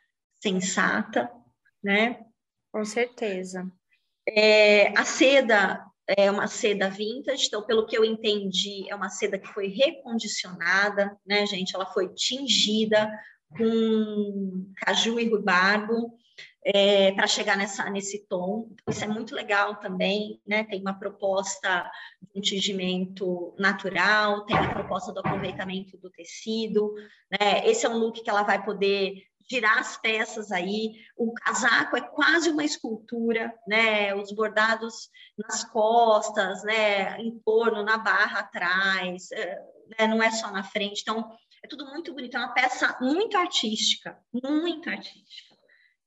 sensata, 0.41 1.31
né? 1.83 2.25
Com 2.73 2.85
certeza. 2.85 3.71
É, 4.27 4.89
a 4.99 5.05
seda 5.05 5.90
é 6.17 6.31
uma 6.31 6.47
seda 6.47 6.91
vintage, 6.91 7.47
então, 7.47 7.63
pelo 7.63 7.87
que 7.87 7.97
eu 7.97 8.05
entendi, 8.05 8.89
é 8.89 8.95
uma 8.95 9.09
seda 9.09 9.39
que 9.39 9.49
foi 9.49 9.69
recondicionada, 9.69 11.17
né, 11.27 11.47
gente? 11.47 11.75
Ela 11.75 11.87
foi 11.87 12.09
tingida 12.15 13.11
com 13.57 14.73
caju 14.77 15.19
e 15.19 15.29
ruibarbo 15.29 16.13
é, 16.65 17.13
para 17.13 17.27
chegar 17.27 17.57
nessa, 17.57 17.89
nesse 17.91 18.27
tom. 18.27 18.69
Isso 18.89 19.05
é 19.05 19.09
muito 19.09 19.35
legal 19.35 19.77
também, 19.77 20.41
né? 20.47 20.65
Tem 20.65 20.81
uma 20.81 20.99
proposta 20.99 21.91
de 22.23 22.39
um 22.39 22.43
tingimento 22.43 23.55
natural, 23.59 24.45
tem 24.45 24.57
a 24.57 24.73
proposta 24.73 25.13
do 25.13 25.21
aproveitamento 25.21 25.97
do 25.99 26.11
tecido, 26.11 26.93
né? 27.31 27.67
Esse 27.67 27.87
é 27.87 27.89
um 27.89 27.99
look 27.99 28.23
que 28.23 28.31
ela 28.31 28.43
vai 28.43 28.63
poder 28.65 29.30
tirar 29.51 29.81
as 29.81 29.97
peças 29.97 30.53
aí. 30.53 30.93
O 31.17 31.33
casaco 31.33 31.97
é 31.97 32.01
quase 32.01 32.51
uma 32.51 32.65
escultura, 32.65 33.53
né? 33.67 34.15
Os 34.15 34.31
bordados 34.31 35.11
nas 35.37 35.65
costas, 35.65 36.63
né? 36.63 37.21
Em 37.21 37.37
torno, 37.41 37.83
na 37.83 37.99
barra 37.99 38.41
atrás, 38.41 39.33
é, 39.33 39.59
né? 39.99 40.07
não 40.07 40.23
é 40.23 40.31
só 40.31 40.53
na 40.53 40.63
frente. 40.63 41.01
Então, 41.03 41.37
é 41.65 41.67
tudo 41.67 41.85
muito 41.87 42.15
bonito. 42.15 42.37
É 42.37 42.39
uma 42.39 42.55
peça 42.55 42.97
muito 43.01 43.37
artística, 43.37 44.17
muito 44.33 44.89
artística, 44.89 45.57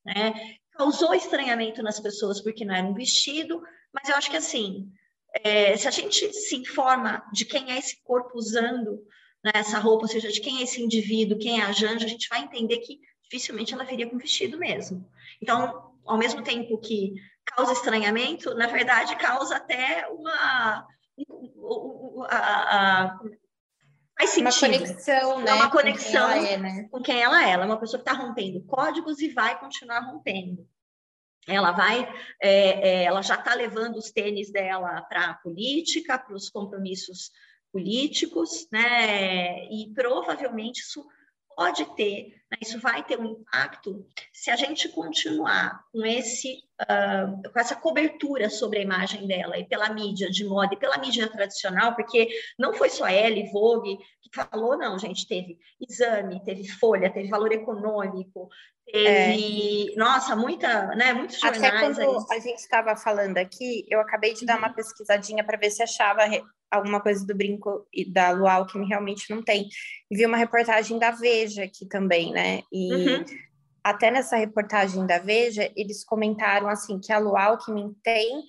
né? 0.06 0.56
Causou 0.70 1.14
estranhamento 1.14 1.82
nas 1.82 2.00
pessoas 2.00 2.40
porque 2.40 2.64
não 2.64 2.74
era 2.74 2.86
um 2.86 2.94
vestido, 2.94 3.62
mas 3.92 4.08
eu 4.08 4.16
acho 4.16 4.30
que 4.30 4.38
assim, 4.38 4.90
é, 5.34 5.76
se 5.76 5.86
a 5.86 5.90
gente 5.90 6.32
se 6.32 6.56
informa 6.56 7.22
de 7.30 7.44
quem 7.44 7.70
é 7.70 7.78
esse 7.78 8.02
corpo 8.02 8.38
usando 8.38 9.06
né, 9.44 9.52
essa 9.54 9.78
roupa, 9.78 10.04
ou 10.04 10.08
seja, 10.08 10.32
de 10.32 10.40
quem 10.40 10.60
é 10.60 10.62
esse 10.62 10.82
indivíduo, 10.82 11.38
quem 11.38 11.60
é 11.60 11.64
a 11.64 11.72
Janja, 11.72 12.06
a 12.06 12.08
gente 12.08 12.28
vai 12.28 12.40
entender 12.40 12.78
que 12.78 12.98
dificilmente 13.24 13.74
ela 13.74 13.84
viria 13.84 14.08
com 14.08 14.18
vestido 14.18 14.58
mesmo. 14.58 15.08
Então, 15.42 15.92
ao 16.04 16.18
mesmo 16.18 16.42
tempo 16.42 16.78
que 16.78 17.14
causa 17.44 17.72
estranhamento, 17.72 18.54
na 18.54 18.66
verdade, 18.66 19.16
causa 19.16 19.56
até 19.56 20.06
uma. 20.08 20.86
A, 22.28 23.06
a, 23.06 23.18
faz 24.18 24.30
sentido. 24.30 24.84
Uma 24.84 24.86
conexão, 24.86 25.40
né? 25.40 25.50
É 25.50 25.54
uma 25.54 25.70
conexão 25.70 26.28
com 26.28 26.32
quem 26.32 26.42
ela 26.42 26.52
é, 26.52 26.56
né? 26.56 26.88
com 26.90 27.02
quem 27.02 27.22
ela 27.22 27.44
é. 27.44 27.50
Ela 27.50 27.64
é 27.64 27.66
uma 27.66 27.80
pessoa 27.80 28.02
que 28.02 28.08
está 28.08 28.20
rompendo 28.20 28.62
códigos 28.64 29.20
e 29.20 29.28
vai 29.28 29.58
continuar 29.58 30.00
rompendo. 30.00 30.66
Ela 31.46 31.72
vai, 31.72 32.08
é, 32.40 33.02
é, 33.02 33.04
ela 33.04 33.20
já 33.20 33.34
está 33.34 33.54
levando 33.54 33.96
os 33.96 34.10
tênis 34.10 34.50
dela 34.50 35.02
para 35.02 35.26
a 35.26 35.34
política, 35.34 36.18
para 36.18 36.34
os 36.34 36.48
compromissos 36.48 37.30
políticos, 37.70 38.66
né? 38.72 39.66
E 39.66 39.92
provavelmente 39.94 40.80
isso 40.80 41.06
pode 41.54 41.84
ter, 41.94 42.34
né, 42.43 42.43
isso 42.60 42.80
vai 42.80 43.02
ter 43.04 43.18
um 43.18 43.24
impacto 43.24 44.06
se 44.32 44.50
a 44.50 44.56
gente 44.56 44.88
continuar 44.88 45.84
com 45.92 46.04
esse 46.04 46.62
uh, 46.82 47.50
com 47.52 47.58
essa 47.58 47.76
cobertura 47.76 48.50
sobre 48.50 48.78
a 48.78 48.82
imagem 48.82 49.26
dela 49.26 49.58
e 49.58 49.64
pela 49.64 49.88
mídia 49.90 50.30
de 50.30 50.44
moda 50.44 50.74
e 50.74 50.78
pela 50.78 50.98
mídia 50.98 51.28
tradicional, 51.28 51.94
porque 51.94 52.28
não 52.58 52.72
foi 52.74 52.90
só 52.90 53.06
ela 53.06 53.34
Vogue 53.52 53.98
que 54.22 54.30
falou, 54.34 54.76
não, 54.76 54.98
gente, 54.98 55.26
teve 55.26 55.58
exame, 55.80 56.42
teve 56.44 56.68
folha, 56.68 57.12
teve 57.12 57.28
valor 57.28 57.52
econômico, 57.52 58.48
teve, 58.90 59.92
é. 59.92 59.96
nossa, 59.96 60.34
muita, 60.34 60.86
né, 60.94 61.12
muitos 61.12 61.38
jornais. 61.38 61.64
Até 61.64 61.80
quando 61.80 62.00
aí. 62.00 62.38
a 62.38 62.40
gente 62.40 62.58
estava 62.58 62.96
falando 62.96 63.38
aqui, 63.38 63.86
eu 63.88 64.00
acabei 64.00 64.34
de 64.34 64.44
dar 64.44 64.58
uma 64.58 64.68
uhum. 64.68 64.74
pesquisadinha 64.74 65.44
para 65.44 65.58
ver 65.58 65.70
se 65.70 65.82
achava 65.82 66.22
alguma 66.70 67.00
coisa 67.00 67.24
do 67.24 67.34
brinco 67.34 67.86
e 67.92 68.10
da 68.10 68.30
Luau 68.30 68.66
que 68.66 68.78
realmente 68.84 69.30
não 69.30 69.42
tem. 69.42 69.68
E 70.10 70.16
vi 70.16 70.26
uma 70.26 70.36
reportagem 70.36 70.98
da 70.98 71.10
Veja 71.10 71.64
aqui 71.64 71.86
também, 71.86 72.32
né? 72.32 72.43
E 72.72 72.92
uhum. 72.92 73.24
até 73.82 74.10
nessa 74.10 74.36
reportagem 74.36 75.06
da 75.06 75.18
Veja, 75.18 75.70
eles 75.76 76.04
comentaram 76.04 76.68
assim 76.68 76.98
que 76.98 77.12
a 77.12 77.18
Luau 77.18 77.52
Alckmin 77.52 77.94
tem 78.02 78.44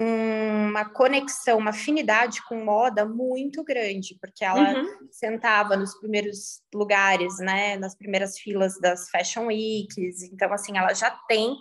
uma 0.00 0.84
conexão, 0.84 1.58
uma 1.58 1.70
afinidade 1.70 2.40
com 2.46 2.64
moda 2.64 3.04
muito 3.04 3.64
grande, 3.64 4.16
porque 4.20 4.44
ela 4.44 4.74
uhum. 4.74 5.08
sentava 5.10 5.76
nos 5.76 5.98
primeiros 5.98 6.62
lugares, 6.72 7.38
né, 7.38 7.76
nas 7.76 7.96
primeiras 7.96 8.38
filas 8.38 8.78
das 8.80 9.10
Fashion 9.10 9.46
Weeks, 9.46 10.22
então 10.22 10.52
assim, 10.52 10.78
ela 10.78 10.94
já 10.94 11.10
tem 11.26 11.56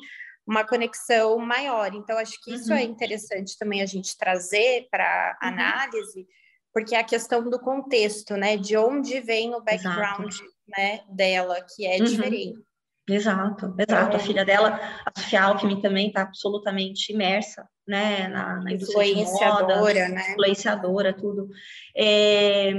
uma 0.45 0.63
conexão 0.63 1.37
maior. 1.39 1.93
Então 1.95 2.17
acho 2.17 2.39
que 2.43 2.53
isso 2.53 2.71
é 2.71 2.75
uhum. 2.75 2.81
é 2.81 2.83
interessante 2.83 3.57
também 3.57 3.81
a 3.81 3.87
gente 3.87 4.15
trazer 4.15 4.87
para 4.91 5.35
uhum. 5.41 5.49
análise, 5.49 6.27
porque 6.71 6.93
é 6.93 6.99
a 6.99 7.03
questão 7.03 7.49
do 7.49 7.59
contexto, 7.59 8.37
né, 8.37 8.55
de 8.55 8.77
onde 8.77 9.19
vem 9.19 9.55
o 9.55 9.61
background, 9.61 10.31
Exato. 10.31 10.56
Né, 10.67 11.01
dela, 11.09 11.59
que 11.61 11.85
é 11.85 11.97
uhum. 11.97 12.03
diferente. 12.05 12.67
Exato, 13.09 13.73
exato. 13.79 14.17
A 14.17 14.19
filha 14.19 14.43
dela, 14.43 14.79
a 15.05 15.19
Sofia 15.19 15.43
Alckmin, 15.43 15.81
também 15.81 16.07
está 16.07 16.23
absolutamente 16.23 17.13
imersa 17.13 17.67
né, 17.87 18.27
na, 18.27 18.61
na 18.61 18.73
indústria 18.73 19.15
de 19.15 19.23
moda, 19.23 20.09
né? 20.09 20.31
influenciadora, 20.31 21.13
tudo. 21.13 21.49
É, 21.95 22.73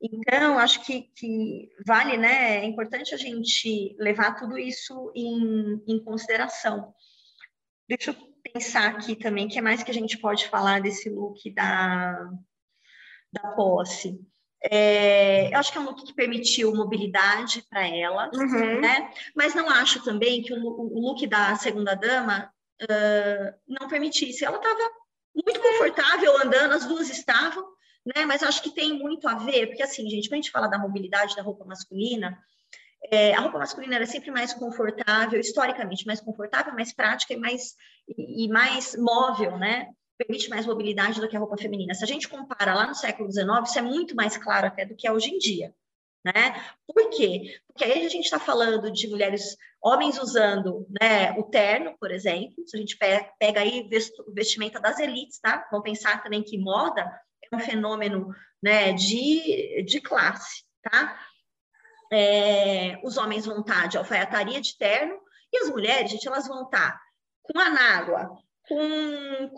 então, 0.00 0.58
acho 0.58 0.84
que, 0.84 1.10
que, 1.16 1.68
vale, 1.84 2.16
né? 2.16 2.58
É 2.58 2.64
importante 2.64 3.12
a 3.12 3.18
gente 3.18 3.96
levar 3.98 4.36
tudo 4.36 4.56
isso 4.56 5.10
em, 5.16 5.82
em 5.88 5.98
consideração. 6.04 6.94
Deixa 7.88 8.10
eu 8.10 8.16
pensar 8.52 8.90
aqui 8.90 9.16
também, 9.16 9.46
o 9.46 9.48
que 9.48 9.60
mais 9.60 9.82
que 9.82 9.90
a 9.90 9.94
gente 9.94 10.18
pode 10.18 10.48
falar 10.48 10.80
desse 10.80 11.08
look 11.08 11.50
da, 11.52 12.30
da 13.32 13.48
posse? 13.52 14.20
É, 14.62 15.52
eu 15.52 15.58
acho 15.58 15.70
que 15.70 15.78
é 15.78 15.80
um 15.80 15.84
look 15.84 16.04
que 16.04 16.14
permitiu 16.14 16.74
mobilidade 16.74 17.62
para 17.68 17.86
ela, 17.86 18.30
uhum. 18.34 18.80
né? 18.80 19.12
Mas 19.34 19.54
não 19.54 19.68
acho 19.68 20.02
também 20.02 20.42
que 20.42 20.52
o, 20.52 20.58
o 20.58 21.00
look 21.00 21.26
da 21.26 21.54
segunda 21.56 21.94
dama 21.94 22.50
uh, 22.82 23.54
não 23.68 23.88
permitisse. 23.88 24.44
Ela 24.44 24.56
estava 24.56 24.90
muito 25.34 25.60
confortável 25.60 26.36
andando, 26.42 26.72
as 26.72 26.86
duas 26.86 27.10
estavam, 27.10 27.64
né? 28.04 28.24
Mas 28.24 28.42
acho 28.42 28.62
que 28.62 28.70
tem 28.70 28.98
muito 28.98 29.28
a 29.28 29.34
ver, 29.34 29.68
porque 29.68 29.82
assim, 29.82 30.08
gente, 30.08 30.28
quando 30.28 30.34
a 30.34 30.42
gente 30.42 30.50
fala 30.50 30.68
da 30.68 30.78
mobilidade 30.78 31.36
da 31.36 31.42
roupa 31.42 31.64
masculina, 31.64 32.38
é, 33.10 33.34
a 33.34 33.40
roupa 33.40 33.58
masculina 33.58 33.96
era 33.96 34.06
sempre 34.06 34.30
mais 34.30 34.52
confortável, 34.52 35.38
historicamente 35.38 36.06
mais 36.06 36.20
confortável, 36.20 36.74
mais 36.74 36.92
prática 36.92 37.34
e 37.34 37.36
mais, 37.36 37.74
e, 38.08 38.44
e 38.44 38.48
mais 38.48 38.96
móvel, 38.96 39.58
né? 39.58 39.88
Permite 40.16 40.48
mais 40.48 40.66
mobilidade 40.66 41.20
do 41.20 41.28
que 41.28 41.36
a 41.36 41.40
roupa 41.40 41.56
feminina. 41.56 41.94
Se 41.94 42.04
a 42.04 42.06
gente 42.06 42.28
compara 42.28 42.74
lá 42.74 42.86
no 42.86 42.94
século 42.94 43.30
XIX, 43.30 43.48
isso 43.64 43.78
é 43.78 43.82
muito 43.82 44.16
mais 44.16 44.36
claro 44.36 44.66
até 44.66 44.84
do 44.84 44.94
que 44.94 45.06
é 45.06 45.12
hoje 45.12 45.30
em 45.30 45.38
dia. 45.38 45.74
Né? 46.24 46.60
Por 46.86 47.08
quê? 47.10 47.60
Porque 47.68 47.84
aí 47.84 48.04
a 48.04 48.08
gente 48.08 48.24
está 48.24 48.40
falando 48.40 48.90
de 48.90 49.06
mulheres, 49.06 49.56
homens 49.80 50.18
usando 50.18 50.84
né, 51.00 51.30
o 51.38 51.44
terno, 51.44 51.96
por 52.00 52.10
exemplo, 52.10 52.66
se 52.66 52.76
a 52.76 52.80
gente 52.80 52.96
pega, 52.96 53.60
aí 53.60 53.88
vestimenta 54.34 54.80
das 54.80 54.98
elites, 54.98 55.38
tá? 55.38 55.64
Vamos 55.70 55.84
pensar 55.84 56.22
também 56.24 56.42
que 56.42 56.58
moda 56.58 57.02
é 57.52 57.54
um 57.54 57.60
fenômeno 57.60 58.34
né, 58.60 58.92
de, 58.92 59.84
de 59.84 60.00
classe, 60.00 60.64
tá? 60.82 61.16
É, 62.12 62.98
os 63.04 63.16
homens 63.16 63.46
vão 63.46 63.60
estar 63.60 63.86
de 63.86 63.96
alfaiataria 63.96 64.60
de 64.60 64.76
terno 64.76 65.16
e 65.52 65.58
as 65.58 65.70
mulheres, 65.70 66.10
gente, 66.10 66.26
elas 66.26 66.48
vão 66.48 66.64
estar 66.64 67.00
com 67.42 67.58
anágua, 67.58 68.36
com, 68.68 69.50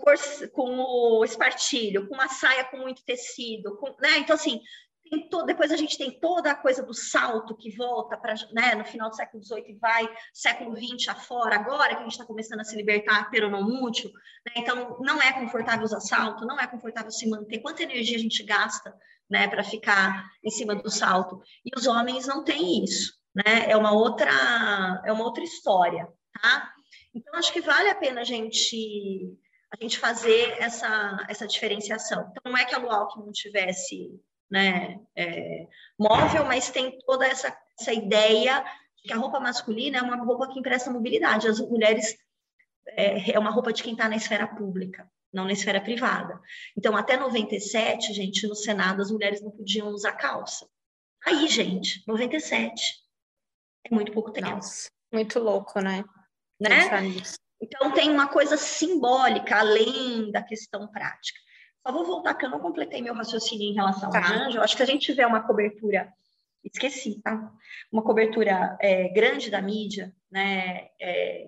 com 0.52 0.78
o 0.78 1.24
espartilho, 1.24 2.08
com 2.08 2.14
uma 2.14 2.28
saia 2.28 2.64
com 2.64 2.78
muito 2.78 3.04
tecido, 3.04 3.76
com, 3.76 3.86
né? 4.00 4.18
Então, 4.18 4.34
assim, 4.34 4.60
depois 5.46 5.72
a 5.72 5.76
gente 5.76 5.96
tem 5.96 6.18
toda 6.18 6.50
a 6.50 6.54
coisa 6.54 6.82
do 6.82 6.92
salto 6.92 7.56
que 7.56 7.74
volta 7.74 8.16
para 8.16 8.34
né, 8.52 8.74
no 8.74 8.84
final 8.84 9.08
do 9.08 9.16
século 9.16 9.42
XVIII 9.42 9.64
e 9.68 9.78
vai 9.78 10.08
século 10.32 10.76
XX 10.76 11.08
afora, 11.08 11.56
agora 11.56 11.94
que 11.94 12.00
a 12.00 12.02
gente 12.02 12.12
está 12.12 12.24
começando 12.24 12.60
a 12.60 12.64
se 12.64 12.76
libertar 12.76 13.30
peronomútil, 13.30 14.10
né? 14.46 14.52
então 14.56 14.98
não 15.00 15.20
é 15.20 15.32
confortável 15.32 15.84
usar 15.84 16.00
salto, 16.00 16.46
não 16.46 16.58
é 16.58 16.66
confortável 16.66 17.10
se 17.10 17.28
manter, 17.28 17.60
quanta 17.60 17.82
energia 17.82 18.16
a 18.16 18.20
gente 18.20 18.42
gasta 18.42 18.94
né, 19.30 19.48
para 19.48 19.64
ficar 19.64 20.26
em 20.42 20.50
cima 20.50 20.74
do 20.74 20.90
salto, 20.90 21.40
e 21.64 21.70
os 21.76 21.86
homens 21.86 22.26
não 22.26 22.44
têm 22.44 22.84
isso, 22.84 23.12
né? 23.34 23.70
é 23.70 23.76
uma 23.76 23.92
outra 23.92 25.02
é 25.04 25.12
uma 25.12 25.24
outra 25.24 25.44
história, 25.44 26.08
tá? 26.40 26.72
Então, 27.14 27.34
acho 27.34 27.52
que 27.52 27.60
vale 27.60 27.88
a 27.88 27.94
pena 27.94 28.20
a 28.20 28.24
gente, 28.24 29.36
a 29.72 29.82
gente 29.82 29.98
fazer 29.98 30.56
essa, 30.60 31.26
essa 31.28 31.46
diferenciação. 31.46 32.28
Então, 32.30 32.52
não 32.52 32.56
é 32.56 32.64
que 32.64 32.74
a 32.74 32.78
Luau 32.78 33.08
não 33.16 33.32
tivesse 33.32 34.20
né, 34.50 35.00
é, 35.16 35.66
móvel, 35.98 36.44
mas 36.44 36.70
tem 36.70 36.98
toda 37.00 37.26
essa, 37.26 37.56
essa 37.78 37.92
ideia 37.92 38.64
de 38.96 39.04
que 39.04 39.12
a 39.12 39.16
roupa 39.16 39.40
masculina 39.40 39.98
é 39.98 40.02
uma 40.02 40.16
roupa 40.16 40.48
que 40.48 40.58
empresta 40.58 40.90
mobilidade. 40.90 41.48
As 41.48 41.60
mulheres 41.60 42.16
é, 42.88 43.32
é 43.32 43.38
uma 43.38 43.50
roupa 43.50 43.72
de 43.72 43.82
quem 43.82 43.92
está 43.92 44.08
na 44.08 44.16
esfera 44.16 44.46
pública, 44.46 45.10
não 45.32 45.44
na 45.44 45.52
esfera 45.52 45.80
privada. 45.80 46.40
Então, 46.76 46.96
até 46.96 47.16
97, 47.16 48.12
gente, 48.12 48.46
no 48.46 48.54
Senado, 48.54 49.02
as 49.02 49.10
mulheres 49.10 49.42
não 49.42 49.50
podiam 49.50 49.88
usar 49.88 50.12
calça. 50.12 50.66
Aí, 51.24 51.46
gente, 51.48 52.02
97. 52.06 52.82
É 53.84 53.94
muito 53.94 54.12
pouco 54.12 54.30
tempo. 54.30 54.48
Nossa, 54.48 54.88
muito 55.12 55.38
louco, 55.38 55.80
né? 55.80 56.04
Né? 56.60 57.02
Então 57.60 57.92
tem 57.92 58.10
uma 58.10 58.28
coisa 58.28 58.56
simbólica 58.56 59.58
além 59.58 60.30
da 60.30 60.42
questão 60.42 60.86
prática. 60.88 61.38
Só 61.86 61.92
vou 61.92 62.04
voltar 62.04 62.34
que 62.34 62.44
eu 62.44 62.50
não 62.50 62.60
completei 62.60 63.00
meu 63.00 63.14
raciocínio 63.14 63.70
em 63.70 63.74
relação 63.74 64.10
tá. 64.10 64.18
ao 64.18 64.46
anjo. 64.46 64.60
Acho 64.60 64.76
que 64.76 64.84
se 64.84 64.90
a 64.90 64.92
gente 64.92 65.06
tiver 65.06 65.26
uma 65.26 65.46
cobertura, 65.46 66.12
esqueci, 66.62 67.20
tá? 67.22 67.52
Uma 67.90 68.02
cobertura 68.02 68.76
é, 68.80 69.08
grande 69.08 69.50
da 69.50 69.60
mídia, 69.62 70.14
né? 70.30 70.88
É, 71.00 71.46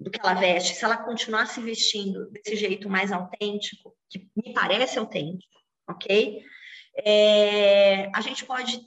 do 0.00 0.10
que 0.10 0.20
ela 0.20 0.34
veste, 0.34 0.74
se 0.74 0.84
ela 0.84 0.96
continuar 0.96 1.46
se 1.46 1.60
vestindo 1.60 2.30
desse 2.30 2.54
jeito 2.54 2.88
mais 2.88 3.10
autêntico, 3.10 3.96
que 4.08 4.30
me 4.36 4.52
parece 4.52 4.96
autêntico, 4.96 5.60
ok? 5.88 6.40
É, 7.04 8.08
a 8.14 8.20
gente 8.20 8.44
pode 8.44 8.80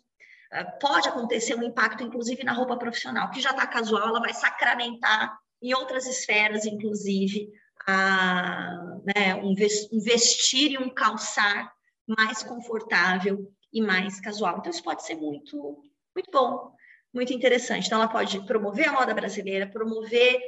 pode 0.80 1.08
acontecer 1.08 1.56
um 1.56 1.64
impacto, 1.64 2.04
inclusive, 2.04 2.44
na 2.44 2.54
roupa 2.54 2.78
profissional, 2.78 3.30
que 3.32 3.42
já 3.42 3.52
está 3.52 3.66
casual, 3.66 4.10
ela 4.10 4.20
vai 4.20 4.34
sacramentar 4.34 5.38
em 5.62 5.74
outras 5.74 6.06
esferas, 6.08 6.66
inclusive, 6.66 7.50
a, 7.88 8.98
né, 9.06 9.36
um 9.36 9.54
vestir 9.56 10.72
e 10.72 10.78
um 10.78 10.90
calçar 10.90 11.72
mais 12.08 12.44
confortável 12.44 13.52
e 13.72 13.82
mais 13.82 14.20
casual. 14.20 14.58
Então, 14.58 14.72
isso 14.72 14.84
pode 14.84 15.06
ser 15.06 15.16
muito, 15.16 15.82
muito 16.16 16.32
bom, 16.32 16.74
muito 17.14 17.32
interessante. 17.32 17.88
Então, 17.88 18.00
ela 18.00 18.12
pode 18.12 18.46
promover 18.46 18.90
a 18.90 18.94
moda 18.94 19.14
brasileira, 19.14 19.68
promover 19.68 20.42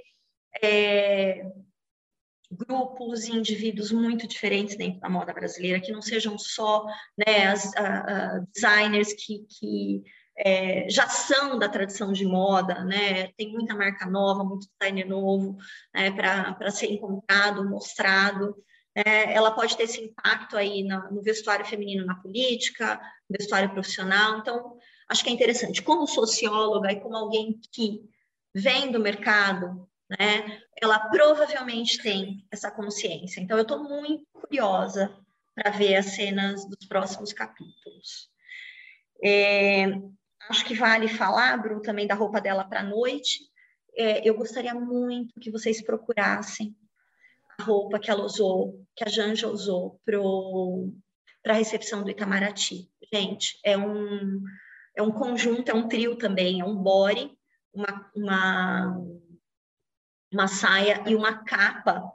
é, 0.62 1.46
grupos 2.54 3.26
e 3.26 3.32
indivíduos 3.32 3.92
muito 3.92 4.28
diferentes 4.28 4.76
dentro 4.76 5.00
da 5.00 5.10
moda 5.10 5.34
brasileira, 5.34 5.80
que 5.80 5.92
não 5.92 6.02
sejam 6.02 6.38
só 6.38 6.86
né, 7.18 7.48
as 7.48 7.76
a, 7.76 8.38
a 8.38 8.40
designers 8.54 9.14
que, 9.14 9.46
que 9.50 10.04
é, 10.38 10.90
já 10.90 11.08
são 11.08 11.60
da 11.60 11.70
tradição 11.70 12.12
de 12.12 12.26
moda, 12.26 12.84
né? 12.84 13.28
Tem 13.38 13.52
muita 13.52 13.76
marca 13.76 14.06
nova, 14.06 14.44
muito 14.44 14.68
designer 14.68 15.08
novo 15.08 15.58
né, 15.94 16.12
para 16.12 16.72
ser 16.72 16.92
encontrado, 16.92 17.70
mostrado. 17.70 18.56
É, 18.96 19.34
ela 19.34 19.52
pode 19.52 19.76
ter 19.76 19.84
esse 19.84 20.02
impacto 20.02 20.56
aí 20.58 20.84
no, 20.84 21.12
no 21.12 21.22
vestuário 21.22 21.66
feminino 21.66 22.06
na 22.06 22.16
política, 22.16 23.00
no 23.30 23.38
vestuário 23.38 23.72
profissional. 23.72 24.40
Então, 24.40 24.78
acho 25.10 25.24
que 25.24 25.30
é 25.30 25.34
interessante. 25.34 25.82
Como 25.82 26.08
socióloga 26.08 26.92
e 26.92 27.00
como 27.00 27.16
alguém 27.16 27.60
que 27.72 28.02
vem 28.54 28.92
do 28.92 29.00
mercado, 29.00 29.88
né? 30.20 30.62
Ela 30.82 31.00
provavelmente 31.10 32.02
tem 32.02 32.46
essa 32.52 32.72
consciência. 32.72 33.40
Então, 33.40 33.58
eu 33.58 33.64
estou 33.64 33.84
muito 33.84 34.26
curiosa 34.34 35.16
para 35.56 35.72
ver 35.72 35.96
as 35.96 36.08
cenas 36.08 36.66
dos 36.68 36.86
próximos 36.88 37.32
capítulos. 37.32 38.30
É, 39.24 39.86
acho 40.50 40.66
que 40.66 40.74
vale 40.74 41.08
falar, 41.08 41.58
Bru, 41.58 41.82
também 41.82 42.08
da 42.08 42.16
roupa 42.16 42.42
dela 42.42 42.66
para 42.66 42.82
a 42.82 42.84
noite. 42.84 43.40
É, 43.96 44.28
eu 44.28 44.36
gostaria 44.36 44.74
muito 44.74 45.40
que 45.40 45.52
vocês 45.52 45.82
procurassem 45.82 46.76
a 47.60 47.64
roupa 47.64 48.00
que 48.00 48.10
ela 48.10 48.24
usou, 48.24 48.84
que 48.96 49.04
a 49.04 49.10
Janja 49.10 49.48
usou 49.48 50.02
para 50.06 51.54
a 51.54 51.58
recepção 51.58 52.04
do 52.04 52.10
Itamaraty. 52.10 52.90
Gente, 53.14 53.60
é 53.64 53.78
um, 53.78 54.42
é 54.96 55.02
um 55.02 55.12
conjunto, 55.12 55.70
é 55.70 55.74
um 55.74 55.88
trio 55.88 56.18
também, 56.18 56.62
é 56.62 56.66
um 56.66 56.76
body, 56.76 57.32
uma, 57.74 58.12
uma 58.16 58.98
uma 60.34 60.48
saia 60.48 61.04
e 61.08 61.16
uma 61.16 61.44
capa 61.44 62.12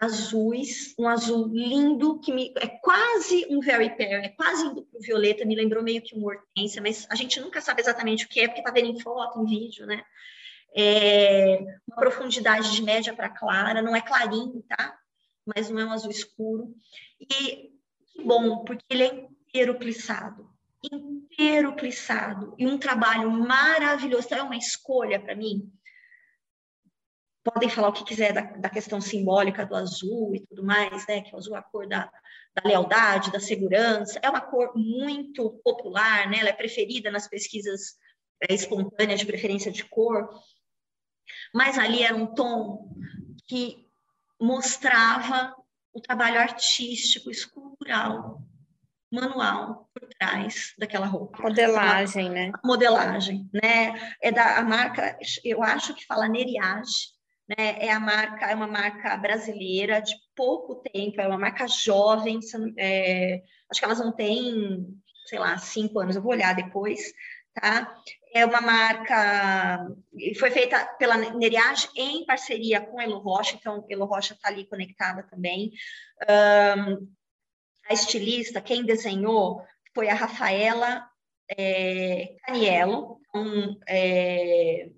azuis, 0.00 0.94
um 0.98 1.08
azul 1.08 1.48
lindo, 1.48 2.20
que 2.20 2.32
me, 2.32 2.52
é 2.56 2.68
quase 2.68 3.46
um 3.50 3.60
very 3.60 3.90
pale, 3.90 4.26
é 4.26 4.28
quase 4.28 4.64
indo 4.64 4.82
para 4.82 4.98
o 4.98 5.02
violeta, 5.02 5.44
me 5.44 5.56
lembrou 5.56 5.82
meio 5.82 6.02
que 6.02 6.14
uma 6.14 6.28
hortência, 6.28 6.80
mas 6.80 7.06
a 7.10 7.16
gente 7.16 7.40
nunca 7.40 7.60
sabe 7.60 7.80
exatamente 7.80 8.24
o 8.24 8.28
que 8.28 8.40
é, 8.40 8.46
porque 8.46 8.60
está 8.60 8.70
vendo 8.70 8.88
em 8.88 9.00
foto, 9.00 9.40
em 9.40 9.46
vídeo, 9.46 9.86
né? 9.86 10.02
É 10.76 11.58
uma 11.88 11.96
profundidade 11.96 12.72
de 12.72 12.82
média 12.82 13.12
para 13.12 13.28
clara, 13.28 13.82
não 13.82 13.96
é 13.96 14.00
clarinho, 14.00 14.62
tá? 14.68 14.96
Mas 15.44 15.68
não 15.68 15.80
é 15.80 15.84
um 15.84 15.92
azul 15.92 16.10
escuro. 16.10 16.74
E 17.18 17.26
que 17.26 17.72
bom, 18.22 18.64
porque 18.64 18.84
ele 18.90 19.02
é 19.02 19.28
inteiro 19.48 19.74
plissado, 19.76 20.48
inteiro 20.92 21.74
plissado, 21.74 22.54
e 22.58 22.66
um 22.66 22.78
trabalho 22.78 23.30
maravilhoso. 23.30 24.26
Então, 24.26 24.38
é 24.38 24.42
uma 24.42 24.56
escolha 24.56 25.18
para 25.18 25.34
mim 25.34 25.72
podem 27.50 27.68
falar 27.68 27.88
o 27.88 27.92
que 27.92 28.04
quiser 28.04 28.32
da, 28.32 28.42
da, 28.42 28.68
questão 28.68 29.00
simbólica 29.00 29.64
do 29.64 29.74
azul 29.74 30.34
e 30.34 30.40
tudo 30.46 30.64
mais, 30.64 31.06
né? 31.06 31.22
Que 31.22 31.34
o 31.34 31.38
azul 31.38 31.56
é 31.56 31.58
a 31.58 31.62
cor 31.62 31.88
da, 31.88 32.10
da 32.54 32.68
lealdade, 32.68 33.32
da 33.32 33.40
segurança. 33.40 34.18
É 34.22 34.28
uma 34.28 34.40
cor 34.40 34.72
muito 34.76 35.50
popular, 35.64 36.28
né? 36.28 36.38
Ela 36.40 36.50
é 36.50 36.52
preferida 36.52 37.10
nas 37.10 37.28
pesquisas 37.28 37.96
é, 38.42 38.54
espontâneas 38.54 39.20
de 39.20 39.26
preferência 39.26 39.72
de 39.72 39.84
cor. 39.84 40.28
Mas 41.54 41.78
ali 41.78 42.02
era 42.02 42.14
um 42.14 42.26
tom 42.26 42.94
que 43.46 43.86
mostrava 44.40 45.54
o 45.92 46.00
trabalho 46.00 46.38
artístico, 46.38 47.30
escultural, 47.30 48.42
manual 49.10 49.88
por 49.92 50.08
trás 50.18 50.74
daquela 50.78 51.06
roupa. 51.06 51.42
Modelagem, 51.42 52.30
né? 52.30 52.52
Modelagem, 52.64 53.48
né? 53.52 54.14
É 54.22 54.30
da 54.30 54.58
a 54.58 54.62
marca, 54.62 55.18
eu 55.44 55.62
acho 55.62 55.94
que 55.94 56.06
fala 56.06 56.28
Neriage, 56.28 57.17
né? 57.48 57.78
É 57.86 57.90
a 57.90 57.98
marca, 57.98 58.46
é 58.46 58.54
uma 58.54 58.66
marca 58.66 59.16
brasileira 59.16 60.00
de 60.00 60.14
pouco 60.36 60.76
tempo, 60.76 61.20
é 61.20 61.26
uma 61.26 61.38
marca 61.38 61.66
jovem, 61.66 62.40
é, 62.76 63.42
acho 63.70 63.80
que 63.80 63.84
elas 63.84 63.98
não 63.98 64.12
têm, 64.12 64.86
sei 65.26 65.38
lá, 65.38 65.56
cinco 65.58 65.98
anos, 65.98 66.16
eu 66.16 66.22
vou 66.22 66.32
olhar 66.32 66.54
depois, 66.54 67.00
tá? 67.54 67.94
É 68.34 68.44
uma 68.44 68.60
marca, 68.60 69.88
foi 70.38 70.50
feita 70.50 70.84
pela 70.98 71.16
Neriage 71.16 71.88
em 71.96 72.26
parceria 72.26 72.80
com 72.80 73.00
Elo 73.00 73.18
Rocha, 73.18 73.56
então 73.56 73.86
Elo 73.88 74.04
Rocha 74.04 74.34
está 74.34 74.48
ali 74.48 74.66
conectada 74.66 75.22
também. 75.22 75.72
Um, 76.28 77.08
a 77.88 77.94
estilista, 77.94 78.60
quem 78.60 78.84
desenhou 78.84 79.62
foi 79.94 80.10
a 80.10 80.14
Rafaela 80.14 81.08
é, 81.48 82.36
Caniello. 82.44 83.18
Então, 83.28 83.78
é, 83.88 84.90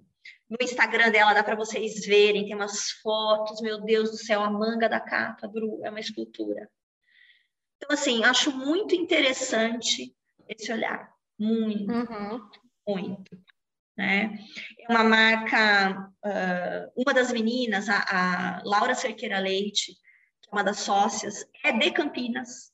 no 0.50 0.56
Instagram 0.60 1.10
dela 1.12 1.32
dá 1.32 1.44
para 1.44 1.54
vocês 1.54 2.04
verem, 2.04 2.44
tem 2.44 2.56
umas 2.56 2.90
fotos, 3.02 3.60
meu 3.60 3.80
Deus 3.80 4.10
do 4.10 4.16
céu, 4.16 4.42
a 4.42 4.50
manga 4.50 4.88
da 4.88 4.98
capa, 4.98 5.46
Bru, 5.46 5.80
é 5.84 5.90
uma 5.90 6.00
escultura. 6.00 6.68
Então, 7.76 7.90
assim, 7.92 8.24
acho 8.24 8.50
muito 8.50 8.94
interessante 8.94 10.12
esse 10.48 10.72
olhar. 10.72 11.08
Muito, 11.38 11.90
uhum. 11.90 12.50
muito. 12.86 13.40
Né? 13.96 14.38
É 14.80 14.92
uma 14.92 15.04
marca, 15.04 16.12
uh, 16.24 16.92
uma 16.96 17.14
das 17.14 17.32
meninas, 17.32 17.88
a, 17.88 18.58
a 18.58 18.62
Laura 18.64 18.94
Cerqueira 18.94 19.38
Leite, 19.38 19.94
que 20.42 20.48
é 20.50 20.52
uma 20.52 20.64
das 20.64 20.80
sócias, 20.80 21.48
é 21.62 21.70
de 21.72 21.90
Campinas, 21.92 22.72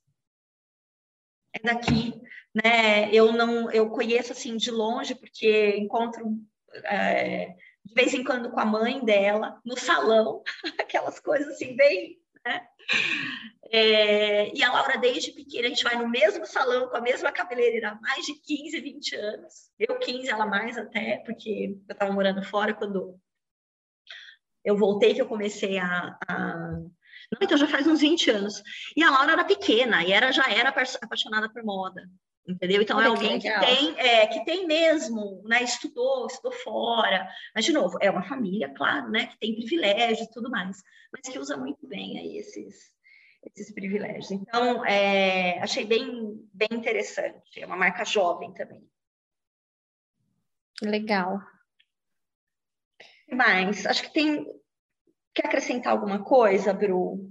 é 1.52 1.58
daqui, 1.58 2.14
né? 2.54 3.12
Eu 3.12 3.32
não, 3.32 3.70
eu 3.70 3.90
conheço 3.90 4.32
assim 4.32 4.56
de 4.56 4.70
longe 4.70 5.14
porque 5.14 5.76
encontro 5.76 6.36
é, 6.84 7.54
de 7.86 7.94
vez 7.94 8.12
em 8.12 8.24
quando 8.24 8.50
com 8.50 8.58
a 8.58 8.64
mãe 8.64 9.04
dela 9.04 9.60
no 9.64 9.78
salão, 9.78 10.42
aquelas 10.78 11.20
coisas 11.20 11.54
assim 11.54 11.76
bem, 11.76 12.18
né? 12.44 12.66
É, 13.70 14.54
e 14.54 14.62
a 14.62 14.72
Laura, 14.72 14.98
desde 14.98 15.32
pequena, 15.32 15.66
a 15.66 15.68
gente 15.68 15.84
vai 15.84 15.96
no 15.96 16.08
mesmo 16.08 16.46
salão, 16.46 16.88
com 16.88 16.96
a 16.96 17.00
mesma 17.00 17.32
cabeleireira 17.32 17.90
há 17.90 17.94
mais 18.00 18.26
de 18.26 18.34
15, 18.34 18.80
20 18.80 19.16
anos. 19.16 19.70
Eu 19.78 19.98
15, 19.98 20.28
ela 20.28 20.46
mais 20.46 20.76
até, 20.76 21.18
porque 21.24 21.76
eu 21.88 21.92
estava 21.92 22.12
morando 22.12 22.42
fora 22.42 22.74
quando 22.74 23.18
eu 24.64 24.76
voltei, 24.76 25.14
que 25.14 25.22
eu 25.22 25.28
comecei 25.28 25.78
a, 25.78 26.16
a 26.28 26.78
não, 27.32 27.38
então 27.40 27.56
já 27.56 27.66
faz 27.66 27.86
uns 27.86 28.00
20 28.00 28.30
anos. 28.30 28.62
E 28.96 29.02
a 29.02 29.10
Laura 29.10 29.32
era 29.32 29.44
pequena 29.44 30.04
e 30.04 30.12
era, 30.12 30.32
já 30.32 30.48
era 30.48 30.68
apaixonada 30.70 31.48
por 31.48 31.62
moda. 31.64 32.08
Entendeu? 32.48 32.80
Então 32.80 33.00
é 33.00 33.06
alguém 33.06 33.38
que, 33.40 33.50
que 33.50 33.60
tem, 33.60 33.98
é, 33.98 34.26
que 34.26 34.44
tem 34.44 34.66
mesmo, 34.66 35.42
né? 35.44 35.62
Estudou, 35.62 36.26
estudou 36.26 36.52
fora. 36.52 37.28
Mas, 37.54 37.64
de 37.64 37.72
novo, 37.72 37.98
é 38.00 38.10
uma 38.10 38.22
família, 38.22 38.72
claro, 38.74 39.10
né? 39.10 39.26
Que 39.26 39.38
tem 39.38 39.54
privilégios 39.56 40.28
e 40.28 40.32
tudo 40.32 40.50
mais, 40.50 40.82
mas 41.12 41.32
que 41.32 41.38
usa 41.38 41.56
muito 41.56 41.86
bem 41.86 42.18
aí 42.18 42.38
esses, 42.38 42.92
esses 43.44 43.74
privilégios. 43.74 44.30
Então, 44.30 44.84
é, 44.84 45.58
achei 45.60 45.84
bem, 45.84 46.40
bem 46.52 46.68
interessante. 46.72 47.60
É 47.60 47.66
uma 47.66 47.76
marca 47.76 48.04
jovem 48.04 48.52
também. 48.54 48.88
Legal. 50.82 51.40
Mas 53.28 53.86
acho 53.86 54.04
que 54.04 54.12
tem 54.12 54.46
Quer 55.36 55.48
acrescentar 55.48 55.92
alguma 55.92 56.24
coisa, 56.24 56.72
Bru? 56.72 57.30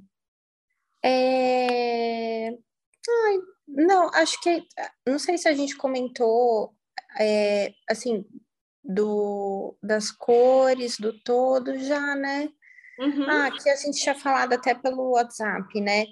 É... 1.03 2.49
Ai, 2.49 3.37
não, 3.75 4.09
acho 4.13 4.41
que. 4.41 4.63
Não 5.07 5.19
sei 5.19 5.37
se 5.37 5.47
a 5.47 5.53
gente 5.53 5.75
comentou, 5.75 6.73
é, 7.19 7.73
assim, 7.89 8.25
do, 8.83 9.77
das 9.83 10.11
cores, 10.11 10.97
do 10.97 11.13
todo, 11.21 11.77
já, 11.79 12.15
né? 12.15 12.49
Uhum. 12.99 13.29
Ah, 13.29 13.51
que 13.51 13.69
a 13.69 13.75
gente 13.75 14.01
tinha 14.01 14.15
falado 14.15 14.53
até 14.53 14.73
pelo 14.73 15.11
WhatsApp, 15.11 15.81
né? 15.81 16.05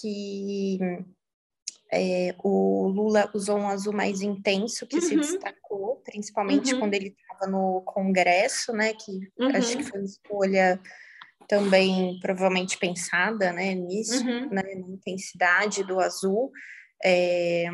Que 0.00 0.78
é, 1.92 2.34
o 2.44 2.86
Lula 2.86 3.28
usou 3.34 3.58
um 3.58 3.68
azul 3.68 3.92
mais 3.92 4.22
intenso, 4.22 4.86
que 4.86 4.96
uhum. 4.96 5.02
se 5.02 5.16
destacou, 5.16 5.96
principalmente 6.04 6.72
uhum. 6.72 6.80
quando 6.80 6.94
ele 6.94 7.08
estava 7.08 7.50
no 7.50 7.82
Congresso, 7.82 8.72
né? 8.72 8.94
Que 8.94 9.32
acho 9.56 9.76
que 9.76 9.82
uhum. 9.82 9.88
foi 9.88 9.98
uma 10.00 10.06
escolha 10.06 10.80
também 11.48 12.16
provavelmente 12.20 12.78
pensada 12.78 13.52
né, 13.52 13.74
nisso, 13.74 14.24
uhum. 14.24 14.50
né, 14.50 14.62
na 14.62 14.92
intensidade 14.92 15.82
do 15.82 15.98
azul. 15.98 16.52
É... 17.04 17.66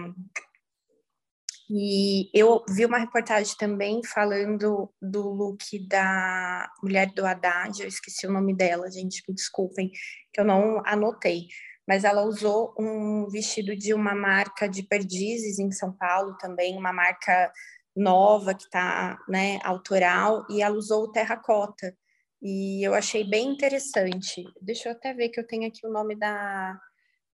E 1.69 2.31
eu 2.33 2.65
vi 2.69 2.87
uma 2.87 2.99
reportagem 2.99 3.57
também 3.59 4.01
falando 4.05 4.89
do 5.03 5.29
look 5.31 5.59
da 5.89 6.71
mulher 6.81 7.13
do 7.13 7.27
Haddad, 7.27 7.83
eu 7.83 7.89
esqueci 7.89 8.25
o 8.27 8.33
nome 8.33 8.55
dela, 8.55 8.89
gente, 8.89 9.25
me 9.29 9.35
desculpem, 9.35 9.91
que 10.33 10.41
eu 10.41 10.45
não 10.45 10.81
anotei, 10.87 11.49
mas 11.87 12.05
ela 12.05 12.23
usou 12.23 12.73
um 12.79 13.29
vestido 13.29 13.77
de 13.77 13.93
uma 13.93 14.15
marca 14.15 14.69
de 14.69 14.85
perdizes 14.85 15.59
em 15.59 15.73
São 15.73 15.93
Paulo 15.93 16.37
também, 16.39 16.79
uma 16.79 16.93
marca 16.93 17.53
nova 17.97 18.55
que 18.55 18.65
está 18.65 19.19
né, 19.29 19.59
autoral, 19.65 20.47
e 20.49 20.63
ela 20.63 20.77
usou 20.77 21.05
o 21.05 21.13
terracota. 21.13 21.97
E 22.41 22.87
eu 22.87 22.95
achei 22.95 23.25
bem 23.29 23.49
interessante. 23.49 24.45
Deixa 24.61 24.89
eu 24.89 24.93
até 24.93 25.15
ver 25.15 25.31
que 25.31 25.41
eu 25.41 25.47
tenho 25.47 25.67
aqui 25.67 25.85
o 25.87 25.91
nome 25.91 26.15
da, 26.15 26.79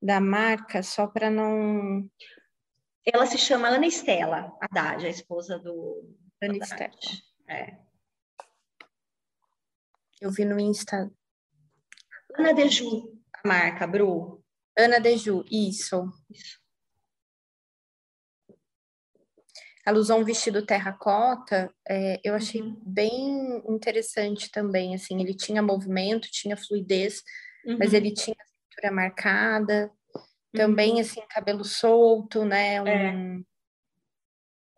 da 0.02 0.20
marca, 0.20 0.82
só 0.84 1.08
para 1.08 1.30
não. 1.30 2.10
Ela 3.06 3.26
se 3.26 3.38
chama 3.38 3.70
Ana 3.70 3.88
Estela 3.88 4.56
Haddad, 4.62 5.06
a 5.06 5.10
esposa 5.10 5.58
do. 5.60 6.16
Ana 6.42 6.58
Estela. 6.58 6.92
É. 7.48 7.78
Eu 10.22 10.32
vi 10.32 10.46
no 10.46 10.60
Insta. 10.60 11.12
Ana 12.38 12.54
Deju, 12.54 13.20
a 13.34 13.48
marca, 13.48 13.88
Bru. 13.88 14.44
Ana 14.78 15.00
Deju, 15.00 15.44
isso. 15.50 16.12
Isso. 16.30 16.60
ela 19.90 19.98
usou 19.98 20.20
um 20.20 20.24
vestido 20.24 20.66
terracota, 20.66 21.74
é, 21.88 22.20
eu 22.24 22.36
achei 22.36 22.62
uhum. 22.62 22.80
bem 22.86 23.64
interessante 23.68 24.52
também, 24.52 24.94
assim, 24.94 25.20
ele 25.20 25.34
tinha 25.34 25.64
movimento, 25.64 26.30
tinha 26.32 26.56
fluidez, 26.56 27.24
uhum. 27.66 27.78
mas 27.80 27.94
ele 27.94 28.14
tinha 28.14 28.38
cintura 28.80 28.92
marcada, 28.92 29.92
também, 30.54 30.94
uhum. 30.94 31.00
assim, 31.00 31.22
cabelo 31.30 31.64
solto, 31.64 32.46
né, 32.46 32.82
um, 32.82 32.88
é. 32.88 33.42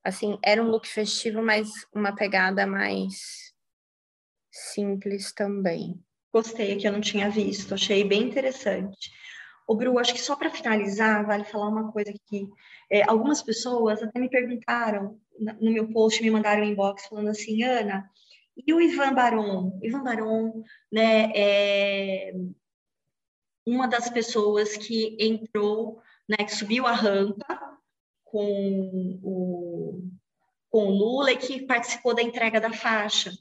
assim, 0.04 0.38
era 0.43 0.62
um 0.62 0.70
look 0.70 0.88
festivo, 0.88 1.41
mas 1.41 1.70
uma 1.93 2.14
pegada 2.16 2.66
mais 2.66 3.54
simples 4.52 5.32
também. 5.32 6.04
Gostei, 6.34 6.78
que 6.78 6.88
eu 6.88 6.91
não 6.91 7.02
tinha 7.02 7.30
visto, 7.30 7.74
achei 7.74 8.04
bem 8.04 8.24
interessante. 8.24 9.12
O 9.68 9.76
Bru, 9.76 9.99
acho 9.99 10.14
que 10.14 10.22
só 10.22 10.36
para 10.36 10.49
finalizar, 10.49 11.26
vale 11.26 11.45
falar 11.45 11.70
uma 11.70 11.91
coisa 11.91 12.12
que 12.26 12.49
é, 12.89 13.04
algumas 13.04 13.41
pessoas 13.41 14.02
até 14.02 14.20
me 14.20 14.30
perguntaram 14.30 15.18
no 15.39 15.72
meu 15.72 15.88
post, 15.89 16.22
me 16.22 16.32
mandaram 16.32 16.64
um 16.64 16.66
inbox 16.66 17.06
falando 17.06 17.30
assim, 17.30 17.64
Ana, 17.64 18.10
e 18.68 18.74
o 18.74 18.82
Ivan 18.82 19.14
Baron? 19.14 19.80
Ivan 19.82 20.04
Baron, 20.04 20.64
né, 20.91 21.32
é 21.34 22.34
uma 23.66 23.88
das 23.88 24.09
pessoas 24.09 24.76
que 24.76 25.18
entrou, 25.20 26.01
né, 26.28 26.38
que 26.38 26.55
subiu 26.55 26.88
a 26.88 26.93
rampa 26.93 27.78
com 28.24 29.20
o, 29.22 30.01
com 30.70 30.88
o 30.88 30.91
Lula 30.91 31.32
e 31.32 31.38
que 31.38 31.66
participou 31.66 32.16
da 32.16 32.22
entrega 32.22 32.59
da 32.59 32.72
faixa. 32.72 33.32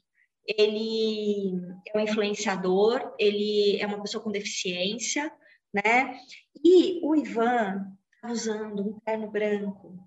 Ele 0.47 1.53
é 1.87 1.97
um 1.97 2.01
influenciador, 2.01 3.15
ele 3.19 3.81
é 3.81 3.87
uma 3.87 4.03
pessoa 4.03 4.23
com 4.23 4.33
deficiência, 4.33 5.33
né? 5.73 6.19
E 6.65 7.01
o 7.05 7.15
Ivan 7.15 7.97
tá 8.21 8.33
usando 8.33 8.83
um 8.83 9.01
terno 9.01 9.31
branco, 9.31 9.99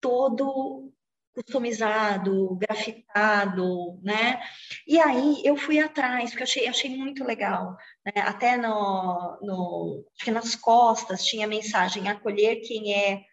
todo 0.00 0.92
customizado, 1.34 2.56
grafitado, 2.56 3.98
né? 4.02 4.40
E 4.86 4.98
aí 4.98 5.40
eu 5.44 5.56
fui 5.56 5.78
atrás, 5.78 6.30
porque 6.30 6.42
eu 6.42 6.46
achei, 6.46 6.66
achei 6.66 6.96
muito 6.96 7.24
legal. 7.24 7.76
Né? 8.04 8.22
Até 8.22 8.56
no, 8.56 9.38
no, 9.42 10.04
acho 10.14 10.24
que 10.24 10.30
nas 10.30 10.54
costas 10.54 11.24
tinha 11.24 11.46
a 11.46 11.48
mensagem 11.48 12.08
acolher 12.08 12.60
quem 12.62 12.94
é 12.94 13.24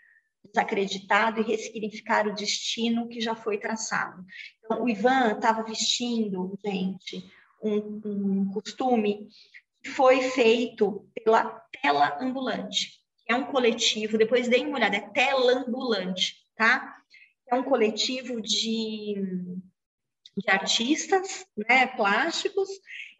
desacreditado 0.45 1.41
e 1.41 1.43
ressignificar 1.43 2.27
o 2.27 2.33
destino 2.33 3.07
que 3.07 3.19
já 3.19 3.35
foi 3.35 3.57
traçado. 3.57 4.23
Então, 4.63 4.83
o 4.83 4.89
Ivan 4.89 5.33
estava 5.33 5.63
vestindo, 5.63 6.57
gente, 6.63 7.25
um, 7.61 8.01
um 8.05 8.51
costume 8.51 9.27
que 9.83 9.89
foi 9.89 10.21
feito 10.21 11.07
pela 11.23 11.45
Tela 11.81 12.17
Ambulante, 12.21 12.97
é 13.27 13.35
um 13.35 13.45
coletivo, 13.45 14.17
depois 14.17 14.47
deem 14.47 14.67
uma 14.67 14.77
olhada, 14.77 14.95
é 14.95 15.01
Tela 15.01 15.59
Ambulante, 15.59 16.35
tá? 16.55 16.96
É 17.49 17.55
um 17.55 17.63
coletivo 17.63 18.41
de, 18.41 19.15
de 20.37 20.49
artistas 20.49 21.45
né, 21.55 21.87
plásticos, 21.87 22.69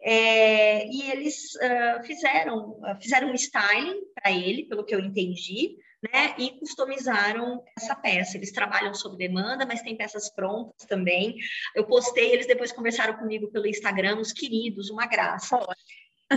é, 0.00 0.86
e 0.86 1.10
eles 1.10 1.54
uh, 1.56 2.04
fizeram, 2.04 2.70
uh, 2.70 3.00
fizeram 3.00 3.30
um 3.30 3.34
styling 3.34 4.00
para 4.14 4.30
ele, 4.30 4.64
pelo 4.66 4.84
que 4.84 4.94
eu 4.94 5.00
entendi, 5.00 5.76
né, 6.02 6.34
e 6.38 6.58
customizaram 6.58 7.64
essa 7.76 7.96
peça. 7.96 8.36
Eles 8.36 8.52
trabalham 8.52 8.94
sob 8.94 9.16
demanda, 9.16 9.66
mas 9.66 9.82
tem 9.82 9.96
peças 9.96 10.30
prontas 10.30 10.86
também. 10.86 11.36
Eu 11.74 11.84
postei, 11.84 12.32
eles 12.32 12.46
depois 12.46 12.70
conversaram 12.70 13.14
comigo 13.14 13.50
pelo 13.50 13.66
Instagram, 13.66 14.18
os 14.20 14.32
queridos, 14.32 14.90
uma 14.90 15.06
graça. 15.06 15.58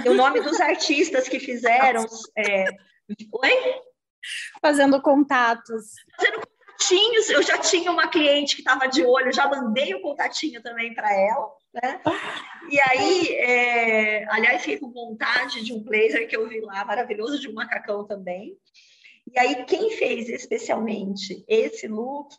o 0.05 0.13
nome 0.13 0.41
dos 0.41 0.59
artistas 0.59 1.29
que 1.29 1.39
fizeram. 1.39 2.05
É... 2.35 2.65
Oi? 3.31 3.81
Fazendo 4.61 5.01
contatos. 5.01 5.93
Fazendo 6.15 6.50
contatinhos. 6.81 7.29
Eu 7.29 7.43
já 7.43 7.57
tinha 7.57 7.91
uma 7.91 8.07
cliente 8.07 8.55
que 8.55 8.61
estava 8.61 8.87
de 8.87 9.03
olho, 9.05 9.31
já 9.31 9.47
mandei 9.47 9.93
o 9.93 10.01
contatinho 10.01 10.61
também 10.61 10.93
para 10.93 11.13
ela. 11.13 11.51
Né? 11.73 12.01
E 12.69 12.79
aí, 12.81 13.27
é... 13.35 14.25
aliás, 14.29 14.61
fiquei 14.61 14.79
com 14.79 14.91
vontade 14.91 15.63
de 15.63 15.73
um 15.73 15.83
blazer 15.83 16.27
que 16.27 16.35
eu 16.35 16.47
vi 16.49 16.59
lá, 16.61 16.83
maravilhoso, 16.83 17.39
de 17.39 17.47
um 17.47 17.53
macacão 17.53 18.05
também. 18.05 18.57
E 19.31 19.39
aí, 19.39 19.63
quem 19.65 19.91
fez 19.91 20.27
especialmente 20.29 21.45
esse 21.47 21.87
look 21.87 22.35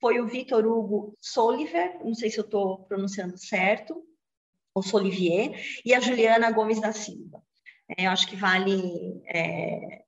foi 0.00 0.20
o 0.20 0.26
Vitor 0.26 0.66
Hugo 0.66 1.16
Soliver, 1.20 1.98
não 2.02 2.14
sei 2.14 2.30
se 2.30 2.38
eu 2.38 2.44
estou 2.44 2.78
pronunciando 2.84 3.38
certo, 3.38 4.02
ou 4.74 4.82
Solivier, 4.82 5.54
e 5.84 5.94
a 5.94 6.00
Juliana 6.00 6.50
Gomes 6.50 6.80
da 6.80 6.92
Silva. 6.92 7.42
É, 7.96 8.06
eu 8.06 8.10
acho 8.10 8.26
que 8.26 8.34
vale 8.34 9.22
é, 9.26 10.02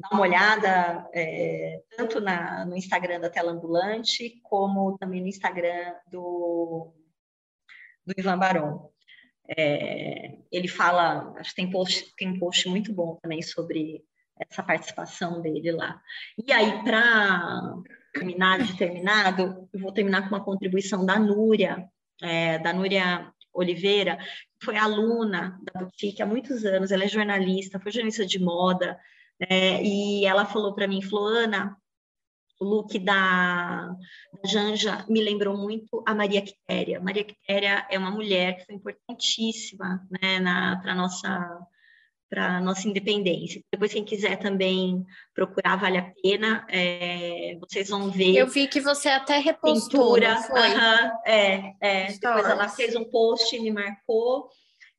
dar 0.00 0.08
uma 0.12 0.22
olhada 0.22 1.08
é, 1.14 1.82
tanto 1.96 2.20
na, 2.20 2.64
no 2.64 2.76
Instagram 2.76 3.20
da 3.20 3.30
Tela 3.30 3.52
Ambulante, 3.52 4.40
como 4.42 4.96
também 4.98 5.20
no 5.20 5.28
Instagram 5.28 5.94
do, 6.10 6.92
do 8.06 8.14
Ivan 8.16 8.38
Baron. 8.38 8.90
É, 9.56 10.38
ele 10.50 10.68
fala, 10.68 11.34
acho 11.36 11.50
que 11.50 11.56
tem 11.56 11.70
post, 11.70 12.14
tem 12.16 12.38
post 12.38 12.68
muito 12.68 12.92
bom 12.92 13.18
também 13.20 13.42
sobre 13.42 14.04
essa 14.38 14.62
participação 14.62 15.42
dele 15.42 15.72
lá. 15.72 16.00
E 16.46 16.50
aí, 16.52 16.82
para 16.82 17.74
terminar 18.14 18.62
de 18.62 18.76
terminado, 18.76 19.68
eu 19.72 19.80
vou 19.80 19.92
terminar 19.92 20.22
com 20.22 20.34
uma 20.34 20.44
contribuição 20.44 21.04
da 21.04 21.18
Núria, 21.18 21.88
é, 22.22 22.58
da 22.58 22.72
Núria 22.72 23.30
Oliveira, 23.52 24.16
que 24.16 24.64
foi 24.64 24.76
aluna 24.76 25.58
da 25.62 25.80
Boutique 25.80 26.22
há 26.22 26.26
muitos 26.26 26.64
anos, 26.64 26.90
ela 26.90 27.04
é 27.04 27.08
jornalista, 27.08 27.80
foi 27.80 27.92
jornalista 27.92 28.24
de 28.24 28.38
moda, 28.38 28.98
é, 29.48 29.82
e 29.82 30.24
ela 30.24 30.44
falou 30.44 30.74
para 30.74 30.88
mim, 30.88 31.00
Floana, 31.02 31.76
o 32.60 32.64
look 32.64 32.98
da, 32.98 33.86
da, 33.86 34.48
Janja 34.48 35.04
me 35.08 35.22
lembrou 35.22 35.56
muito 35.56 36.02
a 36.06 36.14
Maria 36.14 36.42
Quitéria. 36.42 37.00
Maria 37.00 37.24
Quitéria 37.24 37.86
é 37.90 37.98
uma 37.98 38.10
mulher 38.10 38.58
que 38.58 38.66
foi 38.66 38.74
importantíssima 38.74 40.06
né, 40.10 40.40
para 40.82 40.92
a 40.92 40.94
nossa 40.94 41.66
para 42.28 42.60
nossa 42.60 42.88
independência. 42.88 43.60
Depois, 43.72 43.92
quem 43.92 44.04
quiser 44.04 44.36
também 44.38 45.04
procurar, 45.34 45.74
vale 45.74 45.98
a 45.98 46.12
pena. 46.22 46.64
É, 46.70 47.58
vocês 47.58 47.88
vão 47.88 48.08
ver. 48.08 48.36
Eu 48.36 48.46
vi 48.46 48.68
que 48.68 48.80
você 48.80 49.08
até 49.08 49.38
repostou, 49.38 50.14
pintura. 50.14 50.38
Uh 50.38 50.54
-huh, 50.54 51.10
é, 51.26 51.74
é. 51.80 52.12
Depois 52.12 52.48
ela 52.48 52.68
fez 52.68 52.94
um 52.94 53.02
post, 53.02 53.58
me 53.58 53.72
marcou. 53.72 54.48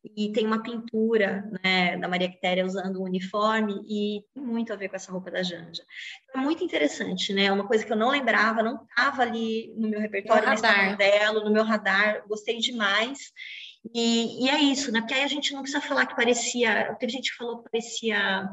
E 0.04 0.32
tem 0.32 0.44
uma 0.46 0.62
pintura 0.62 1.48
né, 1.62 1.96
da 1.96 2.08
Maria 2.08 2.28
Quitéria 2.28 2.66
usando 2.66 2.96
o 2.96 3.02
um 3.02 3.04
uniforme 3.04 3.84
e 3.88 4.24
tem 4.34 4.42
muito 4.42 4.72
a 4.72 4.76
ver 4.76 4.88
com 4.88 4.96
essa 4.96 5.12
roupa 5.12 5.30
da 5.30 5.42
Janja. 5.42 5.84
É 6.34 6.38
muito 6.38 6.64
interessante, 6.64 7.32
né? 7.32 7.52
Uma 7.52 7.66
coisa 7.66 7.84
que 7.84 7.92
eu 7.92 7.96
não 7.96 8.10
lembrava, 8.10 8.62
não 8.62 8.82
estava 8.82 9.22
ali 9.22 9.72
no 9.76 9.88
meu 9.88 10.00
repertório, 10.00 10.42
no 10.42 10.48
radar. 10.48 10.96
dela, 10.96 11.44
no 11.44 11.52
meu 11.52 11.62
radar. 11.62 12.26
Gostei 12.26 12.58
demais. 12.58 13.32
E, 13.94 14.44
e, 14.44 14.48
é 14.48 14.60
isso, 14.60 14.90
né? 14.90 15.00
Porque 15.00 15.14
aí 15.14 15.22
a 15.22 15.28
gente 15.28 15.52
não 15.52 15.62
precisa 15.62 15.80
falar 15.80 16.06
que 16.06 16.16
parecia. 16.16 16.94
Teve 16.98 17.12
gente 17.12 17.30
que 17.30 17.36
falou 17.36 17.58
que 17.62 17.70
parecia 17.70 18.48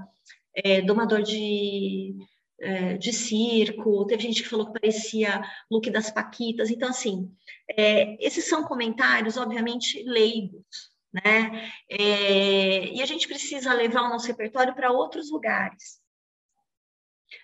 é, 0.55 0.81
domador 0.81 1.21
de, 1.21 2.15
é, 2.61 2.97
de 2.97 3.13
circo, 3.13 4.05
teve 4.05 4.23
gente 4.23 4.43
que 4.43 4.49
falou 4.49 4.67
que 4.67 4.79
parecia 4.79 5.43
look 5.69 5.89
das 5.89 6.11
Paquitas. 6.11 6.69
Então, 6.69 6.89
assim, 6.89 7.31
é, 7.69 8.17
esses 8.25 8.45
são 8.45 8.63
comentários, 8.63 9.37
obviamente, 9.37 10.03
leigos, 10.03 10.88
né? 11.13 11.71
É, 11.89 12.85
e 12.93 13.01
a 13.01 13.05
gente 13.05 13.27
precisa 13.27 13.73
levar 13.73 14.03
o 14.03 14.09
nosso 14.09 14.27
repertório 14.27 14.75
para 14.75 14.91
outros 14.91 15.31
lugares. 15.31 15.99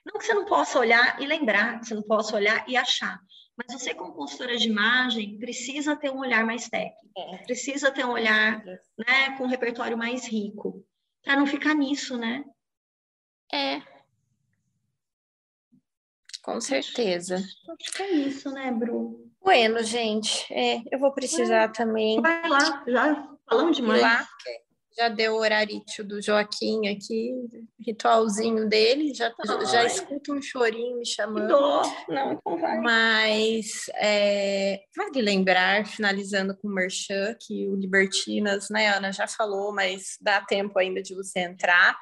Não 0.06 0.20
que 0.20 0.26
você 0.26 0.34
não 0.34 0.46
possa 0.46 0.80
olhar 0.80 1.22
e 1.22 1.26
lembrar, 1.26 1.80
que 1.80 1.88
você 1.88 1.96
não 1.96 2.04
possa 2.04 2.36
olhar 2.36 2.68
e 2.68 2.76
achar, 2.76 3.20
mas 3.56 3.80
você, 3.80 3.94
como 3.94 4.14
consultora 4.14 4.58
de 4.58 4.68
imagem, 4.68 5.38
precisa 5.38 5.96
ter 5.96 6.12
um 6.12 6.20
olhar 6.20 6.46
mais 6.46 6.68
técnico, 6.68 7.10
é. 7.18 7.38
precisa 7.44 7.92
ter 7.92 8.06
um 8.06 8.12
olhar 8.12 8.64
né, 8.66 9.38
com 9.38 9.46
um 9.46 9.48
repertório 9.48 9.98
mais 9.98 10.28
rico, 10.28 10.86
para 11.24 11.36
não 11.36 11.46
ficar 11.46 11.74
nisso, 11.74 12.18
né? 12.18 12.44
É. 13.52 13.82
Com 16.42 16.60
certeza. 16.62 17.38
Acho 17.38 17.94
que 17.94 18.04
é 18.04 18.12
isso, 18.12 18.52
né, 18.52 18.72
Bru? 18.72 19.32
Bueno, 19.42 19.82
gente, 19.84 20.52
é, 20.52 20.82
eu 20.92 21.00
vou 21.00 21.12
precisar 21.14 21.64
é. 21.64 21.68
também. 21.68 22.22
Vai 22.22 22.48
lá, 22.50 22.84
já 22.88 23.35
falamos 23.50 23.78
demais. 23.78 24.02
Lá, 24.02 24.28
já 24.98 25.10
deu 25.10 25.34
o 25.34 25.40
horário 25.40 25.84
do 26.06 26.22
Joaquim 26.22 26.88
aqui, 26.88 27.34
ritualzinho 27.86 28.68
dele, 28.70 29.14
já, 29.14 29.32
já, 29.46 29.64
já 29.66 29.86
escuta 29.86 30.32
um 30.32 30.42
chorinho 30.42 30.98
me 30.98 31.06
chamando. 31.06 31.50
Dó. 31.50 31.82
Não, 32.08 32.34
então 32.34 32.58
vai. 32.58 32.80
Mas 32.80 33.90
é, 33.96 34.82
vale 34.96 35.22
lembrar, 35.22 35.86
finalizando 35.86 36.56
com 36.56 36.70
o 36.70 36.74
Merchan, 36.74 37.36
que 37.40 37.68
o 37.68 37.76
Libertinas, 37.76 38.70
né, 38.70 38.96
Ana 38.96 39.12
já 39.12 39.28
falou, 39.28 39.74
mas 39.74 40.18
dá 40.22 40.42
tempo 40.42 40.80
ainda 40.80 41.02
de 41.02 41.14
você 41.14 41.40
entrar. 41.40 41.98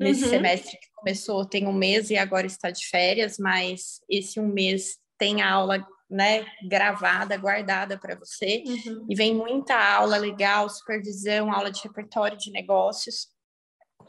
Nesse 0.00 0.24
uhum. 0.24 0.30
semestre 0.30 0.78
que 0.78 0.86
começou, 0.94 1.44
tem 1.44 1.66
um 1.66 1.72
mês 1.72 2.08
e 2.08 2.16
agora 2.16 2.46
está 2.46 2.70
de 2.70 2.86
férias, 2.86 3.36
mas 3.36 4.00
esse 4.08 4.38
um 4.38 4.46
mês 4.46 4.96
tem 5.18 5.42
aula 5.42 5.84
né, 6.10 6.46
gravada, 6.68 7.36
guardada 7.36 7.98
para 7.98 8.16
você. 8.16 8.62
Uhum. 8.66 9.06
E 9.08 9.14
vem 9.14 9.34
muita 9.34 9.74
aula 9.76 10.16
legal, 10.16 10.68
supervisão, 10.68 11.52
aula 11.52 11.70
de 11.70 11.82
repertório 11.82 12.38
de 12.38 12.50
negócios. 12.50 13.28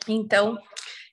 Então, 0.07 0.57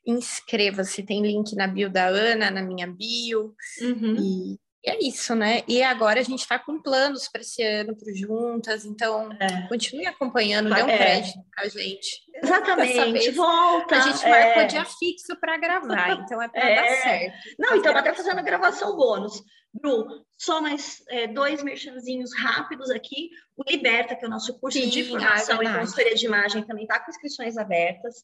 inscreva-se. 0.07 1.03
Tem 1.03 1.23
link 1.23 1.55
na 1.57 1.67
bio 1.67 1.91
da 1.91 2.07
Ana, 2.07 2.51
na 2.51 2.63
minha 2.63 2.87
bio. 2.87 3.55
Uhum. 3.81 4.17
E 4.17 4.66
é 4.89 4.99
isso, 5.03 5.35
né? 5.35 5.63
E 5.67 5.83
agora 5.83 6.21
a 6.21 6.23
gente 6.23 6.41
está 6.41 6.59
com 6.59 6.81
planos 6.81 7.27
para 7.29 7.41
esse 7.41 7.61
ano, 7.61 7.97
para 7.97 8.15
juntas, 8.15 8.85
então 8.85 9.33
é. 9.33 9.67
continue 9.69 10.07
acompanhando, 10.07 10.73
dê 10.73 10.83
um 10.83 10.89
é. 10.89 10.97
crédito 10.97 11.41
para 11.53 11.65
a 11.65 11.69
gente. 11.69 12.23
Exatamente, 12.35 13.31
volta. 13.33 13.97
A 13.97 14.01
gente 14.01 14.23
marcou 14.29 14.63
é. 14.63 14.67
dia 14.67 14.85
fixo 14.85 15.37
para 15.41 15.57
gravar, 15.57 16.11
então 16.23 16.41
é 16.41 16.49
para 16.49 16.71
é. 16.71 16.75
dar 16.77 17.03
certo. 17.03 17.37
Não, 17.59 17.77
então 17.77 17.97
até 17.97 18.15
fazendo 18.15 18.39
a 18.39 18.43
gravação 18.43 18.97
bônus. 18.97 19.43
Bru, 19.75 20.25
só 20.39 20.63
mais 20.63 21.03
é, 21.11 21.27
dois 21.27 21.63
merchanzinhos 21.63 22.31
rápidos 22.35 22.89
aqui. 22.89 23.29
O 23.57 23.65
Liberta, 23.69 24.15
que 24.15 24.25
é 24.25 24.29
o 24.29 24.31
nosso 24.31 24.59
curso 24.59 24.79
Sim, 24.79 24.89
de 24.89 25.05
formação 25.05 25.63
em 25.63 25.71
consultoria 25.71 26.15
de 26.15 26.27
imagem, 26.27 26.63
também 26.63 26.85
está 26.85 27.01
com 27.01 27.11
inscrições 27.11 27.59
abertas. 27.59 28.23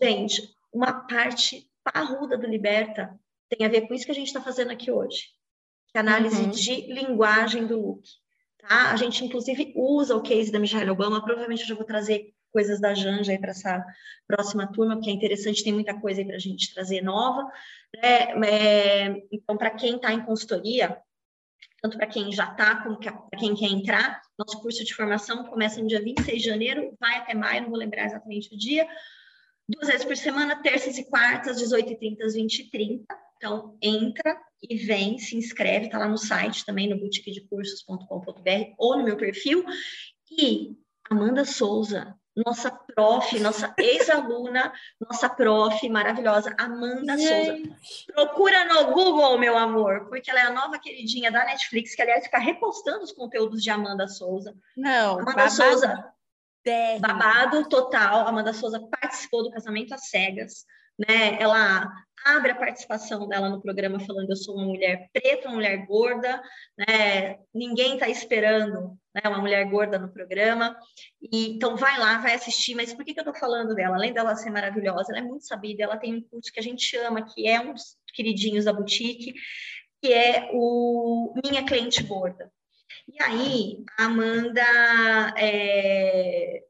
Gente, 0.00 0.42
uma 0.72 1.06
parte 1.06 1.68
parruda 1.82 2.38
do 2.38 2.46
Liberta 2.46 3.18
tem 3.50 3.66
a 3.66 3.68
ver 3.68 3.86
com 3.86 3.92
isso 3.92 4.06
que 4.06 4.12
a 4.12 4.14
gente 4.14 4.28
está 4.28 4.40
fazendo 4.40 4.70
aqui 4.70 4.90
hoje 4.90 5.34
que 5.94 5.98
é 5.98 6.00
análise 6.00 6.42
uhum. 6.42 6.50
de 6.50 6.92
linguagem 6.92 7.66
do 7.68 7.80
look. 7.80 8.02
Tá? 8.58 8.90
A 8.90 8.96
gente, 8.96 9.24
inclusive, 9.24 9.72
usa 9.76 10.16
o 10.16 10.22
case 10.22 10.50
da 10.50 10.58
Michelle 10.58 10.90
Obama, 10.90 11.22
provavelmente 11.22 11.62
eu 11.62 11.68
já 11.68 11.74
vou 11.76 11.84
trazer 11.84 12.34
coisas 12.52 12.80
da 12.80 12.94
Janja 12.94 13.30
aí 13.30 13.38
para 13.38 13.52
essa 13.52 13.84
próxima 14.26 14.66
turma, 14.72 14.96
porque 14.96 15.10
é 15.10 15.12
interessante, 15.12 15.62
tem 15.62 15.72
muita 15.72 15.94
coisa 16.00 16.20
aí 16.20 16.26
para 16.26 16.34
a 16.34 16.40
gente 16.40 16.74
trazer 16.74 17.00
nova. 17.00 17.44
Né? 17.94 18.48
É, 18.48 19.22
então, 19.30 19.56
para 19.56 19.70
quem 19.70 19.94
está 19.94 20.12
em 20.12 20.24
consultoria, 20.24 20.98
tanto 21.80 21.96
para 21.96 22.08
quem 22.08 22.32
já 22.32 22.50
está, 22.50 22.82
como 22.82 22.98
para 22.98 23.38
quem 23.38 23.54
quer 23.54 23.66
entrar, 23.66 24.20
nosso 24.36 24.60
curso 24.60 24.84
de 24.84 24.94
formação 24.94 25.44
começa 25.44 25.80
no 25.80 25.86
dia 25.86 26.02
26 26.02 26.42
de 26.42 26.48
janeiro, 26.48 26.96
vai 26.98 27.18
até 27.18 27.34
maio, 27.34 27.62
não 27.62 27.70
vou 27.70 27.78
lembrar 27.78 28.06
exatamente 28.06 28.52
o 28.52 28.58
dia, 28.58 28.88
duas 29.68 29.86
vezes 29.86 30.04
por 30.04 30.16
semana, 30.16 30.60
terças 30.60 30.98
e 30.98 31.04
quartas, 31.04 31.62
18h30 31.62 32.20
às 32.22 32.34
20h30. 32.34 33.04
Então, 33.36 33.76
entra 33.80 34.40
e 34.68 34.76
vem, 34.76 35.18
se 35.18 35.36
inscreve, 35.36 35.86
está 35.86 35.98
lá 35.98 36.08
no 36.08 36.18
site 36.18 36.64
também, 36.64 36.88
no 36.88 36.98
boutiquedecursos.com.br 36.98 38.74
ou 38.78 38.98
no 38.98 39.04
meu 39.04 39.16
perfil. 39.16 39.64
E 40.30 40.76
Amanda 41.10 41.44
Souza, 41.44 42.14
nossa 42.34 42.70
prof, 42.70 43.38
nossa 43.38 43.74
ex-aluna, 43.78 44.72
nossa 45.00 45.28
prof 45.28 45.88
maravilhosa, 45.88 46.54
Amanda 46.58 47.16
Gente. 47.16 47.68
Souza. 47.68 47.76
Procura 48.12 48.64
no 48.64 48.92
Google, 48.92 49.38
meu 49.38 49.56
amor, 49.56 50.08
porque 50.08 50.30
ela 50.30 50.40
é 50.40 50.44
a 50.44 50.52
nova 50.52 50.78
queridinha 50.78 51.30
da 51.30 51.44
Netflix, 51.44 51.94
que 51.94 52.02
aliás 52.02 52.24
fica 52.24 52.38
repostando 52.38 53.04
os 53.04 53.12
conteúdos 53.12 53.62
de 53.62 53.70
Amanda 53.70 54.08
Souza. 54.08 54.54
Não, 54.76 55.20
Amanda 55.20 55.48
Souza 55.48 56.14
Babado 56.98 57.68
total. 57.68 58.26
Amanda 58.26 58.54
Souza 58.54 58.80
participou 59.00 59.42
do 59.42 59.50
casamento 59.50 59.92
às 59.92 60.08
cegas, 60.08 60.64
né? 60.98 61.40
Ela 61.40 61.90
abre 62.24 62.52
a 62.52 62.56
participação 62.56 63.28
dela 63.28 63.50
no 63.50 63.60
programa 63.60 64.00
falando 64.00 64.30
eu 64.30 64.36
sou 64.36 64.56
uma 64.56 64.64
mulher 64.64 65.10
preta, 65.12 65.48
uma 65.48 65.56
mulher 65.56 65.86
gorda, 65.86 66.42
né? 66.78 67.38
Ninguém 67.52 67.94
está 67.94 68.08
esperando 68.08 68.98
né, 69.14 69.20
uma 69.26 69.38
mulher 69.38 69.68
gorda 69.68 69.98
no 69.98 70.08
programa. 70.08 70.76
E, 71.20 71.50
então 71.50 71.76
vai 71.76 71.98
lá, 71.98 72.18
vai 72.18 72.34
assistir. 72.34 72.74
Mas 72.74 72.94
por 72.94 73.04
que, 73.04 73.12
que 73.12 73.20
eu 73.20 73.24
estou 73.24 73.38
falando 73.38 73.74
dela? 73.74 73.96
Além 73.96 74.12
dela 74.12 74.34
ser 74.36 74.50
maravilhosa, 74.50 75.12
ela 75.12 75.18
é 75.20 75.28
muito 75.28 75.46
sabida, 75.46 75.84
ela 75.84 75.98
tem 75.98 76.14
um 76.14 76.22
curso 76.22 76.50
que 76.50 76.60
a 76.60 76.62
gente 76.62 76.96
ama, 76.96 77.22
que 77.22 77.46
é 77.46 77.60
um 77.60 77.74
dos 77.74 77.96
queridinhos 78.14 78.64
da 78.64 78.72
boutique, 78.72 79.34
que 80.02 80.12
é 80.12 80.50
o 80.52 81.34
Minha 81.44 81.64
Cliente 81.64 82.02
Gorda. 82.02 82.50
E 83.06 83.22
aí, 83.22 83.84
a 83.98 84.04
Amanda 84.04 84.62
é, 85.36 86.62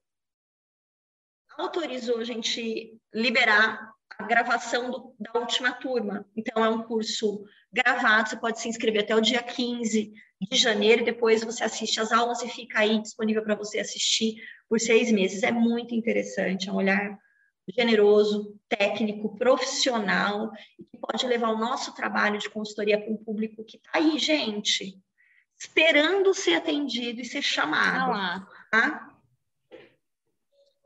autorizou 1.57 2.19
a 2.19 2.25
gente 2.25 2.99
liberar 3.13 3.94
a 4.19 4.25
gravação 4.25 4.91
do, 4.91 5.15
da 5.19 5.39
última 5.39 5.73
turma. 5.73 6.27
Então, 6.37 6.65
é 6.65 6.69
um 6.69 6.83
curso 6.83 7.45
gravado, 7.73 8.29
você 8.29 8.37
pode 8.37 8.61
se 8.61 8.69
inscrever 8.69 9.03
até 9.03 9.15
o 9.15 9.21
dia 9.21 9.43
15 9.43 10.13
de 10.51 10.59
janeiro, 10.59 11.03
e 11.03 11.05
depois 11.05 11.43
você 11.43 11.65
assiste 11.65 12.01
as 12.01 12.13
aulas 12.13 12.43
e 12.43 12.49
fica 12.49 12.81
aí 12.81 13.01
disponível 13.01 13.43
para 13.43 13.55
você 13.55 13.79
assistir 13.79 14.37
por 14.69 14.79
seis 14.79 15.11
meses. 15.11 15.43
É 15.43 15.51
muito 15.51 15.95
interessante, 15.95 16.69
é 16.69 16.73
um 16.73 16.77
olhar 16.77 17.19
generoso, 17.75 18.61
técnico, 18.69 19.37
profissional, 19.37 20.53
e 20.79 20.85
que 20.85 20.99
pode 20.99 21.27
levar 21.27 21.49
o 21.49 21.59
nosso 21.59 21.95
trabalho 21.95 22.39
de 22.39 22.51
consultoria 22.51 23.01
para 23.01 23.11
um 23.11 23.17
público 23.17 23.65
que 23.65 23.79
está 23.79 23.91
aí, 23.95 24.19
gente, 24.19 24.99
esperando 25.59 26.35
ser 26.35 26.55
atendido 26.55 27.23
e 27.23 27.25
ser 27.25 27.41
chamado. 27.41 28.13
Ah 28.13 28.47
tá? 28.75 29.09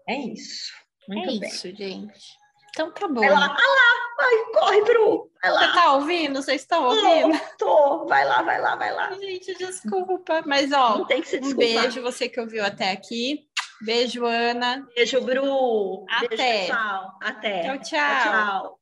É 0.06 0.16
isso. 0.16 0.72
Muito 1.08 1.30
é 1.30 1.38
bem. 1.38 1.48
isso, 1.48 1.74
gente. 1.74 2.37
Então 2.78 2.92
tá 2.92 3.08
bom. 3.08 3.20
Vai 3.20 3.30
lá, 3.30 3.48
vai 3.48 3.48
lá, 3.48 4.14
vai, 4.16 4.52
corre, 4.52 4.82
Bru. 4.82 5.30
Vai 5.42 5.50
lá. 5.50 5.58
Você 5.66 5.72
tá 5.72 5.92
ouvindo? 5.94 6.40
Vocês 6.40 6.60
estão 6.60 6.84
ouvindo? 6.84 7.40
Tô, 7.58 8.06
vai 8.06 8.24
lá, 8.24 8.40
vai 8.42 8.60
lá, 8.60 8.76
vai 8.76 8.94
lá. 8.94 9.12
Gente, 9.14 9.52
desculpa, 9.54 10.44
mas 10.46 10.70
ó, 10.70 10.98
Não 10.98 11.04
tem 11.04 11.20
que 11.20 11.28
se 11.28 11.38
um 11.38 11.40
desculpar. 11.40 11.82
beijo 11.82 12.02
você 12.02 12.28
que 12.28 12.40
ouviu 12.40 12.64
até 12.64 12.92
aqui. 12.92 13.48
Beijo, 13.80 14.24
Ana. 14.24 14.86
Beijo, 14.94 15.20
Bru. 15.20 16.04
Até. 16.08 16.28
Beijo, 16.36 16.66
pessoal. 16.68 17.18
Até. 17.20 17.62
Tchau, 17.62 17.78
tchau. 17.78 18.22
tchau. 18.22 18.77